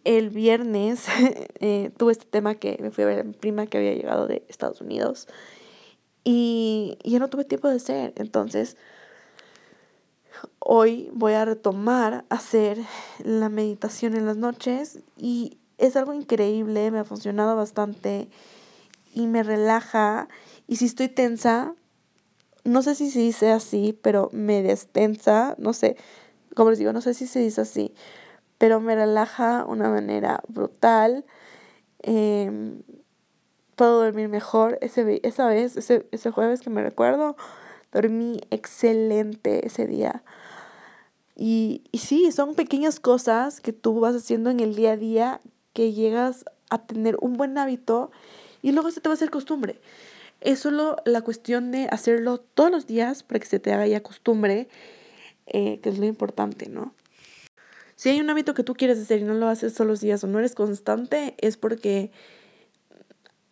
el 0.04 0.30
viernes 0.30 1.06
eh, 1.60 1.91
tuve 1.98 2.12
este 2.12 2.26
tema 2.26 2.56
que 2.56 2.78
me 2.82 2.91
fui 2.91 3.04
a 3.04 3.08
ver 3.08 3.20
a 3.20 3.24
mi 3.24 3.34
prima 3.34 3.68
que 3.68 3.78
había 3.78 3.94
llegado 3.94 4.28
de 4.28 4.44
Estados 4.50 4.82
Unidos 4.82 5.28
y 6.24 6.98
ya 7.04 7.20
no 7.20 7.30
tuve 7.30 7.46
tiempo 7.46 7.68
de 7.68 7.76
hacer. 7.76 8.14
Entonces, 8.16 8.78
hoy 10.60 11.10
voy 11.14 11.34
a 11.34 11.46
retomar 11.46 12.26
hacer 12.30 12.80
la 13.24 13.50
meditación 13.50 14.16
en 14.16 14.26
las 14.26 14.38
noches 14.38 15.00
y 15.18 15.58
es 15.78 15.96
algo 15.96 16.14
increíble, 16.14 16.91
me 16.91 17.00
ha 17.00 17.04
funcionado 17.04 17.56
bastante 17.56 18.30
y 19.14 19.28
me 19.28 19.44
relaja. 19.44 20.28
Y 20.68 20.78
si 20.78 20.86
estoy 20.86 21.10
tensa, 21.10 21.76
no 22.64 22.82
sé 22.82 22.95
si 22.95 23.11
se 23.11 23.20
dice 23.20 23.51
así, 23.51 23.97
pero 24.01 24.30
me 24.32 24.61
destensa, 24.61 25.55
no 25.57 25.74
sé, 25.74 25.97
como 26.55 26.70
les 26.70 26.80
digo, 26.80 26.93
no 26.93 27.01
sé 27.01 27.14
si 27.14 27.28
se 27.28 27.39
dice 27.39 27.61
así, 27.61 27.93
pero 28.57 28.80
me 28.80 28.95
relaja 28.95 29.59
de 29.59 29.64
una 29.66 29.89
manera 29.89 30.41
brutal. 30.47 31.26
Em, 31.99 32.84
puedo 33.76 34.03
dormir 34.03 34.30
mejor. 34.30 34.78
Ese, 34.82 35.20
esa 35.24 35.47
vez, 35.47 35.76
ese, 35.78 36.07
ese 36.11 36.32
jueves 36.32 36.61
que 36.61 36.70
me 36.70 36.84
recuerdo, 36.84 37.36
dormí 37.91 38.39
excelente 38.51 39.66
ese 39.66 39.88
día. 39.88 40.24
Y, 41.36 41.84
y 41.91 41.97
sí, 41.97 42.32
son 42.32 42.55
pequeñas 42.55 42.99
cosas 42.99 43.59
que 43.59 43.74
tú 43.74 43.99
vas 43.99 44.16
haciendo 44.16 44.49
en 44.49 44.59
el 44.59 44.76
día 44.76 44.91
a 44.93 44.97
día 44.97 45.41
que 45.74 45.91
llegas 45.91 46.45
a 46.70 46.86
tener 46.86 47.18
un 47.20 47.34
buen 47.34 47.57
hábito 47.57 48.11
y 48.61 48.72
luego 48.72 48.91
se 48.91 49.01
te 49.01 49.09
va 49.09 49.14
a 49.14 49.16
hacer 49.16 49.32
costumbre. 49.32 49.82
Es 50.44 50.60
solo 50.60 50.98
la 51.06 51.22
cuestión 51.22 51.72
de 51.72 51.88
hacerlo 51.89 52.38
todos 52.38 52.70
los 52.70 52.86
días 52.86 53.24
para 53.24 53.39
que 53.39 53.46
se 53.46 53.60
te 53.60 53.72
haga 53.72 53.88
ya 53.88 54.04
costumbre, 54.04 54.68
eh, 55.48 55.80
que 55.80 55.89
es 55.89 55.98
lo 55.98 56.06
importante, 56.06 56.68
¿no? 56.68 56.94
Si 57.96 58.10
hay 58.10 58.20
un 58.20 58.30
hábito 58.30 58.54
que 58.54 58.64
tú 58.64 58.74
quieres 58.74 59.00
hacer 59.00 59.22
y 59.22 59.24
no 59.24 59.36
lo 59.36 59.48
haces 59.48 59.74
todos 59.74 59.88
los 59.88 60.02
días 60.02 60.22
o 60.24 60.28
no 60.28 60.39
eres 60.39 60.54
constante, 60.54 61.36
es 61.39 61.56
porque 61.56 62.12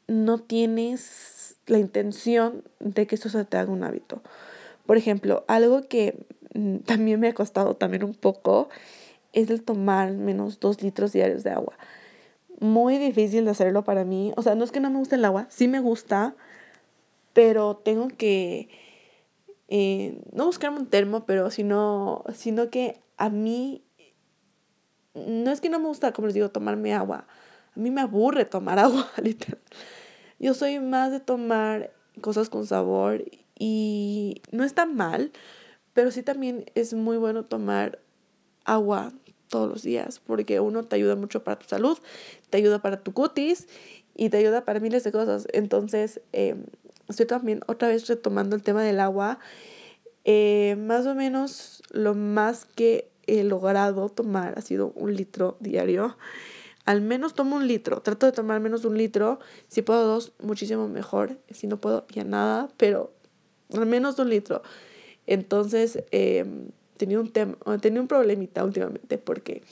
no 0.07 0.39
tienes 0.39 1.55
la 1.65 1.79
intención 1.79 2.65
de 2.79 3.07
que 3.07 3.15
eso 3.15 3.29
se 3.29 3.45
te 3.45 3.55
haga 3.55 3.71
un 3.71 3.85
hábito. 3.85 4.21
Por 4.85 4.97
ejemplo, 4.97 5.45
algo 5.47 5.87
que 5.87 6.25
mm, 6.53 6.79
también 6.79 7.21
me 7.21 7.29
ha 7.29 7.33
costado 7.33 7.77
también 7.77 8.03
un 8.03 8.15
poco 8.15 8.67
es 9.31 9.49
el 9.49 9.63
tomar 9.63 10.11
menos 10.11 10.59
dos 10.59 10.81
litros 10.81 11.13
diarios 11.13 11.45
de 11.45 11.51
agua 11.51 11.77
muy 12.61 12.99
difícil 12.99 13.43
de 13.43 13.51
hacerlo 13.51 13.83
para 13.83 14.05
mí. 14.05 14.31
O 14.37 14.43
sea, 14.43 14.55
no 14.55 14.63
es 14.63 14.71
que 14.71 14.79
no 14.79 14.89
me 14.89 14.99
guste 14.99 15.15
el 15.15 15.25
agua, 15.25 15.47
sí 15.49 15.67
me 15.67 15.79
gusta, 15.79 16.35
pero 17.33 17.77
tengo 17.77 18.07
que 18.09 18.69
eh, 19.67 20.21
no 20.33 20.45
buscarme 20.45 20.79
un 20.79 20.87
termo, 20.87 21.25
pero 21.25 21.49
sino, 21.49 22.23
sino 22.33 22.69
que 22.69 22.99
a 23.17 23.29
mí 23.29 23.83
no 25.13 25.51
es 25.51 25.61
que 25.61 25.69
no 25.69 25.79
me 25.79 25.87
gusta, 25.87 26.13
como 26.13 26.27
les 26.27 26.35
digo, 26.35 26.49
tomarme 26.49 26.93
agua. 26.93 27.27
A 27.75 27.79
mí 27.79 27.91
me 27.91 28.01
aburre 28.01 28.45
tomar 28.45 28.79
agua, 28.79 29.09
literal. 29.21 29.61
Yo 30.39 30.53
soy 30.53 30.79
más 30.79 31.11
de 31.11 31.19
tomar 31.19 31.91
cosas 32.21 32.49
con 32.49 32.65
sabor 32.65 33.23
y 33.57 34.41
no 34.51 34.63
está 34.63 34.85
mal, 34.85 35.31
pero 35.93 36.11
sí 36.11 36.23
también 36.23 36.65
es 36.75 36.93
muy 36.93 37.17
bueno 37.17 37.45
tomar 37.45 37.99
agua 38.65 39.13
todos 39.47 39.69
los 39.69 39.83
días, 39.83 40.19
porque 40.19 40.59
uno 40.59 40.83
te 40.83 40.95
ayuda 40.95 41.15
mucho 41.15 41.43
para 41.43 41.59
tu 41.59 41.67
salud, 41.67 41.97
te 42.49 42.57
ayuda 42.57 42.81
para 42.81 43.03
tu 43.03 43.13
cutis 43.13 43.67
y 44.15 44.29
te 44.29 44.37
ayuda 44.37 44.65
para 44.65 44.79
miles 44.79 45.03
de 45.03 45.11
cosas. 45.11 45.47
Entonces, 45.53 46.21
em, 46.31 46.65
estoy 47.11 47.25
también 47.25 47.61
otra 47.67 47.87
vez 47.87 48.07
retomando 48.07 48.55
el 48.55 48.63
tema 48.63 48.83
del 48.83 48.99
agua. 48.99 49.39
Eh, 50.23 50.75
más 50.79 51.05
o 51.05 51.15
menos 51.15 51.83
lo 51.91 52.13
más 52.13 52.65
que 52.65 53.09
he 53.27 53.43
logrado 53.43 54.09
tomar 54.09 54.57
ha 54.57 54.61
sido 54.61 54.91
un 54.95 55.15
litro 55.15 55.57
diario. 55.59 56.17
Al 56.85 57.01
menos 57.01 57.33
tomo 57.33 57.55
un 57.55 57.67
litro. 57.67 58.01
Trato 58.01 58.25
de 58.25 58.31
tomar 58.31 58.59
menos 58.59 58.85
un 58.85 58.97
litro. 58.97 59.39
Si 59.67 59.81
puedo 59.81 60.05
dos, 60.05 60.33
muchísimo 60.41 60.87
mejor. 60.87 61.37
Si 61.51 61.67
no 61.67 61.77
puedo, 61.77 62.05
ya 62.09 62.23
nada. 62.23 62.69
Pero 62.77 63.13
al 63.73 63.85
menos 63.85 64.17
un 64.19 64.29
litro. 64.29 64.63
Entonces, 65.27 66.03
eh, 66.11 66.45
tenía 66.97 67.19
un, 67.19 67.31
tema, 67.31 67.57
tenía 67.79 68.01
un 68.01 68.07
problemita 68.07 68.63
últimamente 68.63 69.17
porque 69.17 69.63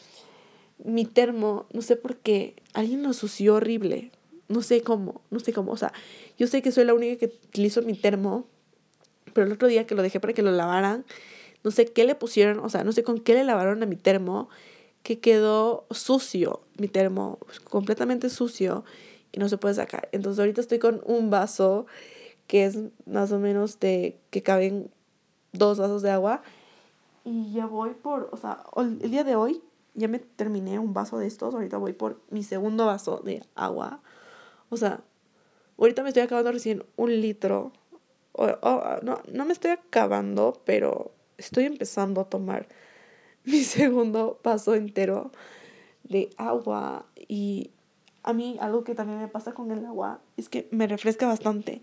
mi 0.83 1.05
termo, 1.05 1.65
no 1.73 1.81
sé 1.81 1.95
por 1.95 2.17
qué, 2.17 2.55
alguien 2.73 3.03
lo 3.03 3.13
sució 3.13 3.55
horrible. 3.55 4.11
No 4.49 4.61
sé 4.61 4.81
cómo, 4.81 5.21
no 5.29 5.39
sé 5.39 5.53
cómo. 5.53 5.71
O 5.71 5.77
sea, 5.77 5.93
yo 6.37 6.47
sé 6.47 6.61
que 6.61 6.71
soy 6.71 6.83
la 6.83 6.93
única 6.93 7.15
que 7.17 7.25
utilizo 7.27 7.81
mi 7.81 7.93
termo, 7.93 8.45
pero 9.33 9.47
el 9.47 9.53
otro 9.53 9.67
día 9.67 9.87
que 9.87 9.95
lo 9.95 10.01
dejé 10.01 10.19
para 10.19 10.33
que 10.33 10.41
lo 10.41 10.51
lavaran, 10.51 11.05
no 11.63 11.71
sé 11.71 11.85
qué 11.85 12.03
le 12.03 12.15
pusieron, 12.15 12.59
o 12.59 12.69
sea, 12.69 12.83
no 12.83 12.91
sé 12.91 13.03
con 13.03 13.19
qué 13.19 13.33
le 13.33 13.43
lavaron 13.45 13.81
a 13.83 13.85
mi 13.85 13.95
termo, 13.95 14.49
que 15.03 15.19
quedó 15.19 15.85
sucio, 15.91 16.61
mi 16.77 16.87
termo, 16.87 17.39
completamente 17.69 18.29
sucio 18.29 18.83
y 19.31 19.39
no 19.39 19.47
se 19.47 19.57
puede 19.57 19.75
sacar. 19.75 20.09
Entonces 20.11 20.39
ahorita 20.39 20.59
estoy 20.59 20.79
con 20.79 21.01
un 21.05 21.29
vaso 21.29 21.85
que 22.47 22.65
es 22.65 22.77
más 23.05 23.31
o 23.31 23.39
menos 23.39 23.79
de 23.79 24.17
que 24.31 24.41
caben 24.41 24.89
dos 25.53 25.79
vasos 25.79 26.01
de 26.01 26.11
agua 26.11 26.41
y 27.23 27.51
ya 27.51 27.65
voy 27.65 27.91
por, 27.91 28.29
o 28.31 28.37
sea, 28.37 28.63
el 28.75 29.11
día 29.11 29.23
de 29.23 29.35
hoy 29.35 29.61
ya 29.93 30.07
me 30.07 30.19
terminé 30.19 30.79
un 30.79 30.93
vaso 30.93 31.17
de 31.17 31.27
estos, 31.27 31.53
ahorita 31.53 31.77
voy 31.77 31.93
por 31.93 32.19
mi 32.29 32.43
segundo 32.43 32.85
vaso 32.85 33.21
de 33.23 33.43
agua. 33.55 34.01
O 34.69 34.77
sea, 34.77 35.01
ahorita 35.77 36.03
me 36.03 36.09
estoy 36.09 36.23
acabando 36.23 36.51
recién 36.51 36.83
un 36.95 37.21
litro. 37.21 37.71
no, 38.37 39.21
no 39.31 39.45
me 39.45 39.53
estoy 39.53 39.71
acabando, 39.71 40.61
pero 40.65 41.11
estoy 41.37 41.65
empezando 41.65 42.21
a 42.21 42.29
tomar 42.29 42.67
mi 43.45 43.63
segundo 43.63 44.39
vaso 44.43 44.75
entero 44.75 45.31
de 46.03 46.29
agua. 46.37 47.05
Y 47.27 47.71
a 48.23 48.33
mí 48.33 48.57
algo 48.59 48.83
que 48.83 48.95
también 48.95 49.19
me 49.19 49.27
pasa 49.27 49.53
con 49.53 49.71
el 49.71 49.85
agua 49.85 50.21
es 50.37 50.49
que 50.49 50.67
me 50.71 50.87
refresca 50.87 51.27
bastante. 51.27 51.81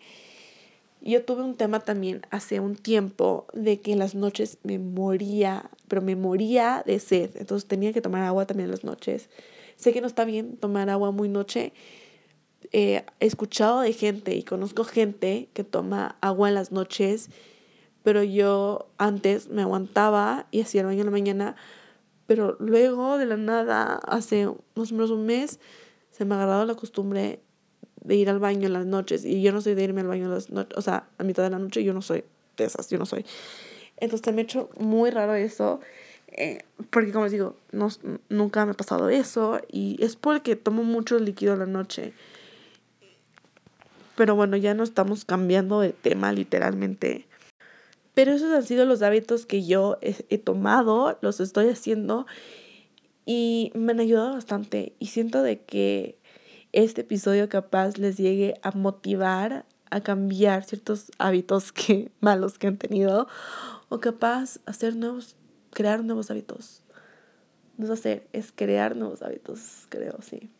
Yo 1.03 1.24
tuve 1.24 1.43
un 1.43 1.55
tema 1.55 1.80
también 1.80 2.22
hace 2.30 2.59
un 2.59 2.74
tiempo 2.74 3.47
de 3.53 3.80
que 3.80 3.93
en 3.93 3.99
las 3.99 4.14
noches 4.14 4.59
me 4.64 4.78
moría, 4.78 5.70
pero 5.89 6.03
me 6.03 6.16
moría 6.16 6.82
de 6.84 6.99
sed. 6.99 7.30
Entonces 7.37 7.68
tenía 7.68 7.93
que 7.93 8.01
tomar 8.01 8.22
agua 8.22 8.47
también 8.47 8.66
en 8.66 8.70
las 8.72 8.82
noches. 8.82 9.28
Sé 9.76 9.93
que 9.93 10.01
no 10.01 10.07
está 10.07 10.24
bien 10.24 10.57
tomar 10.57 10.91
agua 10.91 11.12
muy 11.12 11.28
noche. 11.28 11.72
Eh, 12.72 13.04
he 13.20 13.26
escuchado 13.26 13.80
de 13.80 13.92
gente 13.92 14.34
y 14.34 14.42
conozco 14.42 14.84
gente 14.84 15.48
que 15.54 15.64
toma 15.64 16.16
agua 16.20 16.48
en 16.48 16.54
las 16.54 16.72
noches, 16.72 17.30
pero 18.02 18.22
yo 18.22 18.88
antes 18.98 19.48
me 19.48 19.62
aguantaba 19.62 20.46
y 20.50 20.60
hacía 20.60 20.82
el 20.82 20.86
baño 20.88 21.00
en 21.00 21.06
la 21.06 21.12
mañana, 21.12 21.56
pero 22.26 22.56
luego 22.58 23.18
de 23.18 23.26
la 23.26 23.36
nada, 23.36 23.94
hace 24.06 24.46
más 24.74 24.92
o 24.92 24.94
menos 24.94 25.10
un 25.10 25.26
mes, 25.26 25.60
se 26.10 26.24
me 26.24 26.34
ha 26.34 26.38
agarrado 26.38 26.64
la 26.66 26.74
costumbre 26.74 27.40
de 28.02 28.14
ir 28.14 28.30
al 28.30 28.38
baño 28.38 28.66
en 28.66 28.72
las 28.72 28.86
noches 28.86 29.24
y 29.24 29.42
yo 29.42 29.52
no 29.52 29.60
soy 29.60 29.74
de 29.74 29.84
irme 29.84 30.00
al 30.00 30.06
baño 30.06 30.24
en 30.24 30.30
las 30.30 30.50
noches, 30.50 30.76
o 30.76 30.82
sea, 30.82 31.08
a 31.18 31.24
mitad 31.24 31.42
de 31.42 31.50
la 31.50 31.58
noche 31.58 31.82
yo 31.84 31.92
no 31.92 32.02
soy 32.02 32.24
de 32.56 32.64
esas, 32.64 32.88
yo 32.90 32.98
no 32.98 33.06
soy. 33.06 33.24
Entonces 33.96 34.34
me 34.34 34.42
ha 34.42 34.44
hecho 34.44 34.70
muy 34.78 35.10
raro 35.10 35.34
eso, 35.34 35.80
eh, 36.28 36.64
porque 36.90 37.12
como 37.12 37.24
les 37.24 37.32
digo, 37.32 37.56
no, 37.72 37.88
nunca 38.28 38.64
me 38.64 38.72
ha 38.72 38.74
pasado 38.74 39.08
eso 39.08 39.60
y 39.70 40.02
es 40.02 40.16
porque 40.16 40.56
tomo 40.56 40.84
mucho 40.84 41.18
líquido 41.18 41.54
en 41.54 41.58
la 41.60 41.66
noche. 41.66 42.12
Pero 44.16 44.34
bueno, 44.34 44.56
ya 44.56 44.74
no 44.74 44.82
estamos 44.82 45.24
cambiando 45.24 45.80
de 45.80 45.92
tema 45.92 46.32
literalmente. 46.32 47.26
Pero 48.14 48.32
esos 48.32 48.50
han 48.52 48.64
sido 48.64 48.86
los 48.86 49.02
hábitos 49.02 49.44
que 49.44 49.66
yo 49.66 49.98
he, 50.00 50.38
tomado, 50.38 51.18
los 51.20 51.38
estoy 51.38 51.68
haciendo 51.68 52.26
y 53.26 53.72
me 53.74 53.92
han 53.92 54.00
ayudado 54.00 54.32
bastante. 54.32 54.94
Y 54.98 55.08
siento 55.08 55.42
de 55.42 55.60
que 55.60 56.18
este 56.72 57.02
episodio 57.02 57.50
capaz 57.50 57.98
les 57.98 58.16
llegue 58.16 58.54
a 58.62 58.70
motivar 58.70 59.66
a 59.90 60.00
cambiar 60.00 60.64
ciertos 60.64 61.12
hábitos 61.18 61.72
que, 61.72 62.10
malos 62.20 62.58
que 62.58 62.68
han 62.68 62.78
tenido 62.78 63.28
o 63.90 64.00
capaz 64.00 64.60
hacer 64.64 64.96
nuevos, 64.96 65.36
crear 65.74 66.02
nuevos 66.02 66.30
hábitos. 66.30 66.82
No 67.76 67.84
es 67.84 67.90
hacer, 67.90 68.26
es 68.32 68.50
crear 68.50 68.96
nuevos 68.96 69.20
hábitos, 69.20 69.86
creo, 69.90 70.16
sí. 70.22 70.50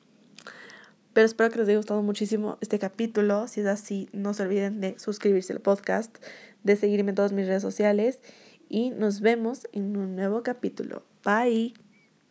Pero 1.17 1.25
espero 1.25 1.49
que 1.49 1.59
les 1.59 1.69
haya 1.69 1.79
gustado 1.79 2.03
muchísimo 2.03 2.59
este 2.61 2.79
capítulo. 2.79 3.49
Si 3.49 3.63
es 3.63 3.67
así, 3.67 4.11
no 4.13 4.35
se 4.35 4.43
olviden 4.43 4.83
de 4.83 4.99
suscribirse 4.99 5.55
al 5.55 5.61
podcast, 5.61 6.15
de 6.63 6.77
seguirme 6.77 7.13
en 7.13 7.15
todas 7.15 7.33
mis 7.33 7.47
redes 7.47 7.63
sociales 7.63 8.21
y 8.69 8.91
nos 8.91 9.23
vemos 9.23 9.67
en 9.73 9.97
un 9.97 10.15
nuevo 10.15 10.43
capítulo. 10.43 11.07
Bye. 11.25 11.86